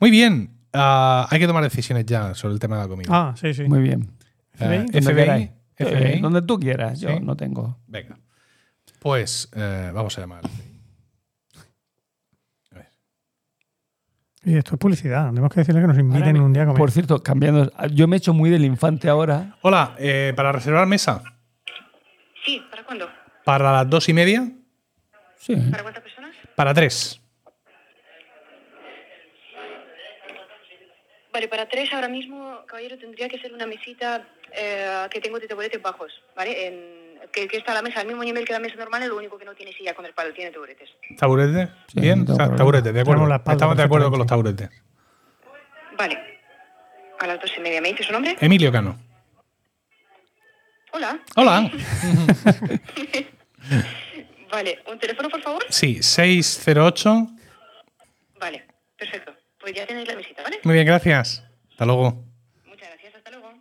[0.00, 0.50] Muy bien.
[0.72, 3.08] ah, hay que tomar decisiones ya sobre el tema de la comida.
[3.10, 3.64] Ah, sí, sí.
[3.64, 4.10] Muy bien.
[4.54, 5.00] FBI.
[5.02, 5.50] FBI.
[5.76, 6.20] FBI.
[6.20, 7.20] donde tú quieras, yo Sí.
[7.22, 7.78] no tengo.
[7.86, 8.18] Venga.
[9.00, 10.40] Pues eh, vamos a llamar.
[10.44, 10.80] al FBI.
[12.70, 12.88] A ver.
[14.44, 15.28] Y esto es publicidad.
[15.28, 16.78] Tenemos que decirle que nos inviten Ahora, un día a comer.
[16.78, 19.56] Por cierto, cambiando, yo me he hecho muy del infante ahora.
[19.62, 21.22] Hola, eh, para reservar mesa
[22.44, 23.08] Sí, ¿para cuándo?
[23.44, 24.48] para las dos y media,
[25.36, 25.56] Sí.
[25.70, 26.34] ¿Para cuántas personas?
[26.56, 27.20] para tres.
[31.32, 34.22] Vale, para tres ahora mismo, caballero, tendría que ser una mesita
[34.54, 36.66] eh, que tengo de taburetes bajos, ¿vale?
[36.66, 36.91] En-
[37.32, 39.44] que, que está la mesa al mismo nivel que la mesa normal, lo único que
[39.44, 40.90] no tiene silla con el palo, tiene taburetes.
[41.16, 41.68] ¿Taburete?
[41.88, 42.56] Sí, Bien, no o sea, problema.
[42.56, 43.34] taburete, de acuerdo.
[43.34, 44.68] Estamos de acuerdo con los taburetes.
[45.96, 46.18] Vale.
[47.20, 47.80] A las dos y media.
[47.80, 48.36] ¿Me dice su nombre?
[48.40, 48.98] Emilio Cano.
[50.92, 51.18] Hola.
[51.36, 51.70] Hola.
[54.50, 55.64] Vale, ¿un teléfono, por favor?
[55.70, 57.26] Sí, 608.
[58.38, 58.66] Vale,
[58.98, 59.34] perfecto.
[59.58, 60.60] Pues ya tenéis la mesita, ¿vale?
[60.64, 61.42] Muy bien, gracias.
[61.70, 62.22] Hasta luego.
[62.66, 63.54] Muchas gracias, hasta luego.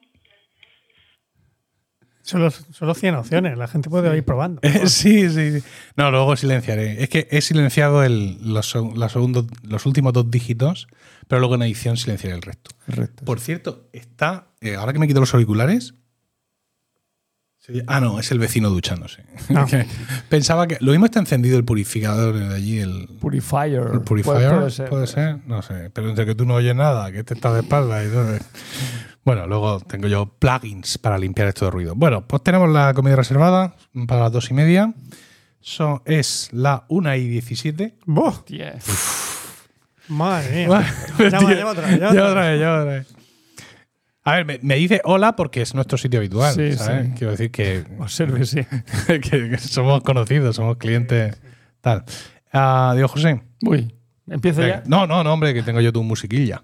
[2.24, 3.58] Solo, solo 100 opciones.
[3.58, 4.62] La gente puede ir probando.
[4.86, 5.64] Sí, sí, sí.
[5.98, 7.02] No, luego silenciaré.
[7.04, 10.88] Es que he silenciado el- los, los segundos- los últimos dos dígitos,
[11.28, 12.72] pero luego en edición silenciaré el resto.
[13.26, 14.48] Por cierto, está.
[14.62, 15.94] eh, ahora que me quito los auriculares.
[17.60, 19.24] sí, ah, no, es el vecino duchándose.
[19.50, 19.66] No.
[19.66, 19.86] Que
[20.30, 20.78] Pensaba que.
[20.80, 23.08] Lo mismo está encendido el purificador de allí, el.
[23.20, 23.84] Purifier.
[23.94, 24.36] el purifier.
[24.60, 25.38] Puede- puede ser.
[25.48, 25.90] No sé.
[25.92, 28.38] Pero entre que tú no oyes nada, que este está de espalda y todo.
[29.24, 31.94] Bueno, luego tengo yo plugins para limpiar esto de ruido.
[31.96, 33.76] Bueno, pues tenemos la comida reservada
[34.08, 34.94] para las dos y media.
[35.60, 37.96] Son, es la una y diecisiete.
[38.06, 38.44] ¡Buah!
[38.46, 38.80] Tía.
[40.08, 40.84] Madre mía.
[41.20, 43.08] Llama, Llama, llama otra vez, llama otra otra vez, llama otra vez.
[44.24, 46.54] A ver, me, me dice hola porque es nuestro sitio habitual.
[46.54, 47.08] Sí, ¿sabes?
[47.08, 47.14] sí.
[47.18, 48.68] Quiero decir que, Obsérvese.
[49.08, 49.20] que-
[49.50, 51.40] que somos conocidos, somos clientes.
[51.82, 52.04] Tal.
[52.52, 53.42] Ah, digo, José.
[53.66, 53.94] Uy,
[54.28, 54.78] empiezo venga.
[54.78, 54.84] ya.
[54.90, 56.64] No, no, no, hombre, que tengo yo tu musiquilla.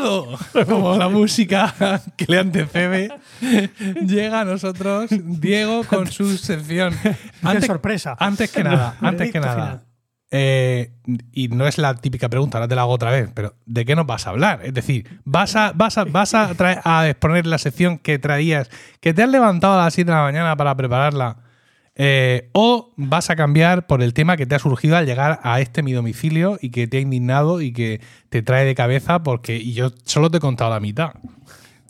[0.66, 1.74] como la música
[2.16, 3.10] que le antecede,
[4.06, 6.94] llega a nosotros Diego con su sección.
[7.52, 8.16] Qué sorpresa.
[8.18, 9.84] Antes que nada, antes que nada.
[10.30, 10.92] eh,
[11.32, 13.94] y no es la típica pregunta, ahora te la hago otra vez, pero ¿de qué
[13.94, 14.60] nos vas a hablar?
[14.64, 18.68] Es decir, ¿vas a, vas a, vas a, traer- a exponer la sección que traías,
[19.00, 21.38] que te has levantado a las 7 de la mañana para prepararla?
[21.98, 25.60] Eh, ¿O vas a cambiar por el tema que te ha surgido al llegar a
[25.60, 29.56] este mi domicilio y que te ha indignado y que te trae de cabeza porque
[29.56, 31.14] y yo solo te he contado la mitad?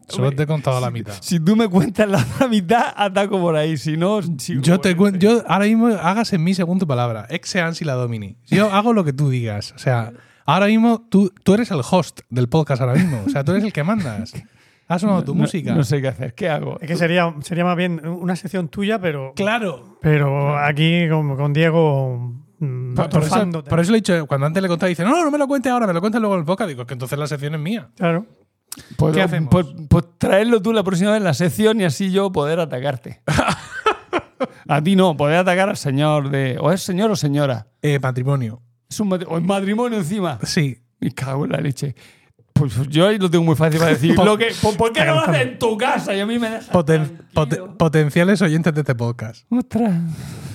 [0.08, 1.14] Solo te he contado la mitad.
[1.20, 3.76] Si tú me cuentas la otra mitad, ataco por ahí.
[3.76, 7.56] Si no, Yo te cuento, yo ahora mismo hagas en mí según tu palabra, ex
[7.56, 8.36] ansi la domini.
[8.46, 9.72] Yo hago lo que tú digas.
[9.74, 10.12] O sea,
[10.44, 13.24] ahora mismo tú, tú eres el host del podcast ahora mismo.
[13.26, 14.32] O sea, tú eres el que mandas.
[14.88, 15.74] Has sonado tu No- música.
[15.74, 16.34] No sé qué hacer.
[16.34, 16.78] ¿Qué hago?
[16.80, 19.98] Es que sería, sería más bien una sección tuya, pero, Claro.
[20.00, 24.46] pero aquí con, con Diego mm, Por, por eso, por eso le he dicho, cuando
[24.46, 26.34] antes le contaba, dice, no, no, no me lo cuentes ahora, me lo cuentes luego
[26.36, 26.68] en el podcast.
[26.68, 27.88] Digo, es que entonces la sección es mía.
[27.96, 28.26] Claro.
[28.96, 29.48] Pues, ¿Qué hacemos?
[29.50, 33.22] Pues, pues traerlo tú la próxima vez en la sección y así yo poder atacarte.
[34.68, 36.58] A ti no, poder atacar al señor de.
[36.60, 37.68] O es señor o señora.
[37.82, 38.60] Eh, matrimonio.
[38.90, 40.38] Es un matri- o es matrimonio encima.
[40.42, 40.82] Sí.
[41.00, 41.94] Me cago en la leche.
[42.58, 44.16] Pues yo ahí lo tengo muy fácil para decir.
[44.24, 46.14] lo que, pues, ¿Por qué no lo haces en tu casa?
[46.14, 46.70] Y a mí me dejas.
[46.72, 49.44] Poten- potenciales oyentes de este podcast.
[49.50, 49.94] Ostras.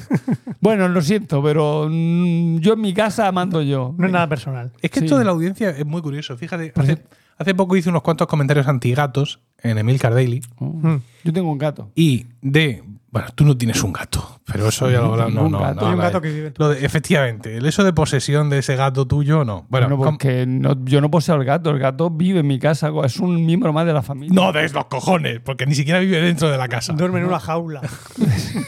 [0.60, 3.94] bueno, lo siento, pero mm, yo en mi casa mando yo.
[3.98, 4.72] No es nada personal.
[4.82, 5.06] Es que Sí.
[5.06, 6.36] esto de la audiencia es muy curioso.
[6.38, 7.04] Fíjate, hace,
[7.38, 10.66] hace poco hice unos cuantos comentarios antigatos en Emil Daily Oh.
[10.66, 11.02] Mm.
[11.24, 11.92] Yo tengo un gato.
[11.96, 15.34] y de Bueno, tú no tienes un gato, pero eso ya lo hablamos.
[15.34, 15.82] No, no, gato.
[15.82, 18.50] no, Hay un gato que vive en tu Lo de- efectivamente, el eso de posesión
[18.50, 19.66] de ese gato tuyo, no.
[19.70, 21.72] Bueno, Bueno, ¿cómo- porque no- yo no poseo al gato.
[21.72, 22.90] El gato vive en mi casa.
[23.04, 24.34] Es un miembro más de la familia.
[24.34, 26.94] no des los cojones, porque ni siquiera vive dentro de la casa.
[26.94, 27.82] Duerme en una jaula.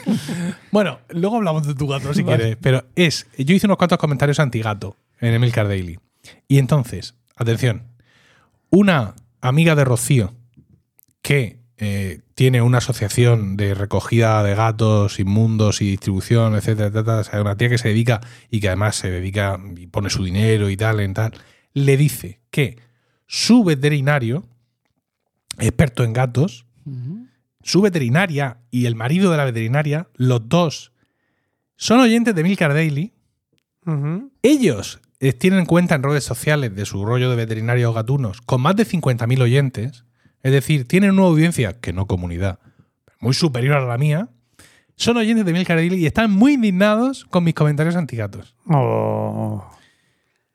[0.71, 3.27] Bueno, luego hablamos de tu gato si quieres, pero es.
[3.37, 5.99] Yo hice unos cuantos comentarios anti-gato en Emilcar Daily.
[6.47, 7.83] Y entonces, atención,
[8.71, 10.33] una amiga de Rocío
[11.21, 17.23] que eh, tiene una asociación de recogida de gatos inmundos y distribución, etcétera, etcétera, o
[17.23, 20.69] sea, una tía que se dedica y que además se dedica y pone su dinero
[20.69, 21.33] y tal, en tal,
[21.73, 22.77] le dice que
[23.27, 24.45] su veterinario,
[25.57, 26.65] experto en gatos,
[27.63, 30.91] su veterinaria y el marido de la veterinaria, los dos,
[31.75, 33.13] son oyentes de Milcar Daily.
[34.43, 38.75] Ellos eh, tienen cuenta en redes sociales de su rollo de veterinarios gatunos con más
[38.75, 40.05] de 50.000 oyentes.
[40.43, 42.59] Es decir, tienen una audiencia, que no comunidad,
[43.19, 44.29] muy superior a la mía.
[44.95, 48.55] Son oyentes de Milcar Daily y están muy indignados con mis comentarios antigatos.
[48.69, 49.65] Oh.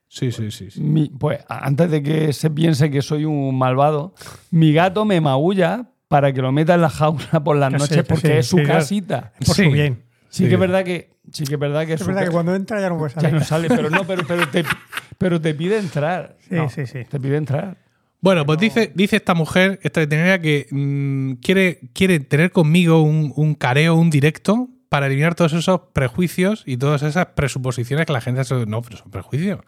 [0.09, 0.71] Sí, sí, sí.
[0.71, 0.81] sí.
[0.81, 4.15] Mi- pues antes de que se piense que soy un malvado,
[4.51, 7.97] mi gato me maulla para que lo meta en la jaula por las sí, noches
[7.99, 9.33] que porque sí, es su casita.
[9.45, 9.65] Por Sí.
[9.65, 10.05] su bien.
[10.31, 10.49] Sí, Sí.
[10.49, 12.81] que es verdad que sí que es verdad que Es su verdad que cuando entra
[12.81, 13.35] ya no puede ya salir.
[13.39, 14.65] no sale, pero no, pero, pero te
[15.19, 16.37] pero te pide entrar.
[16.49, 17.01] Sí, No, sí, sí.
[17.09, 17.77] Te pide entrar.
[18.21, 23.33] Bueno, pues dice, dice esta mujer, esta veterinaria, que mm, quiere, quiere tener conmigo un,
[23.37, 28.21] un careo, un directo, para eliminar todos esos prejuicios y todas esas presuposiciones que la
[28.21, 28.67] gente hace.
[28.67, 29.61] No, pero son prejuicios.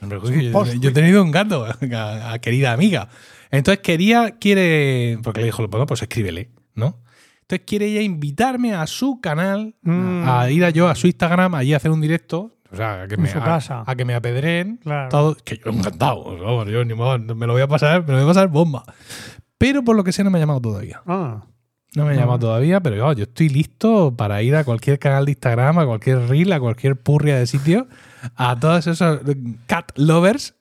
[0.00, 0.80] Son prejuicios.
[0.80, 3.08] Yo, he tenido un gato, a, a querida amiga.
[3.50, 5.18] Entonces quería, quiere.
[5.22, 7.00] Porque le dijo, bueno, pues escríbele, ¿no?
[7.42, 10.28] Entonces quiere ella invitarme a su canal, Mm.
[10.28, 12.54] a ir a yo a su Instagram, allí a hacer un directo.
[12.70, 13.82] O sea, a que, En me, su a- casa.
[13.86, 14.76] a que me apedreen.
[14.78, 15.08] Claro.
[15.08, 16.24] todo- que yo encantado.
[16.38, 18.84] vamos, yo ni modo, me lo voy a pasar, me lo voy a pasar bomba.
[19.56, 21.00] Pero por lo que sé no me ha llamado todavía.
[21.06, 21.44] Ah.
[21.96, 22.20] No me ha No.
[22.20, 25.86] llamado todavía, pero yo, yo estoy listo para ir a cualquier canal de Instagram, a
[25.86, 27.88] cualquier reel, a cualquier purria de sitio,
[28.36, 29.36] a todos esos eh,
[29.66, 30.54] cat lovers.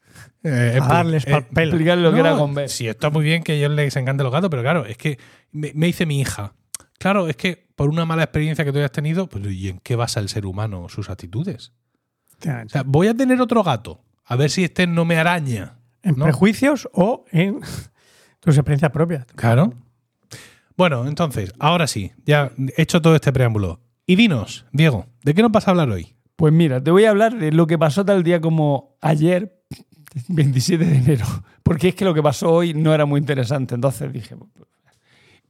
[0.44, 1.72] eh, A darles eh, pa'l pelo.
[1.72, 2.70] Explicarle lo que no, era con B.
[2.70, 5.20] Sí, está muy bien que a ellos les encanten los gatos, pero claro, es que
[5.52, 6.54] me, me dice mi hija,
[6.98, 9.98] claro, es que por una mala experiencia que tú hayas tenido, pues ¿y en qué
[9.98, 11.74] basa el ser humano sus actitudes?
[12.40, 15.78] O sea, voy a tener otro gato, a ver si este no me araña.
[16.04, 16.26] ¿En ¿no?
[16.26, 17.60] prejuicios o en
[18.40, 19.26] tus experiencias propias?
[19.36, 19.74] Claro.
[20.76, 23.80] Bueno, entonces, ahora sí, ya he hecho todo este preámbulo.
[24.06, 26.16] Y dinos, Diego, ¿de qué nos vas a hablar hoy?
[26.36, 29.60] Pues mira, te voy a hablar de lo que pasó tal día como ayer,
[30.28, 31.26] 27 de enero,
[31.64, 34.36] porque es que lo que pasó hoy no era muy interesante, entonces dije...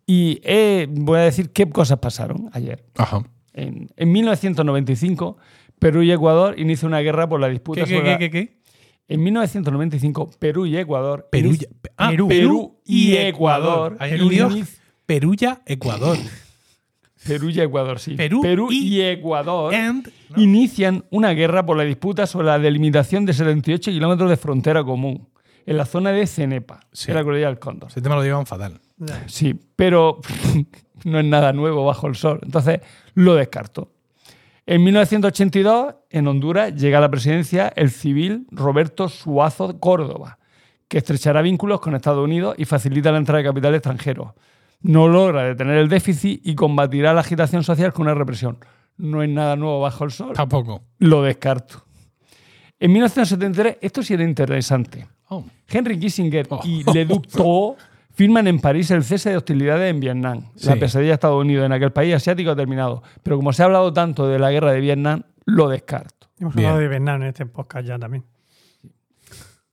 [0.10, 2.86] Y eh, voy a decir qué cosas pasaron ayer.
[2.96, 3.24] Ajá.
[3.52, 5.38] En, en 1995,
[5.80, 8.58] Perú y Ecuador inician una guerra por la disputa ¿Qué, qué, sobre qué, qué, qué?
[9.10, 11.28] En 1995, Perú y Ecuador...
[11.32, 11.56] Perú,
[11.98, 13.98] ah, Perú, Perú y Ecuador.
[14.22, 16.18] Unido inici- Perulla, Ecuador.
[17.28, 18.16] Perú y Ecuador, sí.
[18.16, 20.42] Perú y- y Ecuador And, ¿no?
[20.42, 25.28] inician una guerra por la disputa sobre la delimitación de 78 kilómetros de frontera común
[25.66, 27.12] en la zona de Cenepa, Sí.
[27.12, 27.90] en la cordillera del Cóndor.
[27.90, 28.80] Ese tema lo llevan fatal.
[29.26, 30.20] Sí, pero
[31.06, 32.40] no es nada nuevo bajo el sol.
[32.44, 32.80] Entonces,
[33.14, 33.92] lo descarto.
[34.70, 40.40] En 1982, en Honduras, llega a la presidencia el civil Roberto Suazo Córdoba,
[40.90, 44.36] que estrechará vínculos con Estados Unidos y facilita la entrada de capital extranjero.
[44.82, 48.58] No logra detener el déficit y combatirá la agitación social con una represión.
[48.98, 50.34] No es nada nuevo bajo el sol.
[50.36, 50.84] Tampoco.
[51.00, 51.86] Lo descarto.
[52.78, 55.08] En 1973, esto sí era interesante.
[55.30, 55.46] Oh.
[55.70, 56.60] Henry Kissinger Oh.
[56.66, 57.78] y Le Duc Tho
[58.18, 60.42] firman en París el cese de hostilidades en Vietnam.
[60.64, 63.04] La pesadilla de Estados Unidos en aquel país asiático ha terminado.
[63.22, 66.28] Pero como se ha hablado tanto de la guerra de Vietnam, lo descarto.
[66.40, 66.68] Hemos Bien.
[66.70, 68.24] hablado de Vietnam en este podcast ya también.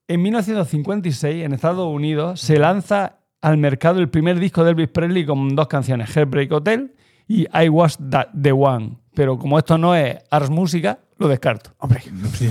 [0.06, 5.24] En 1956, en Estados Unidos, se lanza al mercado el primer disco de Elvis Presley
[5.24, 6.94] con dos canciones, Heartbreak Hotel
[7.26, 8.98] y I Was That- The One.
[9.14, 11.70] Pero como esto no es Ars Música, lo descarto.
[11.78, 12.02] Hombre,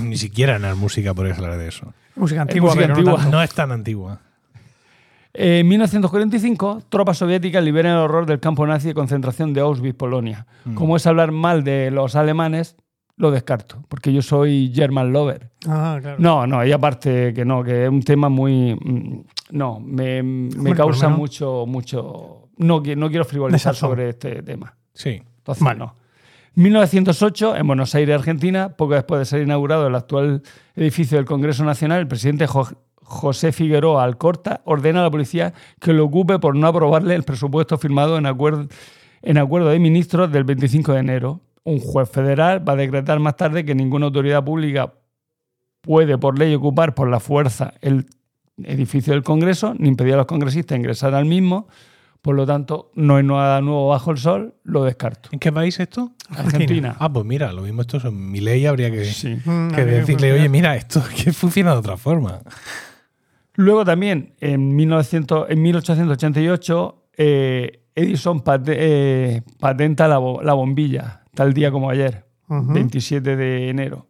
[0.02, 1.92] Ni, siquiera en la música podrías hablar de eso.
[2.16, 3.20] música antigua, música pero no antigua.
[3.22, 3.36] tanto.
[3.36, 4.20] No es tan antigua.
[5.36, 10.46] En 1945, tropas soviéticas liberan el horror del campo nazi de concentración de Auschwitz, Polonia.
[10.64, 10.74] Mm.
[10.74, 12.76] Como es hablar mal de los alemanes,
[13.16, 15.50] lo descarto, porque yo soy German lover.
[15.68, 16.16] Ah, claro.
[16.20, 18.74] No, no, y aparte que no, que es un tema muy...
[18.74, 22.48] mm, No, me, me causa mucho, mucho...
[22.56, 24.76] No, no quiero frivolizar sobre este tema.
[24.92, 25.20] Sí.
[25.38, 25.80] Entonces, Vale.
[25.80, 25.94] no.
[26.54, 30.42] 1908, en Buenos Aires, Argentina, poco después de ser inaugurado el actual
[30.76, 32.68] edificio del Congreso Nacional, el presidente Jo-
[33.04, 37.78] José Figueroa Alcorta ordena a la policía que lo ocupe por no aprobarle el presupuesto
[37.78, 38.66] firmado en acuerdo,
[39.22, 41.40] en acuerdo de ministros del 25 de enero.
[41.64, 44.94] Un juez federal va a decretar más tarde que ninguna autoridad pública
[45.80, 48.06] puede por ley ocupar por la fuerza el
[48.62, 51.68] edificio del Congreso, ni impedir a los congresistas ingresar al mismo,
[52.22, 55.28] Por lo tanto, no es nada nuevo bajo el sol, lo descarto.
[55.32, 56.12] ¿En qué país esto?
[56.30, 56.96] Argentina.
[56.98, 59.36] Ah, pues mira, lo mismo esto es mi ley, habría que, Sí.
[59.44, 62.40] Mm, que decirle, oye, mira, esto que funciona de otra forma.
[63.56, 71.52] Luego también, en, 1900, en 1888, eh, Edison eh, patenta la, bo- la bombilla, tal
[71.54, 72.72] día como ayer, Ujú.
[72.72, 74.08] 27 de enero.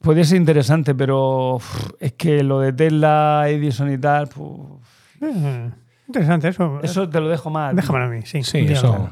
[0.00, 4.80] Podría ser interesante, pero uf, es que lo de Tesla, Edison y tal, uf,
[5.20, 5.70] Eh,
[6.06, 6.80] interesante eso.
[6.82, 7.74] eso te lo dejo más.
[7.74, 8.42] Déjamelo a mí, sí.
[8.42, 9.10] Sí, eso.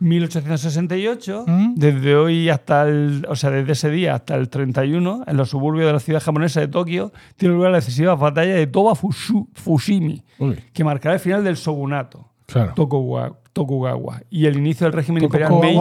[0.00, 1.74] 1868, ¿Mm?
[1.76, 5.86] desde hoy hasta el, o sea, desde ese día hasta el 31, en los suburbios
[5.86, 10.22] de la ciudad japonesa de Tokio, tiene lugar la decisiva batalla de Toba Fushu- Fushimi,
[10.38, 12.72] Uy, que marcará el final del shogunato claro.
[12.74, 15.76] Tokugawa, Tokugawa y el inicio del régimen imperial Meiji.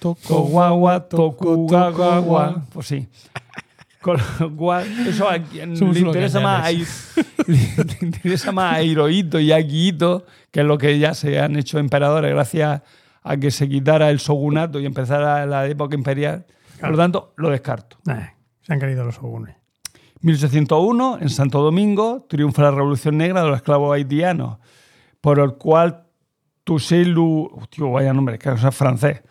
[0.00, 2.62] Tokugawa, Tokugawa.
[2.72, 3.06] Pues sí.
[4.00, 6.70] Con lo cual, eso a quien le interesa, más a,
[7.46, 7.58] le
[8.00, 11.80] interesa más a Hirohito y a Akihito, que es lo que ya se han hecho
[11.80, 12.84] emperadores gracias a
[13.40, 16.46] que se quitara el shogunato y empezara la época imperial.
[16.80, 17.98] Por lo tanto, lo descarto.
[18.10, 18.30] Eh,
[18.62, 19.56] se han querido los ogunes.
[20.20, 24.58] 1801, en Santo Domingo, triunfa la Revolución Negra de los esclavos haitianos,
[25.20, 26.04] por el cual
[26.64, 27.14] Toussaint.
[27.70, 29.22] Tío, vaya nombre, que es francés.
[29.24, 29.28] No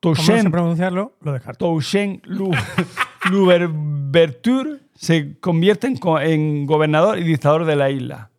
[0.00, 1.64] Toussaint, pronunciarlo, lo descarto.
[1.66, 2.50] Toussaint Lu,
[3.30, 8.30] Louverture se convierte en, co- en gobernador y dictador de la isla.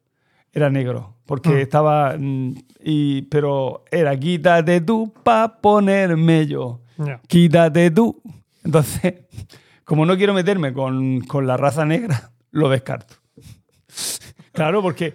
[0.53, 1.57] Era negro, porque Mm.
[1.57, 2.15] estaba...
[2.17, 2.53] mm,
[2.87, 6.81] Y, pero era quítate tú pa' ponerme yo
[7.27, 8.21] quítate tú.
[8.63, 9.15] Entonces,
[9.83, 13.15] como no quiero meterme con, con la raza negra, lo descarto.
[14.53, 15.13] Claro, porque,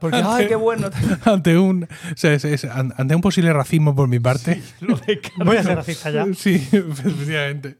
[0.00, 0.90] porque ay, qué bueno.
[1.24, 4.62] ante un o sea, es- es- an- ante un posible racismo por mi parte.
[4.80, 5.44] Lo descarto.
[5.44, 6.24] Voy a ser racista ya.
[6.34, 7.78] Sí, efectivamente.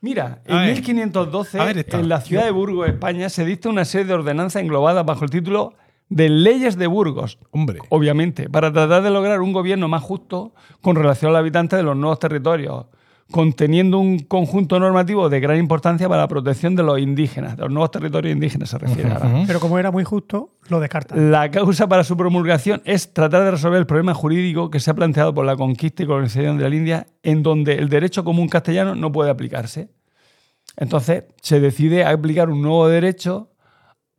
[0.00, 0.74] Mira, en A ver.
[0.74, 1.98] 1512, A ver, está.
[1.98, 5.30] en la ciudad de Burgos, España, se dicta una serie de ordenanzas englobadas bajo el
[5.30, 5.74] título
[6.08, 7.38] de Leyes de Burgos.
[7.50, 7.80] Hombre.
[7.90, 11.82] Obviamente, para tratar de lograr un gobierno más justo con relación a los habitantes de
[11.82, 12.86] los nuevos territorios,
[13.30, 17.70] conteniendo un conjunto normativo de gran importancia para la protección de los indígenas, de los
[17.70, 19.44] nuevos territorios indígenas se refiere ahora.
[19.46, 21.30] Pero como era muy justo, lo descartan.
[21.30, 24.94] La causa para su promulgación es tratar de resolver el problema jurídico que se ha
[24.94, 28.94] planteado por la conquista y colonización de la India, en donde el derecho común castellano
[28.94, 29.90] no puede aplicarse.
[30.76, 33.50] Entonces se decide aplicar un nuevo derecho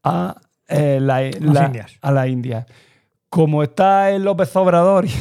[0.04, 0.40] a,
[0.70, 1.18] eh, la,
[2.02, 2.66] a la India.
[3.30, 5.12] Como está el López Obrador y,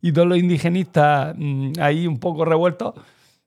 [0.00, 2.94] y todos los indigenistas mm, ahí un poco revueltos,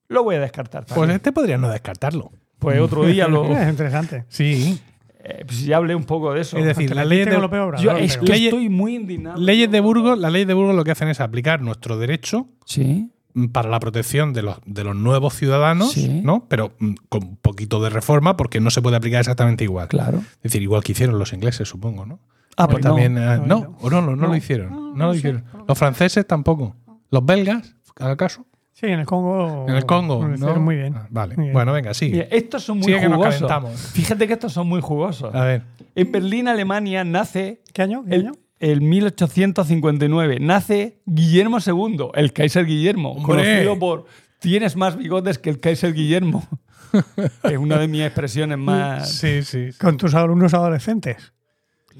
[0.07, 0.83] lo voy a descartar.
[0.85, 1.15] Pues también.
[1.17, 2.31] este podría no descartarlo.
[2.59, 3.45] Pues otro día lo.
[3.57, 4.25] Es interesante.
[4.27, 4.79] Sí.
[5.23, 6.57] eh, pues ya hablé un poco de eso.
[6.57, 7.37] Es decir, las leyes de,
[7.81, 9.37] Yo es que Leyes- estoy muy indignado.
[9.39, 13.11] leyes de Burgos, las leyes de Burgos lo que hacen es aplicar nuestro derecho Sí.
[13.47, 16.21] Para la protección de los, de los nuevos ciudadanos, Sí.
[16.23, 16.45] ¿no?
[16.49, 19.87] Pero mm, con un poquito de reforma porque no se puede aplicar exactamente igual.
[19.87, 20.17] Claro.
[20.19, 22.19] Es decir, igual que hicieron los ingleses, supongo, ¿no?
[22.57, 23.21] Ah, pues también, no.
[23.21, 23.89] eh, no, no, no.
[23.89, 24.93] no, no, no lo hicieron.
[24.97, 25.45] No, lo hicieron.
[25.67, 26.75] Los franceses tampoco.
[27.09, 28.45] Los belgas, ¿acaso?
[28.73, 29.65] Sí, en el Congo.
[29.67, 30.33] En el Congo, ¿no?
[30.35, 30.95] hicieron Muy bien.
[30.95, 31.35] Ah, Vale.
[31.35, 31.53] Muy bien.
[31.53, 32.29] Bueno, venga, sigue.
[32.31, 33.91] estos son muy Sigue que nos jugosos.
[33.91, 35.35] Fíjate que estos son muy jugosos.
[35.35, 35.63] A ver.
[35.95, 38.05] En Berlín, Alemania, nace ¿Qué año?
[38.05, 38.31] ¿Qué el, año?
[38.59, 40.37] El 1859.
[40.39, 43.23] Nace Guillermo II, el Kaiser Guillermo, ¡Hombre!
[43.25, 44.05] conocido por
[44.39, 46.47] tienes más bigotes que el Kaiser Guillermo.
[47.43, 49.11] es una de mis expresiones más.
[49.11, 49.69] Sí, sí.
[49.79, 51.33] Con tus alumnos adolescentes.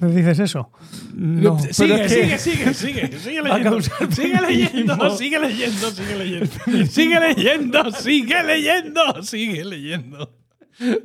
[0.02, 0.72] ¿Les dices eso?
[1.14, 3.70] No, sigue, es que- sigue, sigue, sigue, sigue leyendo.
[3.70, 6.86] causar Sigue leyendo, sigue leyendo, sigue leyendo.
[6.88, 10.39] Sigue leyendo, sigue leyendo, sigue leyendo.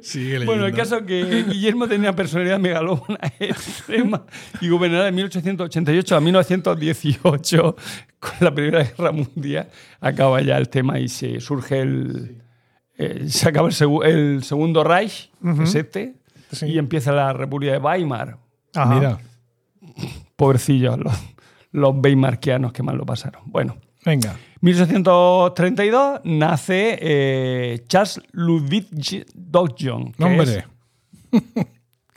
[0.03, 0.45] Sigue.
[0.45, 4.25] Bueno, el caso es que Guillermo tenía una personalidad megalómana extrema
[4.61, 7.77] y gobernará de 1888 a 1918
[8.21, 9.69] con la Primera Guerra Mundial.
[10.01, 12.43] Acaba ya el tema y se surge el.
[12.99, 16.15] eh, se acaba el, segu- el segundo Reich, que es este,
[16.53, 16.67] Sí.
[16.67, 18.39] y empieza la República de Weimar.
[18.75, 18.95] Ajá.
[18.95, 19.19] Mira,
[20.37, 21.15] Pobrecillos, los,
[21.73, 23.43] los weimarquianos que mal lo pasaron.
[23.47, 24.37] Bueno, venga.
[24.61, 28.87] 1832 nace eh, Charles Ludwig
[29.35, 30.13] Dodgson.
[30.13, 30.65] que Hombre,
[31.33, 31.45] es-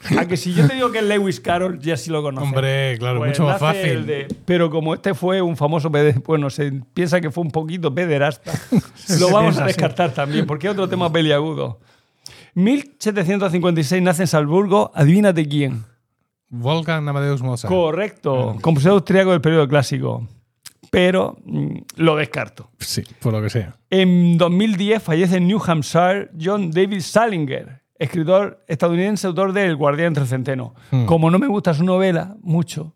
[0.17, 2.47] a que si yo te digo que es Lewis Carroll, ya sí lo conoces.
[2.47, 4.05] hombre, claro, Pues mucho más fácil.
[4.05, 5.89] de- pero como este fue un famoso
[6.25, 8.53] bueno, se piensa que fue un poquito pederasta,
[9.19, 11.79] lo vamos a descartar también, porque es otro tema peliagudo.
[12.53, 15.83] 1756 nace en Salzburgo, adivínate quién.
[16.49, 17.73] Wolfgang Amadeus Mozart.
[17.73, 20.25] Correcto, compositor austriaco del periodo clásico.
[20.91, 22.69] Pero mm, lo descarto.
[22.79, 23.75] Sí, por lo que sea.
[23.89, 30.07] En 2010 fallece en New Hampshire John David Salinger, escritor estadounidense, autor de El guardián
[30.09, 30.73] entre centeno.
[30.91, 31.05] Hmm.
[31.05, 32.95] Como no me gusta su novela mucho,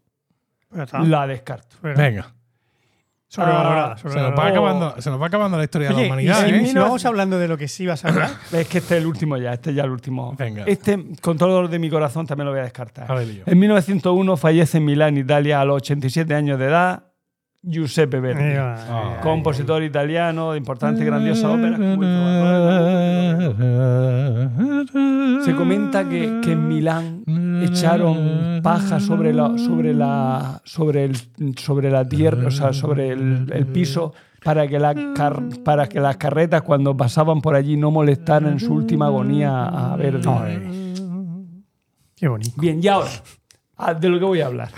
[1.04, 1.76] la descarto.
[1.82, 2.34] Venga.
[3.28, 4.50] Sobrevalorada, a- Se nos, va sobrevalorada.
[4.50, 6.68] acabando, se nos va acabando la historia de Oye, la humanidad, y si, ¿eh?
[6.68, 9.08] si vamos hablando de lo que sí vas a hablar, Es que este es el
[9.08, 10.36] último ya, este ya es el último.
[10.38, 10.66] Venga.
[10.66, 13.10] Este, con todo el dolor de mi corazón, también lo voy a descartar.
[13.10, 13.44] A ver, yo.
[13.46, 17.06] En 1901 fallece en Milán, Italia, a los 87 años de edad,
[17.64, 18.56] Giuseppe Verdi.
[19.22, 21.78] compositor italiano de importante y grandiosa ópera.
[25.46, 27.24] Se comenta que, que en Milán
[27.64, 31.16] echaron paja sobre la, sobre la, sobre el,
[31.58, 34.14] sobre la tierra, o sea, sobre el, el piso
[34.44, 38.60] para que, la car- para que las carretas cuando pasaban por allí no molestaran en
[38.60, 40.28] su última agonía a Verdi.
[42.16, 42.60] qué bonito.
[42.60, 43.10] Bien, y ahora,
[43.78, 44.70] ah, de lo que voy a hablar.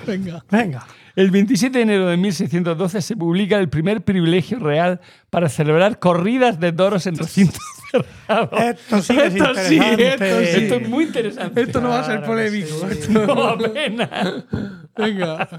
[0.51, 0.85] Venga.
[1.15, 4.99] El 27 de enero de 1612 se publica el primer privilegio real
[5.29, 7.59] para celebrar corridas de toros en recintos
[7.91, 8.49] cerrados.
[8.59, 10.63] Esto sí es Esto sí, esto sí.
[10.63, 11.61] Esto es muy interesante.
[11.61, 12.67] Esto no va a ser que polémico.
[12.67, 12.85] sí.
[12.99, 14.43] esto- No, apenas.
[14.97, 15.49] Venga.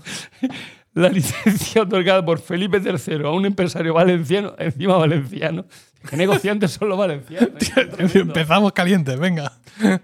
[0.95, 5.67] La licencia otorgada por Felipe III a un empresario valenciano, encima valenciano.
[6.09, 7.51] ¿Qué negociantes son los valencianos?
[7.77, 7.89] ¿eh?
[8.15, 9.53] Empezamos calientes, venga.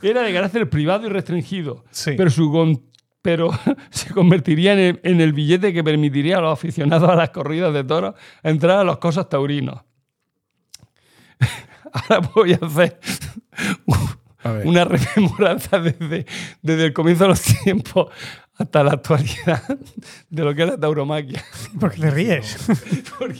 [0.02, 1.84] Era de carácter privado y restringido.
[1.90, 2.12] Sí.
[2.16, 2.50] Pero, su
[3.22, 3.50] pero
[3.90, 7.72] se convertiría en el, en el billete que permitiría a los aficionados a las corridas
[7.74, 9.80] de toros entrar a los cosas taurinos.
[11.92, 13.00] Ahora voy a hacer
[14.42, 16.26] A una rememoranza desde,
[16.62, 18.08] desde el comienzo de los tiempos
[18.60, 19.62] hasta la actualidad
[20.30, 21.42] de lo que es la tauromaquia.
[21.80, 22.56] Porque te ríes.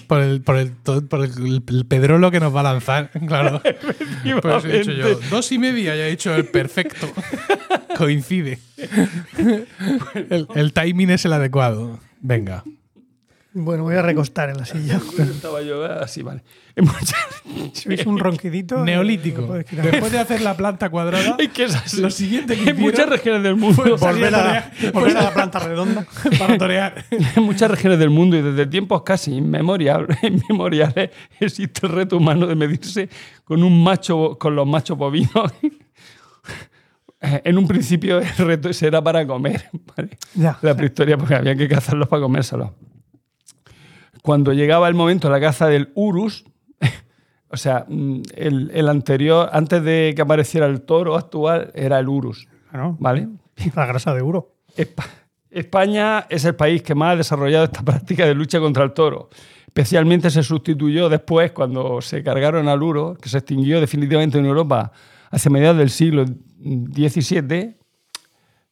[0.08, 3.62] Por el, por el, por el, el pedrolo que nos va a lanzar, claro.
[4.42, 5.18] Por eso he dicho yo.
[5.30, 7.10] Dos y media ya he dicho el perfecto.
[7.96, 8.58] Coincide.
[10.54, 11.98] El timing es el adecuado.
[12.20, 12.62] Venga.
[13.52, 15.00] Bueno, voy a recostar en la silla.
[15.18, 16.42] Estaba yo así, vale.
[17.84, 18.84] Es un ronquidito.
[18.84, 19.42] Neolítico.
[19.70, 23.42] Después de hacer la planta cuadrada, Es que esas- lo siguiente que en muchas regiones
[23.42, 26.06] del mundo Volver a, volver a la planta redonda.
[26.38, 27.04] para torear.
[27.10, 31.10] En muchas regiones del mundo y desde tiempos casi inmemorial- inmemoriales
[31.40, 33.08] existe el reto humano de medirse
[33.42, 35.52] con un macho con los machos bovinos.
[37.20, 40.16] En un principio el reto ese era para comer, ¿vale?
[40.34, 40.56] Ya.
[40.62, 42.70] La prehistoria, porque había que cazarlos para comérselos.
[44.22, 46.44] Cuando llegaba el momento de la caza del urus,
[47.48, 52.08] o sea, mm, el, el anterior, antes de que apareciera el toro actual, era el
[52.08, 52.96] urus, Claro.
[53.00, 53.28] ¿vale?
[53.74, 54.22] La grasa de.
[54.22, 55.06] Espa-
[55.50, 59.28] España es el país que más ha desarrollado esta práctica de lucha contra el toro.
[59.66, 64.90] Especialmente se sustituyó después cuando se cargaron al uro, que se extinguió definitivamente en Europa
[65.30, 67.76] hacia mediados del siglo XVII,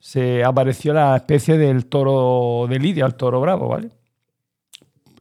[0.00, 3.90] se apareció la especie del toro de Lidia, el toro bravo, ¿vale?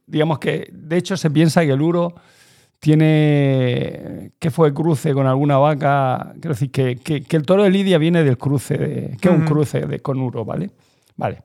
[0.08, 2.14] Digamos que, de hecho, se piensa que el uro
[2.80, 6.32] tiene que fue cruce con alguna vaca.
[6.34, 9.34] Quiero decir que, que- que el toro de Lidia viene del cruce, de, que es
[9.34, 10.70] un cruce de, con uro, ¿vale?
[11.16, 11.42] Vale.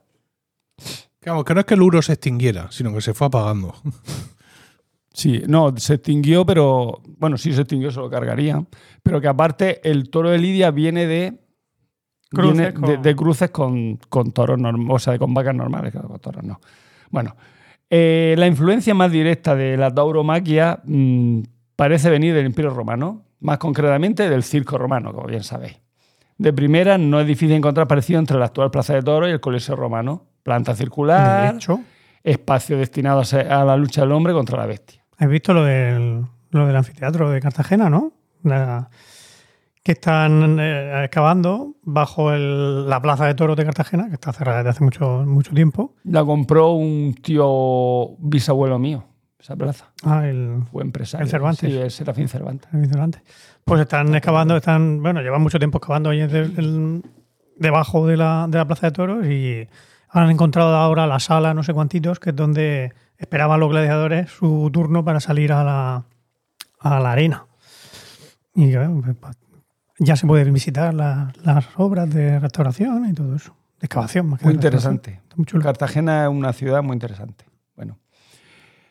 [1.26, 3.74] Vamos, que no es que el uro se extinguiera, sino que se fue apagando.
[5.16, 7.00] Sí, no, se extinguió, pero.
[7.18, 8.66] Bueno, sí se extinguió, se lo cargarían.
[9.00, 11.38] Pero que aparte, el toro de Lidia viene de.
[12.30, 15.92] Cruces viene de, con- de cruces con, con toros normales, o sea, con vacas normales,
[15.92, 16.60] claro, con toros no.
[17.10, 17.36] Bueno,
[17.96, 21.42] eh, la influencia más directa de la tauromaquia mm,
[21.76, 25.80] parece venir del Imperio Romano, más concretamente del circo romano, como bien sabéis.
[26.38, 29.40] De primera, no es difícil encontrar parecido entre la actual Plaza de Toros y el
[29.40, 30.24] Coliseo Romano.
[30.42, 31.80] Planta circular, De hecho,
[32.24, 35.04] espacio destinado a la lucha del hombre contra la bestia.
[35.16, 38.12] ¿has visto lo del, lo del anfiteatro de Cartagena, no?
[38.42, 38.90] La-
[39.84, 44.58] que están eh, excavando bajo el- la plaza de toros de Cartagena, que está cerrada
[44.58, 45.94] desde hace mucho, mucho tiempo.
[46.04, 49.04] La compró un tío bisabuelo mío,
[49.38, 49.90] esa plaza.
[50.02, 51.24] Ah, el, Fue empresario.
[51.24, 51.70] El Cervantes.
[51.70, 52.68] Sí, el Serafín Cervantes.
[52.72, 53.22] el.
[53.64, 57.02] Pues están excavando, están, bueno, llevan mucho tiempo excavando ahí el- el-
[57.56, 59.68] debajo de la, de la plaza de toros y
[60.08, 64.70] han encontrado ahora la sala, no sé cuantitos, que es donde esperaban los gladiadores su
[64.72, 66.04] turno para salir a la,
[66.80, 67.44] a la arena.
[68.54, 69.36] Y claro, pues,
[69.98, 73.54] ya se pueden visitar la- las obras de restauración y todo eso.
[73.80, 75.20] De excavación, más que Muy interesante.
[75.22, 75.62] Está muy chulo.
[75.62, 77.44] Cartagena es una ciudad muy interesante.
[77.76, 77.98] Bueno.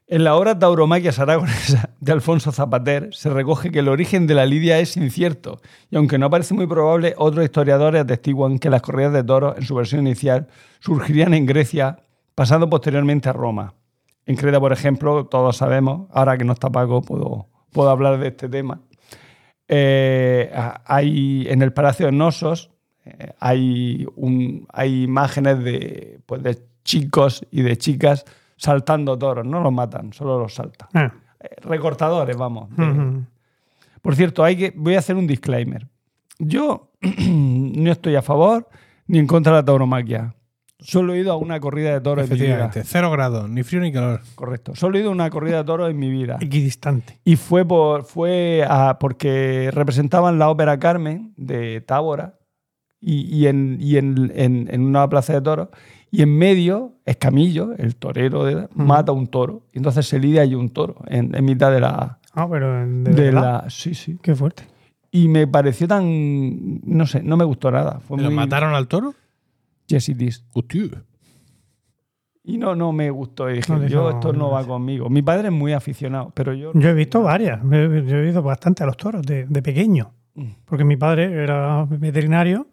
[0.07, 4.45] En la obra Tauromaquias Aragonesa de Alfonso Zapater se recoge que el origen de la
[4.45, 9.13] lidia es incierto y aunque no parece muy probable, otros historiadores atestiguan que las corridas
[9.13, 10.47] de toros en su versión inicial
[10.81, 11.99] surgirían en Grecia,
[12.35, 13.73] pasando posteriormente a Roma.
[14.25, 18.27] En Creta, por ejemplo, todos sabemos, ahora que no está Paco, puedo, puedo hablar de
[18.27, 18.81] este tema.
[19.68, 20.52] Eh,
[20.85, 22.69] hay en el Palacio de Nosos
[23.06, 28.26] eh, hay, un, hay imágenes de, pues, de chicos y de chicas
[28.56, 30.88] saltando toros, no los matan, solo los saltan.
[30.94, 32.69] Ah, Eh, recortadores, vamos.
[34.02, 35.88] Por cierto, hay que, voy a hacer un disclaimer.
[36.40, 38.69] Yo no estoy a favor
[39.07, 40.34] ni en contra de la tauromaquia.
[40.84, 42.45] Solo he ido a una corrida de toros en mi vida.
[42.53, 44.22] Efectivamente, cero grados, ni frío ni calor.
[44.35, 44.76] Correcto.
[44.76, 46.38] Solo he ido a una corrida de toros en mi vida.
[46.41, 47.19] Equidistante.
[47.23, 52.35] Y fue, por, fue a- porque representaban la ópera Carmen de Tábora
[53.01, 55.69] y, y en, y en- en- en una plaza de toros.
[56.11, 59.64] Y en medio, Escamillo, el torero, de, mata un toro.
[59.73, 62.19] Y entonces se lidia allí un toro en, en mitad de la.
[62.35, 64.18] Ah, pero de, la sí, sí.
[64.22, 64.64] Qué fuerte.
[65.11, 66.81] Y me pareció tan.
[66.85, 67.99] No sé, no me gustó nada.
[68.07, 68.35] Fue ¿Lo muy.
[68.35, 69.15] mataron al toro?
[69.88, 70.45] Yes, it is.
[70.53, 71.03] Hostia.
[72.43, 73.49] Y no, no me gustó.
[73.49, 75.10] Y dije, No, yo, no, esto no no va conmigo.
[75.10, 76.72] Mi padre es muy aficionado, pero yo.
[76.73, 77.61] Yo he visto varias.
[77.64, 80.14] Yo he visto bastante a los toros de, de pequeño.
[80.35, 80.49] Mm.
[80.65, 82.68] Porque mi padre era veterinario.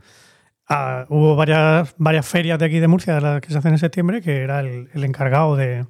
[0.68, 3.78] Ah, hubo varias, varias ferias de aquí de Murcia, de las que se hacen en
[3.78, 5.86] septiembre, que era el, el encargado de, de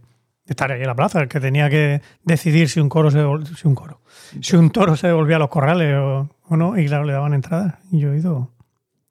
[0.55, 3.23] estar ahí en la plaza, el que tenía que decidir si un coro se
[3.57, 4.01] si un coro,
[4.41, 7.35] si un toro se devolvía a los corrales o, o no, y claro, le daban
[7.35, 7.75] entradas.
[7.93, 8.51] Y yo he ido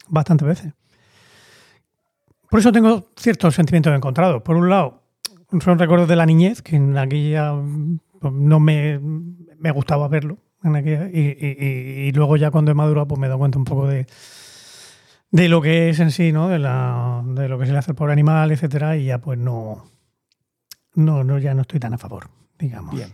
[0.07, 0.73] bastantes veces.
[2.49, 4.41] Por eso tengo ciertos sentimientos encontrados.
[4.41, 5.03] Por un lado,
[5.61, 7.53] son recuerdos de la niñez, que en aquella
[8.19, 10.38] pues, no me, me gustaba verlo.
[10.63, 11.38] En aquella, y,
[12.07, 14.05] y- luego ya cuando he madurado, pues me he dado cuenta un poco de,
[15.31, 16.49] de lo que es en sí, ¿no?
[16.49, 19.39] De, la, de lo que se le hace al pobre animal, etcétera, y ya pues
[19.39, 19.85] no,
[20.95, 22.93] no, no, ya no estoy tan a favor, digamos.
[22.95, 23.13] Bien.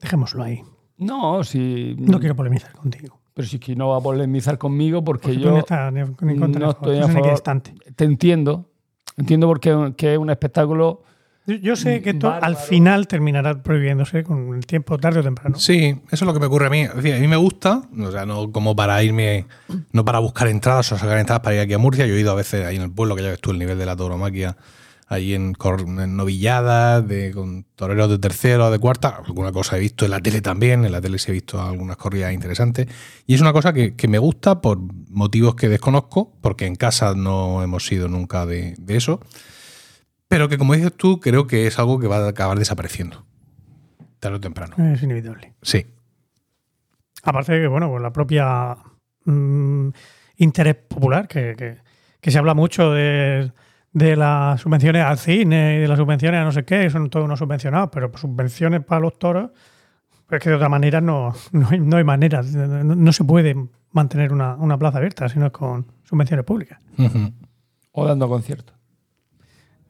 [0.00, 0.62] Dejémoslo ahí.
[0.96, 1.94] No, si.
[1.98, 3.20] No quiero polemizar contigo.
[3.34, 6.34] Pero si es que no va a polemizar conmigo porque yo no estás ni, ni
[6.36, 7.40] no estoy a favor.
[7.94, 8.69] te entiendo.
[9.16, 11.02] Entiendo porque que es un espectáculo.
[11.46, 12.46] Yo- Yo sé que esto Bárbaro.
[12.46, 15.56] al final terminará prohibiéndose con el tiempo, tarde o temprano.
[15.58, 16.82] Sí, eso es lo que me ocurre a mí.
[16.82, 19.46] Es decir, a mí me gusta, o sea, no como para irme,
[19.92, 22.06] no para buscar entradas o sacar entradas para ir aquí a Murcia.
[22.06, 23.78] Yo he ido a veces ahí en el pueblo, que ya ves tú el nivel
[23.78, 24.56] de la tauromaquia,
[25.10, 25.54] ahí en,
[25.98, 29.20] en novilladas, de, con toreros de tercero, de cuarta.
[29.26, 31.96] Alguna cosa he visto en la tele también, en la tele sí he visto algunas
[31.96, 32.86] corridas interesantes.
[33.26, 34.78] Y es una cosa que, que me gusta por
[35.10, 39.20] motivos que desconozco, porque en casa no hemos sido nunca de, de eso.
[40.28, 43.26] Pero que, como dices tú, creo que es algo que va a acabar desapareciendo.
[44.20, 44.76] Tarde o temprano.
[44.92, 45.54] Es inevitable.
[45.60, 45.86] Sí.
[47.24, 48.76] Aparte de que, bueno, pues la propia
[49.24, 49.88] mm,
[50.36, 51.78] interés popular, que, que-
[52.20, 53.50] que se habla mucho de,
[53.92, 57.24] de las subvenciones al cine y de las subvenciones a no sé qué, son todos
[57.24, 59.50] unos subvencionados, pero subvenciones para los toros,
[60.26, 63.24] pues es que de otra manera no, no, hay, no hay manera, no, no se
[63.24, 63.56] puede
[63.92, 66.78] mantener una, una plaza abierta si no es con subvenciones públicas.
[67.92, 68.76] O dando conciertos.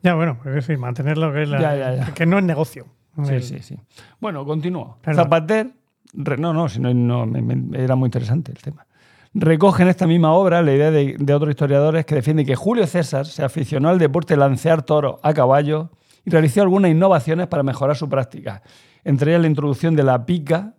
[0.02, 2.14] Ya, bueno, es decir, mantener lo que es la, Ya, ya, ya.
[2.14, 2.86] que no es negocio.
[3.24, 3.78] Sí, El- sí, sí.
[4.18, 4.96] Bueno, continúo.
[5.02, 5.24] Perdón.
[5.24, 5.70] Zapater,
[6.14, 8.86] re- no, no, si no, no, me- me- era muy interesante el tema.
[9.32, 12.86] Recoge en esta misma obra la idea de, de otros historiadores que defienden que Julio
[12.86, 15.90] César se aficionó al deporte de lancear toros a caballo
[16.24, 18.62] y realizó algunas innovaciones para mejorar su práctica.
[19.04, 20.74] Entre ellas la introducción de la pica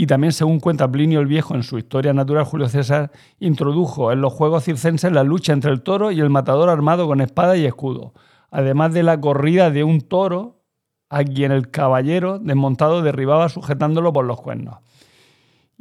[0.00, 4.22] y también, según cuenta Plinio el Viejo en su Historia Natural, Julio César introdujo en
[4.22, 7.66] los juegos circenses la lucha entre el toro y el matador armado con espada y
[7.66, 8.14] escudo,
[8.50, 10.62] además de la corrida de un toro
[11.10, 14.78] a quien el caballero desmontado derribaba sujetándolo por los cuernos.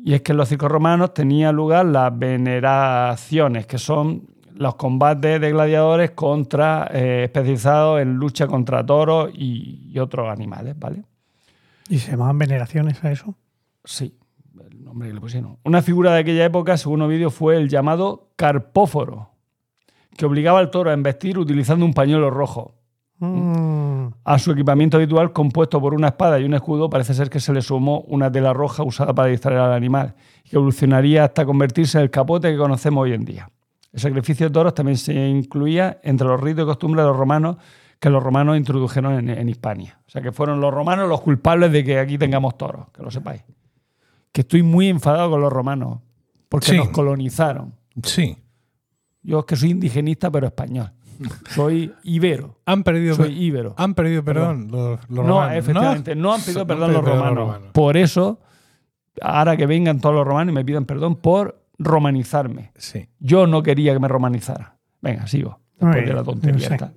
[0.04, 5.40] Y es que en los circos romanos tenía lugar las veneraciones, que son los combates
[5.40, 11.04] de gladiadores contra, eh, especializados en lucha contra toros y, y otros animales, ¿vale?
[11.90, 13.36] Y se llamaban veneraciones a eso.
[13.84, 14.16] Sí,
[14.70, 15.58] el nombre que le pusieron.
[15.64, 19.32] Una figura de aquella época, según Ovidio, fue el llamado carpóforo,
[20.16, 22.76] que obligaba al toro a embestir utilizando un pañuelo rojo.
[23.20, 23.79] Mm.
[24.24, 27.54] A su equipamiento habitual, compuesto por una espada y un escudo, parece ser que se
[27.54, 32.04] le sumó una tela roja usada para distraer al animal, que evolucionaría hasta convertirse en
[32.06, 33.50] el capote que conocemos hoy en día.
[33.92, 37.58] El sacrificio de toros también se incluía entre los ritos y costumbres de los romanos
[38.00, 40.00] que los romanos introdujeron en, en Hispania.
[40.08, 43.12] O sea, que fueron los romanos los culpables de que aquí tengamos toros, que lo
[43.12, 43.44] sepáis.
[44.32, 46.00] Que estoy muy enfadado con los romanos,
[46.48, 46.78] porque Sí.
[46.78, 47.74] nos colonizaron.
[48.04, 48.38] Sí.
[49.22, 50.92] Yo es que soy indigenista, pero español.
[51.50, 52.58] Soy ibero.
[52.66, 53.74] Han perdido, Soy íbero.
[53.78, 55.58] han perdido perdón los, los no, romanos.
[55.58, 57.58] efectivamente, no, han pedido perdón han los romanos.
[57.74, 58.40] Por eso,
[59.22, 62.72] ahora que vengan todos los romanos y me pidan perdón por romanizarme.
[62.78, 63.08] Sí.
[63.20, 64.78] Yo no quería que me romanizara.
[65.02, 65.60] Venga, sigo.
[65.80, 66.54] Después Ay, de la tontería.
[66.56, 66.74] no sé.
[66.74, 66.92] esta.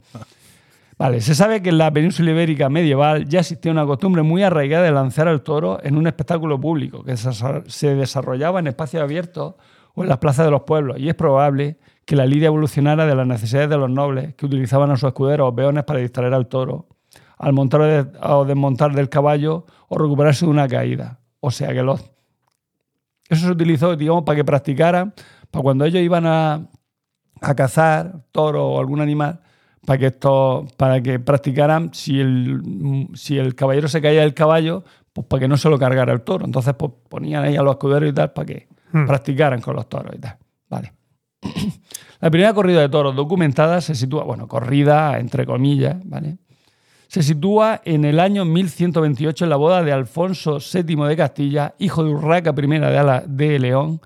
[0.98, 4.84] Vale, se sabe que en la península ibérica medieval ya existía una costumbre muy arraigada
[4.84, 7.30] de lanzar al toro en un espectáculo público que se
[7.66, 9.54] se desarrollaba en espacios abiertos
[9.94, 10.98] o en las plazas de los pueblos.
[11.00, 14.90] Y es probable que la lidia evolucionara de las necesidades de los nobles que utilizaban
[14.90, 16.86] a sus escuderos o peones para distraer al toro,
[17.38, 21.20] al montar o des- o desmontar del caballo o recuperarse de una caída.
[21.40, 22.00] O sea que los...
[23.28, 25.14] Eso se utilizó, digamos, para que practicaran,
[25.50, 26.68] para cuando ellos iban a,
[27.40, 29.40] a cazar toro o algún animal,
[29.86, 34.84] para que esto, para que practicaran si el, si el caballero se caía del caballo,
[35.12, 36.44] pues para que no se lo cargara el toro.
[36.44, 39.06] Entonces, pues ponían ahí a los escuderos y tal para que Hmm.
[39.06, 40.36] practicaran con los toros y tal.
[40.68, 40.92] Vale.
[42.20, 46.38] La primera corrida de toros documentada se sitúa, bueno, corrida entre comillas, ¿vale?
[47.08, 52.04] Se sitúa en el año 1128 en la boda de Alfonso VII de Castilla, hijo
[52.04, 54.00] de Urraca I de, Ala- de León.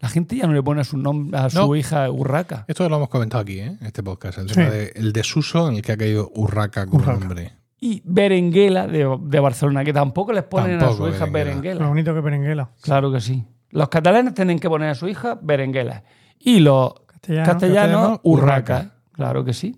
[0.00, 1.74] La gente ya no le pone a su, nombre, a su No.
[1.76, 2.64] hija Urraca.
[2.68, 3.76] Esto lo hemos comentado aquí, ¿eh?
[3.80, 4.38] en este podcast.
[4.38, 4.54] El Sí.
[4.54, 7.18] tema de- el desuso en el que ha caído Urraca como Urraca.
[7.20, 7.52] nombre.
[7.80, 11.30] Y Berenguela de, de Barcelona, que tampoco les ponen a su hija Berenguela.
[11.44, 11.80] Berenguela.
[11.82, 12.70] Lo bonito que Berenguela.
[12.80, 13.44] Claro que sí.
[13.70, 16.04] Los catalanes tienen que poner a su hija Berenguela.
[16.38, 17.46] Y los Castellano.
[17.46, 18.74] castellanos, castellano, Urraca.
[18.78, 18.94] Urraca.
[19.12, 19.76] Claro que sí.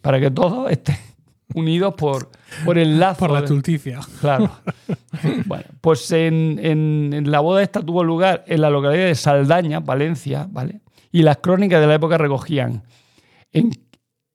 [0.00, 0.96] Para que todos estén
[1.54, 2.30] unidos por,
[2.64, 3.20] por el lazo.
[3.20, 4.00] Por la tulticia.
[4.20, 4.50] Claro.
[5.46, 9.80] bueno, pues en, en- en la boda esta tuvo lugar en la localidad de Saldaña,
[9.80, 10.80] Valencia, ¿vale?
[11.10, 12.82] Y las crónicas de la época recogían
[13.52, 13.70] en,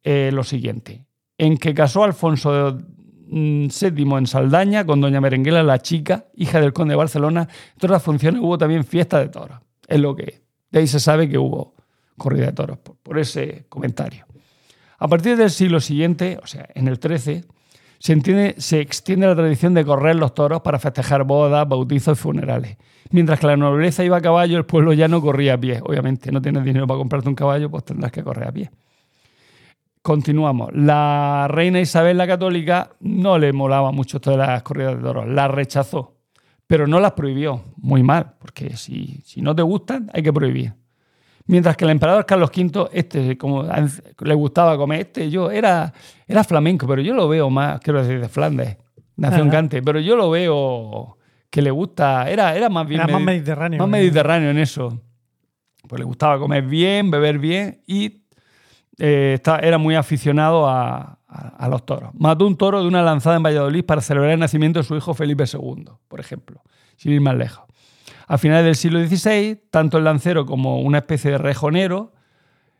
[0.03, 1.05] eh, lo siguiente.
[1.37, 2.79] En que casó Alfonso
[3.27, 7.47] mm, VII en Saldaña con doña Merenguela, la chica, hija del conde de Barcelona.
[7.51, 9.59] En otras funciones hubo también fiesta de toros.
[9.87, 10.42] Es lo que...
[10.73, 11.75] De ahí se sabe que hubo
[12.17, 14.25] corrida de toros, por, ese comentario.
[14.97, 17.45] A partir del siglo siguiente, o sea, en el XIII,
[17.99, 22.21] se, entiende- se extiende la tradición de correr los toros para festejar bodas, bautizos y
[22.21, 22.77] funerales.
[23.11, 25.79] Mientras que la nobleza iba a caballo, el pueblo ya no corría a pie.
[25.83, 28.71] Obviamente, no tienes dinero para comprarte un caballo, pues tendrás que correr a pie.
[30.01, 30.71] Continuamos.
[30.73, 35.27] La reina Isabel la Católica no le molaba mucho esto de las corridas de toros,
[35.27, 36.15] las rechazó,
[36.67, 37.63] pero no las prohibió.
[37.77, 40.73] Muy mal, porque si, si no te gustan, hay que prohibir.
[41.45, 43.63] Mientras que el emperador Carlos V, este, como
[44.21, 45.93] le gustaba comer, este, yo era,
[46.25, 48.77] era flamenco, pero yo lo veo más, quiero decir, de Flandes,
[49.17, 49.57] nació en Ajá.
[49.57, 51.17] Gante, pero yo lo veo
[51.49, 53.79] que le gusta, era, era más bien Era más medi- mediterráneo.
[53.79, 55.01] más mediterráneo en eso.
[55.87, 58.23] Pues le gustaba comer bien, beber bien y
[58.97, 62.11] eh, está- era muy aficionado a, a- a los toros.
[62.13, 65.13] Mató un toro de una lanzada en Valladolid para celebrar el nacimiento de su hijo
[65.13, 66.61] Felipe II, por ejemplo,
[66.95, 67.65] sin ir más lejos.
[68.27, 72.13] A finales del siglo XVI, tanto el lancero como una especie de rejonero,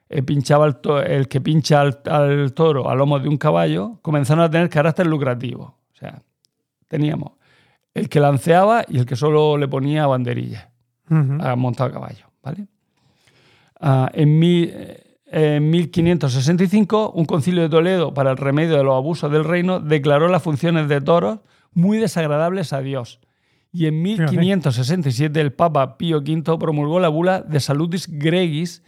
[0.09, 4.43] eh, pinchaba to- el que pincha al, al toro a lomo de un caballo, comenzaron
[4.43, 5.63] a tener carácter lucrativo.
[5.93, 6.21] O sea,
[6.87, 7.33] teníamos
[7.93, 10.67] el que lanceaba y el que solo le ponía banderillas
[11.09, 11.37] Ujú.
[11.41, 12.25] a montado a caballo.
[12.43, 12.67] ¿vale?
[13.79, 15.02] Ah, en, mil- eh,
[15.35, 20.27] en 1565, un concilio de Toledo para el remedio de los abusos del reino declaró
[20.27, 21.39] las funciones de toros
[21.73, 23.19] muy desagradables a Dios.
[23.71, 28.83] Y en 1567 el Papa Pío V promulgó la bula de Salutis Gregis,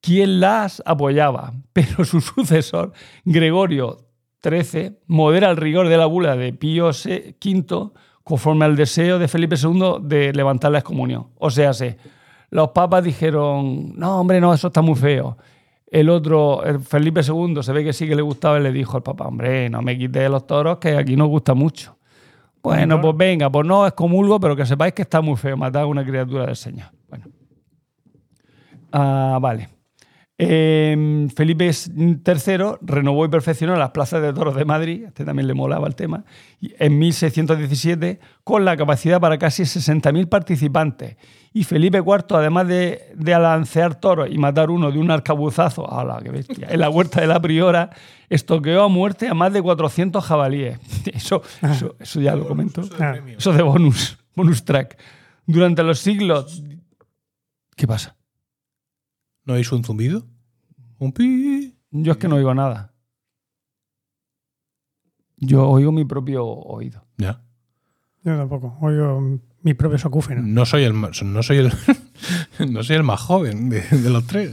[0.00, 2.92] quien las apoyaba, pero su sucesor,
[3.24, 4.08] Gregorio
[4.42, 7.36] XIII, modera el rigor de la bula de Pío V
[8.24, 11.28] conforme al deseo de Felipe II de levantar la excomunión.
[11.38, 11.98] O sea, se,
[12.50, 15.38] los papas dijeron, no, hombre, no, eso está muy feo.
[15.92, 18.96] El otro, el Felipe II, se ve que sí que le gustaba y le dijo
[18.96, 21.98] al papa, hombre, no me quites los toros, que aquí nos gusta mucho.
[22.62, 25.82] Bueno, pues venga, pues no es comulgo, pero que sepáis que está muy feo matar
[25.82, 26.86] a una criatura del Señor.
[27.10, 27.26] Bueno.
[28.90, 29.68] Ah, vale.
[30.38, 35.52] Eh, Felipe III renovó y perfeccionó las plazas de toros de Madrid, este también le
[35.52, 36.24] molaba el tema,
[36.62, 41.16] en 1617 con la capacidad para casi 60.000 participantes.
[41.54, 46.20] Y Felipe IV, además de, de alancear toros y matar uno de un arcabuzazo, ¡hala,
[46.22, 46.68] qué bestia!
[46.70, 47.90] en la huerta de la Priora,
[48.30, 50.78] estoqueó a muerte a más de 400 jabalíes.
[51.12, 52.82] Eso, eso, eso ya lo comento.
[53.36, 54.98] Eso de bonus, bonus track.
[55.46, 56.62] Durante los siglos...
[57.76, 58.16] ¿Qué pasa?
[59.44, 60.26] ¿No oís un zumbido?
[60.98, 61.76] Un pi.
[61.90, 62.94] Yo es que no oigo nada.
[65.36, 67.04] Yo oigo mi propio oído.
[67.18, 67.42] Ya.
[68.22, 68.78] Yo tampoco.
[68.80, 70.42] Oigo mi propio sacúfeno.
[70.42, 71.72] No soy el más, no soy el,
[72.70, 74.50] no soy el más joven de, de los tres.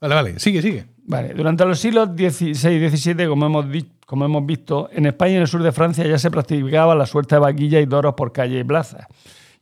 [0.00, 0.86] Vale, vale, sigue, sigue.
[1.06, 5.32] Vale, durante los siglos XVI y XVII, como hemos, di- como hemos visto, en España
[5.32, 8.14] y en el sur de Francia ya se practicaba la suerte de vaquilla y toros
[8.14, 9.06] por calle y plaza.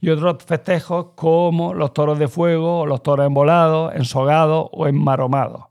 [0.01, 5.65] Y otros festejos como los toros de fuego, o los toros embolados, ensogados o enmaromados.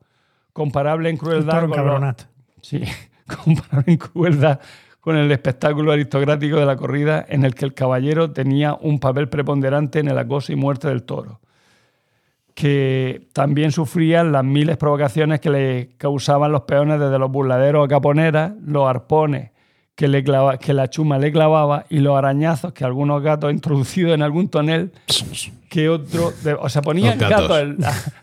[0.53, 2.15] Comparable en El crueldad toro con los-.
[2.61, 2.81] Sí,
[3.43, 4.59] comparable en crueldad
[5.02, 9.28] con el espectáculo aristocrático de la corrida en el que el caballero tenía un papel
[9.30, 11.40] preponderante en el acoso y muerte del toro,
[12.53, 17.88] que también sufrían las miles provocaciones que le causaban los peones desde los burladeros a
[17.88, 19.52] caponeras, los arpones
[19.95, 24.14] que, le clava- que la chuma le clavaba y los arañazos que algunos gatos introducidos
[24.14, 24.91] en algún tonel
[25.69, 26.32] que otro...
[26.44, 27.48] de- o sea, ponían gatos.
[27.48, 27.60] gatos...
[27.61, 27.78] en-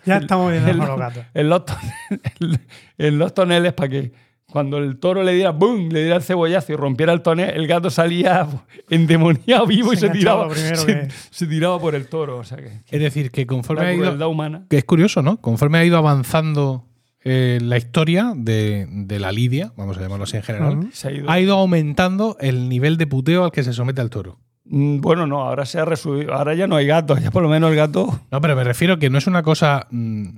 [0.05, 1.25] Ya estamos viendo en, los gatos.
[1.35, 2.61] en los, tonel-
[2.99, 4.13] en los toneles para que
[4.51, 7.67] cuando el toro le diera boom, le diera el cebollazo y rompiera el tonel, el
[7.67, 8.47] gato salía
[8.91, 12.39] endemoniado vivo y Se tiraba, se, que- se tiraba por el toro.
[12.39, 14.65] O sea que, Es decir, que conforme la ha ido, humana.
[14.71, 15.41] que es curioso, ¿no?
[15.41, 16.85] Conforme ha ido avanzando
[17.25, 21.31] eh, la historia de, de la lidia, vamos a llamarlo así en general, ha ido.
[21.31, 24.39] ha ido aumentando el nivel de puteo al que se somete al toro.
[24.65, 26.33] Mm, Bueno, no, ahora se ha resubido.
[26.33, 28.21] Ahora ya no hay gatos, ya por lo menos el gato.
[28.31, 30.29] No, pero me refiero que no es una cosa mm,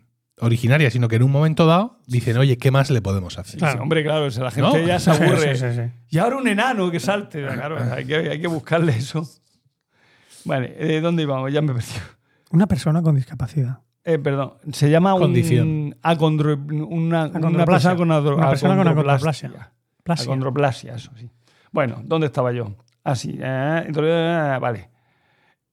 [0.40, 3.58] originaria, sino que en un momento dado dicen, oye, ¿qué más le podemos hacer?
[3.58, 3.74] Claro.
[3.74, 4.86] Sí, hombre, claro, la gente ¿No?
[4.86, 5.56] ya se aburre.
[5.56, 5.92] Sí, sí, sí.
[6.08, 7.44] Y ahora un enano que salte.
[7.46, 9.28] Claro, hay que, hay que buscarle eso.
[10.44, 11.52] Vale, ¿eh, ¿dónde íbamos?
[11.52, 12.00] Ya me perdido.
[12.50, 13.80] Una persona con discapacidad.
[14.04, 15.68] Eh, perdón, se llama Condición.
[15.68, 16.54] un acondro-
[16.88, 19.48] una, una persona con adro- Una persona con acondroplasia.
[19.48, 19.72] acondroplasia.
[20.02, 20.24] Plasia.
[20.24, 21.30] Acondroplasia, eso sí.
[21.70, 22.74] Bueno, ¿dónde estaba yo?
[23.04, 24.90] Así, vale.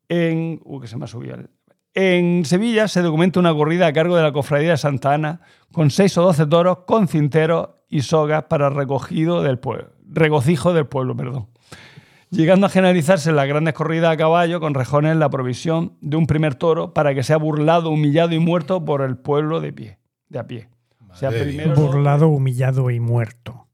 [0.10, 1.36] En, uh, que se me ha subido.
[1.36, 1.50] el-
[2.00, 5.42] En Sevilla se documenta una corrida a cargo de la Cofradía de Santa Ana
[5.74, 10.86] con 6 o 12 toros con cinteros y sogas para recogido del pueblo, regocijo del
[10.86, 11.48] pueblo, perdón.
[12.30, 16.54] Llegando a generalizarse las grandes corridas a caballo con rejones la provisión de un primer
[16.54, 19.98] toro para que sea burlado, humillado y muerto por el pueblo de pie,
[20.30, 20.70] de a pie.
[21.10, 23.67] O sea, primero Burlado, humillado y muerto.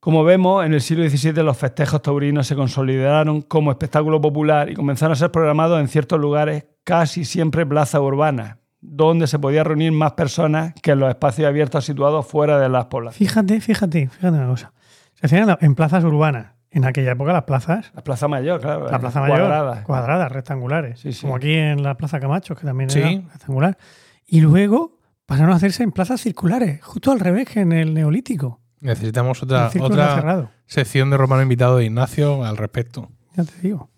[0.00, 4.74] Como vemos, en el siglo XVII los festejos taurinos se consolidaron como espectáculo popular y
[4.74, 9.92] comenzaron a ser programados en ciertos lugares, casi siempre plazas urbanas, donde se podía reunir
[9.92, 13.18] más personas que en los espacios abiertos situados fuera de las poblaciones.
[13.18, 14.72] Fíjate, fíjate, fíjate una cosa.
[15.14, 16.54] Se hacían en la- en plazas urbanas.
[16.72, 18.88] En aquella época las plazas, La Plaza Mayor, claro.
[18.88, 19.82] la plaza mayor, cuadrada.
[19.82, 21.00] cuadradas, rectangulares.
[21.00, 21.22] Sí, sí.
[21.22, 23.00] Como aquí en la plaza Camacho, que también Sí.
[23.00, 23.76] era rectangular.
[24.24, 24.96] Y luego
[25.26, 28.59] pasaron a hacerse en plazas circulares, justo al revés que en el neolítico.
[28.80, 33.08] Necesitamos otra, otra sección de Romano invitado de Ignacio al respecto.
[33.36, 33.88] Ya te digo.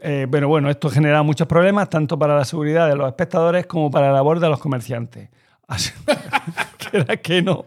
[0.00, 3.90] Eh, pero bueno, esto genera muchos problemas tanto para la seguridad de los espectadores como
[3.90, 5.28] para la labor de los comerciantes.
[5.66, 5.90] Así
[6.90, 7.64] que era que no.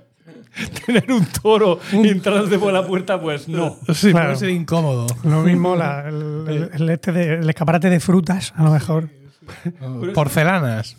[0.85, 3.77] Tener un toro entrándote por la puerta, pues no.
[3.93, 4.27] Sí, Claro.
[4.27, 5.07] puede ser incómodo.
[5.23, 9.09] Lo mismo la- el, el- el este de- el escaparate de frutas, a lo mejor.
[10.13, 10.97] Porcelanas,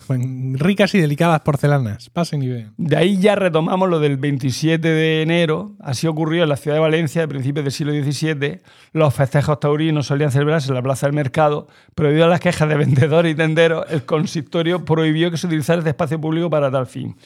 [0.55, 2.11] ricas y delicadas porcelanas.
[2.11, 2.75] Pasen y vean.
[2.77, 5.73] De ahí ya retomamos lo del 27 de enero.
[5.81, 8.61] Así ocurrió en la ciudad de Valencia a principios del siglo XVII.
[8.93, 12.69] Los festejos taurinos solían celebrarse en la plaza del mercado, pero debido a las quejas
[12.69, 16.87] de vendedores y tenderos, el consistorio prohibió que se utilizara este espacio público para tal
[16.87, 17.17] fin.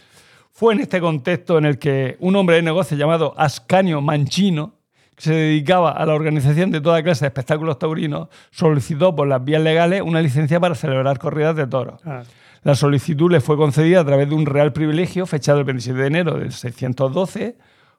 [0.53, 4.76] Fue en este contexto en el que un hombre de negocio llamado Ascanio Mancino,
[5.17, 9.43] que se dedicaba a la organización de toda clase de espectáculos taurinos, solicitó por las
[9.45, 12.01] vías legales una licencia para celebrar corridas de toros.
[12.05, 12.23] Ah,
[12.63, 16.07] La solicitud le fue concedida a través de un real privilegio fechado el 27 de
[16.07, 17.57] enero del 612,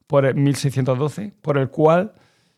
[0.07, 2.13] por el 1612, por el cual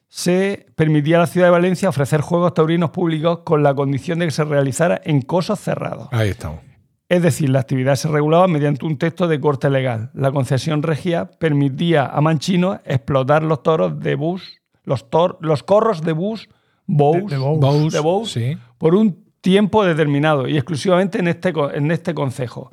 [0.07, 4.25] se permitía a la ciudad de Valencia ofrecer juegos taurinos públicos con la condición de
[4.25, 6.09] que se realizara en cosos cerrados.
[6.11, 6.68] Ahí estamos.
[7.09, 10.11] Es decir, la actividad se regulaba mediante un texto de corte legal.
[10.13, 16.01] La concesión regia permitía a Manchino explotar los toros de bus, los, tor- los corros
[16.03, 16.49] de bus,
[16.85, 17.59] bous, De- de bous.
[17.59, 18.57] Bous, de bous, sí.
[18.77, 22.71] por un tiempo determinado y exclusivamente en este, en este concejo.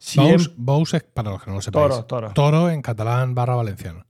[0.00, 1.88] Siem- Bous, es, para los que no lo sepáis.
[1.88, 2.30] Toro, toro.
[2.34, 4.04] Toro en catalán barra valenciano.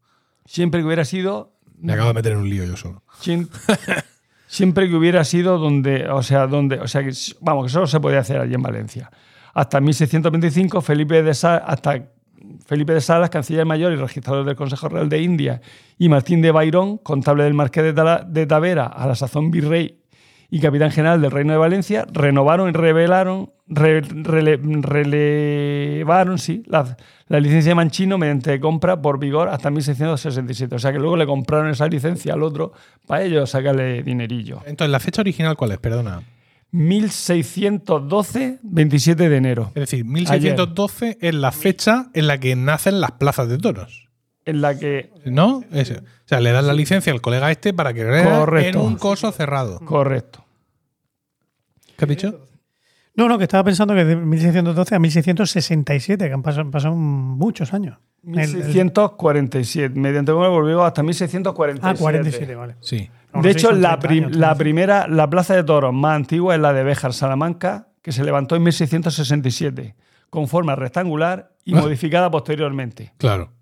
[0.44, 3.02] siempre que hubiera sido Me acabo de meter en un lío yo solo.
[3.22, 3.48] Siem-
[4.48, 8.00] siempre que hubiera sido donde, o sea, donde, o sea, que, vamos, que solo se
[8.00, 9.10] podía hacer allí en Valencia.
[9.55, 12.09] Hasta 1625, Felipe de, hasta
[12.66, 15.61] Felipe de Salas, canciller mayor y registrador del Consejo Real de India,
[15.99, 19.99] y Martín de Bairón, contable del Marqués de, Tavera, a la sazón virrey
[20.51, 26.97] y capitán general del Reino de Valencia, renovaron y revelaron, re- rele- relevaron sí, la,
[27.27, 30.75] la licencia de Manchino mediante compra por vigor hasta 1667.
[30.75, 32.73] O sea que luego le compraron esa licencia al otro
[33.07, 34.61] para ellos sacarle dinerillo.
[34.66, 35.79] Entonces, ¿la fecha original cuál es?
[35.79, 36.23] Perdona.
[36.70, 43.12] 1612, 27 de enero, Es decir, 1612 es la fecha en la que nacen las
[43.12, 44.09] plazas de toros.
[44.45, 45.11] en la que...
[45.27, 45.59] ¿No?
[45.59, 45.85] O
[46.24, 49.81] sea, le dan la licencia al colega este para que en un coso cerrado.
[49.81, 50.45] Correcto.
[51.97, 52.45] ¿Qué has dicho?
[53.15, 57.74] No, no, que estaba pensando que de 1612 a 1667, que han pasado, pasaron muchos
[57.74, 57.99] años.
[58.24, 61.81] El- el- 1647, mediante por vigor hasta 1647.
[61.86, 62.77] ah, 47, vale.
[62.81, 63.11] Sí.
[63.34, 64.59] De hecho, la, 30 prim- años, la 30.
[64.59, 68.56] primera, la plaza de toros más antigua es la de Béjar, Salamanca, que se levantó
[68.56, 69.94] en 1667,
[70.30, 71.80] con forma rectangular y Ah.
[71.80, 73.12] modificada posteriormente.
[73.18, 73.52] Claro.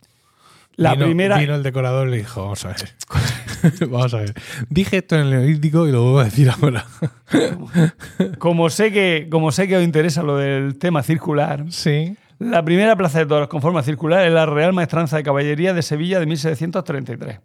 [0.77, 2.95] La Vino- primera, Vino el decorador y le dijo, vamos a ver.
[3.91, 4.35] vamos a ver.
[4.69, 6.85] Dije esto en el neolítico y lo vuelvo a decir ahora.
[8.39, 12.17] como sé, que, como sé que os interesa lo del tema circular, sí.
[12.39, 15.83] la primera plaza de toros con forma circular es la Real Maestranza de Caballería de
[15.83, 17.41] Sevilla de 1733.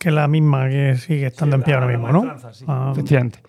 [0.00, 2.34] Que es la misma que sigue estando en pie ahora mismo, ¿no?
[2.52, 2.64] sí.
[2.66, 3.40] Ah, Efectivamente.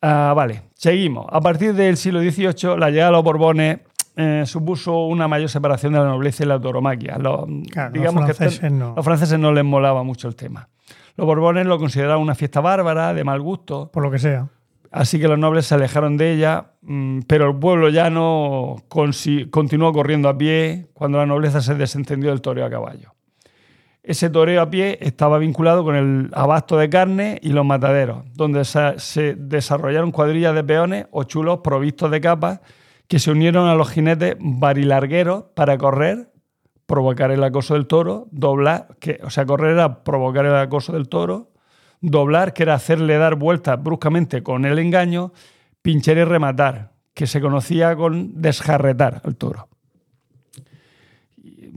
[0.00, 1.26] Ah, vale, seguimos.
[1.30, 3.80] A partir del siglo XVIII, la llegada de los Borbones
[4.16, 7.18] eh, supuso una mayor separación de la nobleza y la tauromaquia.
[7.18, 8.94] Los, Claro, los digamos que franceses esto- no.
[8.96, 10.68] los franceses no les molaba mucho el tema.
[11.16, 14.48] Los Borbones lo consideraban una fiesta bárbara, de mal gusto, por lo que sea.
[14.92, 19.92] así que los nobles se alejaron de ella, mm, pero el pueblo llano consi- continuó
[19.92, 23.12] corriendo a pie cuando la nobleza se desentendió del toreo a caballo.
[24.06, 28.64] Ese toreo a pie estaba vinculado con el abasto de carne y los mataderos, donde
[28.64, 32.60] se, desarrollaron cuadrillas de peones o chulos provistos de capas
[33.08, 36.30] que se unieron a los jinetes barilargueros para correr,
[36.86, 41.08] provocar el acoso del toro, doblar, que, o sea, correr era provocar el acoso del
[41.08, 41.50] toro,
[42.00, 45.32] doblar, que era hacerle dar vueltas bruscamente con el engaño,
[45.82, 49.68] pinchar y rematar, que se conocía con desjarretar al toro.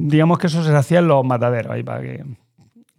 [0.01, 2.23] Digamos que eso se hacía en los mataderos, ahí para que.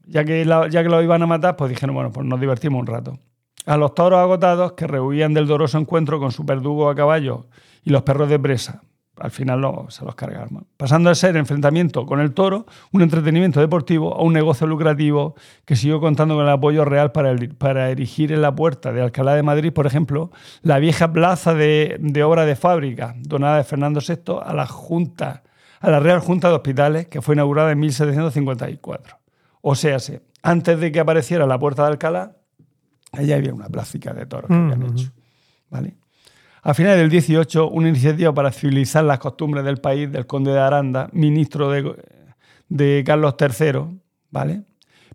[0.07, 2.87] Ya que, ya que los iban a matar, pues dijeron, bueno, pues nos divertimos un
[2.87, 3.19] rato.
[3.65, 7.47] A los toros agotados que rehuían del doloroso encuentro con su verdugo a caballo
[7.85, 8.83] y los perros de presa.
[9.19, 10.67] Al final lo- se los cargaron.
[10.77, 15.77] Pasando a ser enfrentamiento con el toro, un entretenimiento deportivo o un negocio lucrativo que
[15.77, 19.43] siguió contando con el apoyo real para, para erigir en la puerta de Alcalá de
[19.43, 20.33] Madrid, por ejemplo,
[20.63, 25.43] la vieja plaza de, de obra de fábrica donada de Fernando VI a la Junta,
[25.81, 29.19] a la Real Junta de Hospitales, que fue inaugurada en 1754.
[29.63, 29.97] O sea,
[30.43, 32.37] antes de que apareciera la puerta de Alcalá,
[33.13, 35.11] allá había una plácica de toros que habían hecho.
[35.71, 35.97] ¿vale?
[36.63, 40.61] A finales del 18, una iniciativa para civilizar las costumbres del país del conde de
[40.61, 41.97] Aranda, ministro de,
[42.69, 44.01] de Carlos III,
[44.31, 44.65] ¿vale?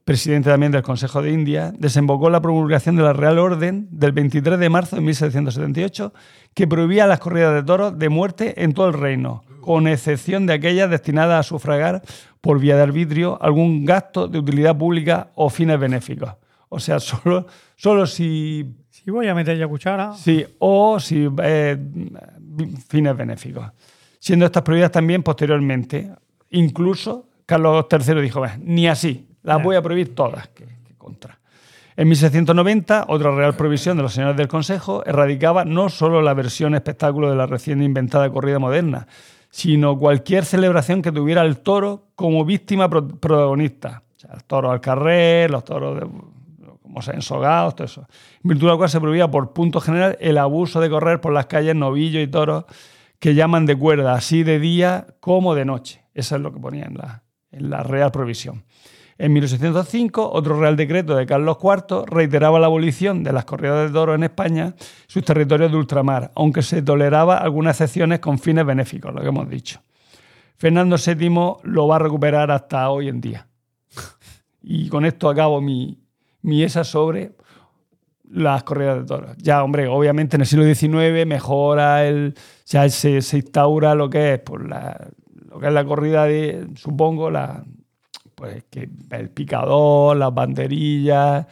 [0.06, 4.60] Presidente también del Consejo de India, desembocó la promulgación de la Real Orden del 23
[4.60, 6.14] de marzo de 1778,
[6.54, 10.54] que prohibía las corridas de toros de muerte en todo el reino, con excepción de
[10.54, 12.04] aquellas destinadas a sufragar
[12.40, 16.30] por vía de arbitrio algún gasto de utilidad pública o fines benéficos.
[16.70, 20.14] O sea, solo, solo si Si voy a meter ya cuchara.
[20.14, 21.78] Sí, o si eh,
[22.88, 23.72] fines benéficos.
[24.20, 26.12] Siendo estas prohibidas también posteriormente.
[26.52, 30.48] Incluso Carlos III dijo, "Bah, ni así, las voy a prohibir todas.
[30.50, 30.66] que
[30.98, 31.40] contra.
[31.98, 36.76] En 1690, otra real provisión de los señores del Consejo erradicaba no solo la versión
[36.76, 39.08] espectáculo de la recién inventada corrida moderna,
[39.50, 44.04] sino cualquier celebración que tuviera el toro como víctima pro- protagonista.
[44.18, 46.08] O sea, el toro al carrer, los toros de,
[46.82, 48.08] como ensogados, todo eso.
[48.44, 51.32] En virtud de lo cual se prohibía por punto general el abuso de correr por
[51.34, 52.66] las calles novillos y toros
[53.20, 56.04] que llaman de cuerda, así de día como de noche.
[56.14, 58.66] Eso es lo que ponía en la, en la Real Provisión.
[59.18, 63.94] En 1605, otro Real Decreto de Carlos IV reiteraba la abolición de las corridas de
[63.94, 64.76] toros en España,
[65.08, 69.50] sus territorios de ultramar, aunque se toleraba algunas excepciones con fines benéficos, lo que hemos
[69.50, 69.80] dicho.
[70.58, 71.30] Fernando VII
[71.64, 73.48] lo va a recuperar hasta hoy en día.
[74.62, 75.98] Y con esto acabo mi,
[76.42, 77.34] mi esa sobre
[78.30, 79.38] las corridas de toros.
[79.38, 82.34] Ya, hombre, obviamente en el siglo XIX mejora el.
[82.66, 85.08] Ya se, se instaura lo que es, pues, la,
[85.50, 87.64] lo que es la corrida de, supongo, la,
[88.36, 91.48] pues que el picador, las banderillas,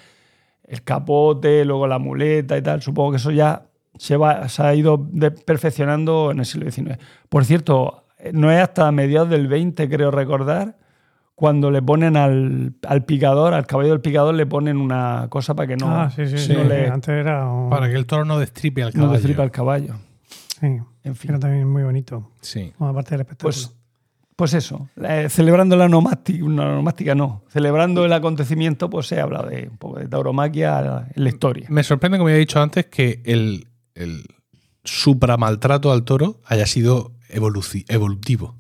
[0.65, 2.81] el capote, luego la muleta y tal.
[2.81, 3.63] Supongo que eso ya
[3.97, 5.07] se, va, se ha ido
[5.45, 6.97] perfeccionando en el siglo XIX.
[7.29, 10.77] Por cierto, no es hasta mediados del 20, creo recordar,
[11.35, 15.67] cuando le ponen al, al picador, al caballo del picador, le ponen una cosa para
[15.67, 16.53] que no, ah, sí, sí, sí.
[16.53, 17.49] no le Antes era.
[17.49, 19.13] un- Para que el toro no destripe al no caballo.
[19.13, 19.95] destripa el caballo.
[20.59, 21.31] sí, En fin.
[21.31, 22.29] Era también muy bonito.
[22.39, 22.71] Sí.
[22.77, 23.51] Como aparte del espectáculo.
[23.51, 23.75] Pues,
[24.35, 29.19] pues eso, eh, celebrando la nomástica, no, la nomástica no, celebrando el acontecimiento, pues se
[29.19, 31.67] habla de un poco de tauromaquia en la historia.
[31.69, 34.23] Me sorprende, como ya he dicho antes, que el, el
[34.83, 38.55] supramaltrato al toro haya sido evoluci- evolutivo.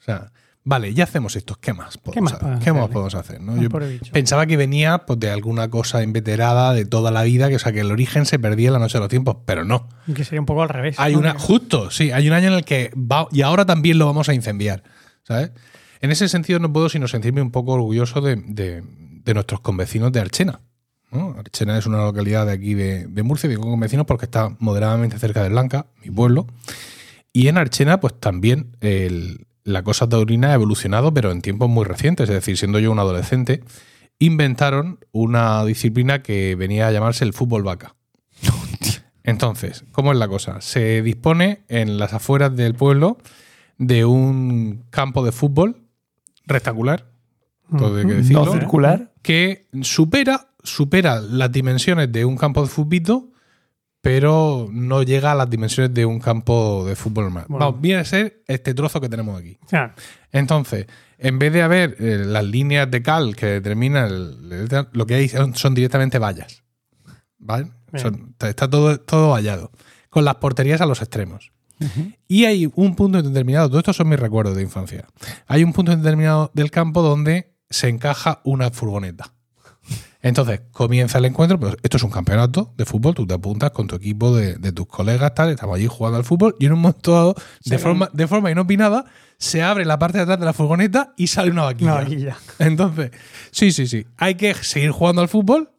[0.00, 0.32] O sea,
[0.64, 1.56] vale, ya hacemos esto.
[1.60, 2.58] ¿Qué más podemos, más hacer?
[2.58, 2.92] ¿Qué más hacerle?
[2.92, 3.40] podemos hacer?
[3.40, 3.62] no?
[3.62, 3.68] Yo
[4.12, 7.72] pensaba que venía pues, de alguna cosa inveterada de toda la vida, que, o sea,
[7.72, 9.88] que el origen se perdía en la noche de los tiempos, pero no.
[10.14, 10.96] Que sería un poco al revés.
[10.98, 11.20] Hay ¿no?
[11.20, 14.28] una, justo, sí, hay un año en el que va, y ahora también lo vamos
[14.28, 14.82] a incendiar,
[15.24, 15.50] ¿sabes?
[16.00, 18.82] En ese sentido no puedo sino sentirme un poco orgulloso de, de-
[19.24, 20.60] de nuestros convecinos de Archena.
[21.12, 21.34] ¿no?
[21.38, 25.42] Archena es una localidad de aquí de, de Murcia, digo convecinos porque está moderadamente cerca
[25.42, 26.46] de Blanca, mi pueblo.
[27.32, 31.84] Y en Archena, pues también el- la cosa taurina ha evolucionado, pero en tiempos muy
[31.84, 33.62] recientes, es decir, siendo yo un adolescente,
[34.18, 37.94] inventaron una disciplina que venía a llamarse el fútbol vaca.
[39.24, 40.60] Entonces, ¿cómo es la cosa?
[40.60, 43.18] Se dispone en las afueras del pueblo
[43.78, 45.76] de un campo de fútbol
[46.46, 47.06] rectangular,
[47.78, 52.68] todo hay que decirlo, No circular, que supera, supera las dimensiones de un campo de
[52.68, 53.30] fútbol,
[54.00, 57.44] pero no llega a las dimensiones de un campo de fútbol normal.
[57.48, 57.66] Bueno.
[57.66, 59.58] Vamos, viene a ser este trozo que tenemos aquí.
[59.68, 59.92] Claro.
[60.32, 60.86] Entonces,
[61.18, 65.14] en vez de haber eh, las líneas de cal que determinan el- el- lo que
[65.14, 66.64] hay son, son directamente vallas.
[67.38, 67.70] ¿Vale?
[67.94, 69.70] Son- está todo, todo vallado.
[70.10, 71.51] Con las porterías a los extremos.
[72.28, 75.06] Y hay un punto determinado, todos estos son mis recuerdos de infancia.
[75.46, 79.32] Hay un punto determinado del campo donde se encaja una furgoneta.
[80.22, 83.88] Entonces, comienza el encuentro, pero esto es un campeonato de fútbol, tú te apuntas con
[83.88, 86.80] tu equipo de, de tus colegas, tal, estamos allí jugando al fútbol y en un
[86.80, 87.34] momento dado,
[87.64, 89.04] de forma, de forma inopinada,
[89.36, 91.94] se abre la parte de atrás de la furgoneta y sale una vaquilla.
[91.94, 92.36] Una vaquilla.
[92.60, 93.10] Entonces,
[93.50, 95.72] sí, sí, sí, hay que seguir jugando al fútbol,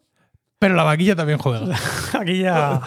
[0.58, 1.74] pero la vaquilla también juega.
[2.12, 2.82] Aquí ya.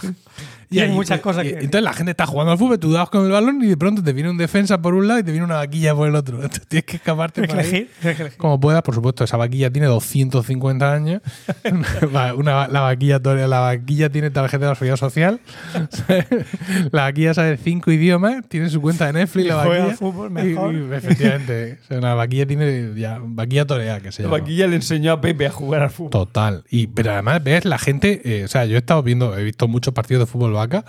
[0.69, 1.53] Y hay muchas cosas y- que.
[1.55, 4.03] Entonces la gente está jugando al fútbol, tú das con el balón y de pronto
[4.03, 6.35] te viene un defensa por un lado y te viene una vaquilla por el otro.
[6.43, 8.37] Entonces tienes que escaparte tienes que elegir, tienes que elegir.
[8.37, 8.81] como puedas.
[8.81, 11.21] Por supuesto, esa vaquilla tiene 250 años.
[12.09, 15.39] Una- una- la, vaquilla, la vaquilla tiene tarjeta de la seguridad social.
[16.91, 19.45] la vaquilla sabe cinco idiomas, tiene su cuenta de Netflix.
[19.45, 19.91] Y la juega vaquilla.
[19.91, 20.73] al fútbol mejor.
[20.73, 21.79] y- efectivamente.
[21.83, 25.21] O sea, una vaquilla tiene ya, vaquilla torea, que se La vaquilla le enseñó a
[25.21, 26.11] Pepe a jugar al fútbol.
[26.11, 26.63] Total.
[26.69, 29.67] Y, pero además ves la gente, eh, o sea, yo he estado viendo, he visto
[29.67, 30.83] muchos partidos de fútbol vaca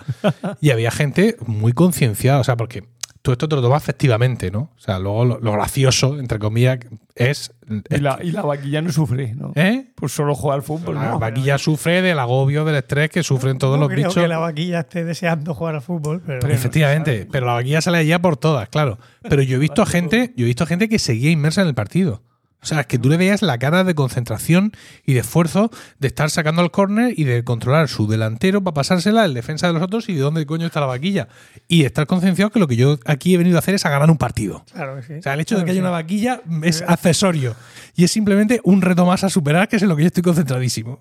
[0.59, 2.83] y había gente muy concienciada, o sea, porque
[3.21, 4.71] tú esto te lo tomas festivamente, ¿no?
[4.75, 6.79] O sea, luego lo, lo gracioso, entre comillas,
[7.15, 7.51] es...
[7.89, 9.51] Y la, y la vaquilla no sufre, ¿no?
[9.55, 9.91] ¿Eh?
[9.93, 11.19] Por solo jugar al fútbol, La ¿no?
[11.19, 14.23] vaquilla sufre del agobio, del estrés que sufren todos No los creo bichos.
[14.23, 16.47] que la vaquilla esté deseando jugar al fútbol, pero.
[16.47, 18.97] Efectivamente, pero la vaquilla sale allá por todas, claro.
[19.21, 21.75] Pero yo he visto a gente, yo he visto gente que seguía inmersa en el
[21.75, 22.23] partido.
[22.61, 24.73] O sea, es que tú le veías la cara de concentración
[25.05, 29.23] y de esfuerzo de estar sacando el córner y de controlar su delantero para pasársela
[29.23, 31.29] el defensa de los otros y de dónde coño está la vaquilla.
[31.69, 34.11] Y estar concienciado que lo que yo aquí he venido a hacer es a ganar
[34.11, 34.65] un partido.
[34.73, 35.13] Claro que sí.
[35.13, 35.81] O sea, el hecho de que haya sí.
[35.81, 37.55] una vaquilla es accesorio.
[37.95, 40.23] Y es simplemente un reto más a superar, que es en lo que yo estoy
[40.23, 40.99] concentradísimo.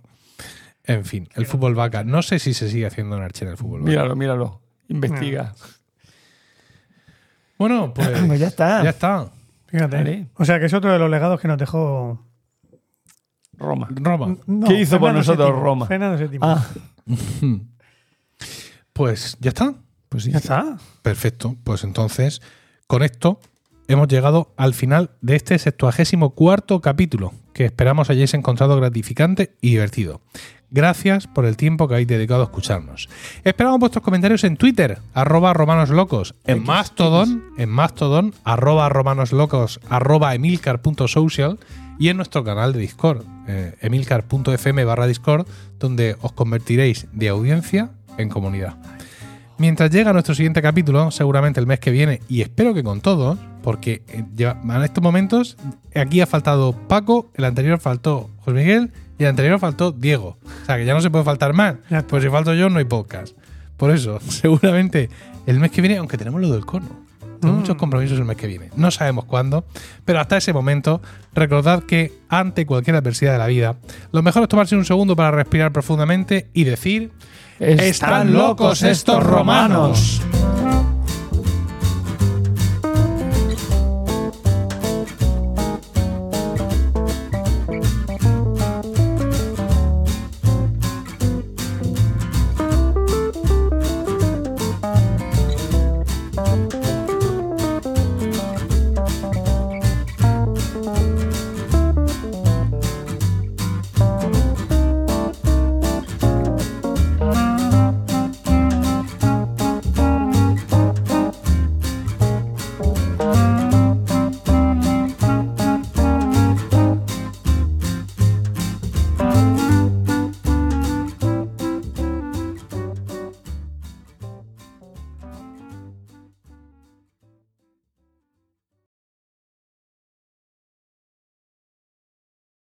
[0.85, 2.05] En fin, el fútbol vaca.
[2.05, 3.91] No sé si se sigue haciendo en Archer el fútbol vaca.
[3.91, 4.61] Míralo, míralo.
[4.89, 5.55] Investiga.
[7.59, 8.85] Bueno, pues, Pues ya está.
[8.85, 9.31] ya está.
[9.69, 9.97] Fíjate.
[9.97, 10.27] Vale.
[10.35, 12.27] O sea, que es otro de los legados que nos dejó.
[13.53, 13.89] Roma.
[13.91, 14.37] Roma.
[14.47, 15.61] No, ¿Qué hizo por nosotros VII.
[15.61, 15.87] Roma?
[15.87, 16.39] Fernando VII.
[16.43, 16.67] Ah,
[18.93, 19.75] Pues ya está.
[20.09, 20.33] pues sí.
[20.33, 20.77] Ya está.
[21.03, 21.57] Perfecto.
[21.65, 22.43] Pues entonces,
[22.87, 23.41] con esto
[23.87, 30.21] hemos llegado al final de este 74 capítulo, que esperamos hayáis encontrado gratificante y divertido.
[30.71, 33.09] Gracias por el tiempo que habéis dedicado a escucharnos.
[33.43, 41.59] Esperamos vuestros comentarios en Twitter, arroba romanoslocos, en Mastodon, en Mastodon, arroba romanoslocos, arroba emilcar.social
[41.99, 45.47] y en nuestro canal de Discord, eh, emilcar.fm barra Discord,
[45.79, 48.77] donde os convertiréis de audiencia en comunidad.
[49.57, 53.39] Mientras llega nuestro siguiente capítulo, seguramente el mes que viene, y espero que con todos,
[53.63, 55.57] porque eh, en estos momentos
[55.95, 60.39] aquí ha faltado Paco, el anterior faltó José Miguel y el anterior faltó Diego.
[60.63, 61.77] O sea que ya no se puede faltar más.
[62.09, 63.37] Pues si falto yo, no hay podcast.
[63.77, 65.11] Por eso, seguramente
[65.47, 67.07] el mes que viene, aunque tenemos lo del cono.
[67.41, 67.59] Tengo Mm.
[67.59, 68.71] muchos compromisos el mes que viene.
[68.75, 69.65] No sabemos cuándo,
[70.05, 71.01] pero hasta ese momento,
[71.35, 73.77] recordad que ante cualquier adversidad de la vida,
[74.11, 77.13] lo mejor es tomarse un segundo para respirar profundamente y decir.
[77.61, 80.21] Están locos estos romanos.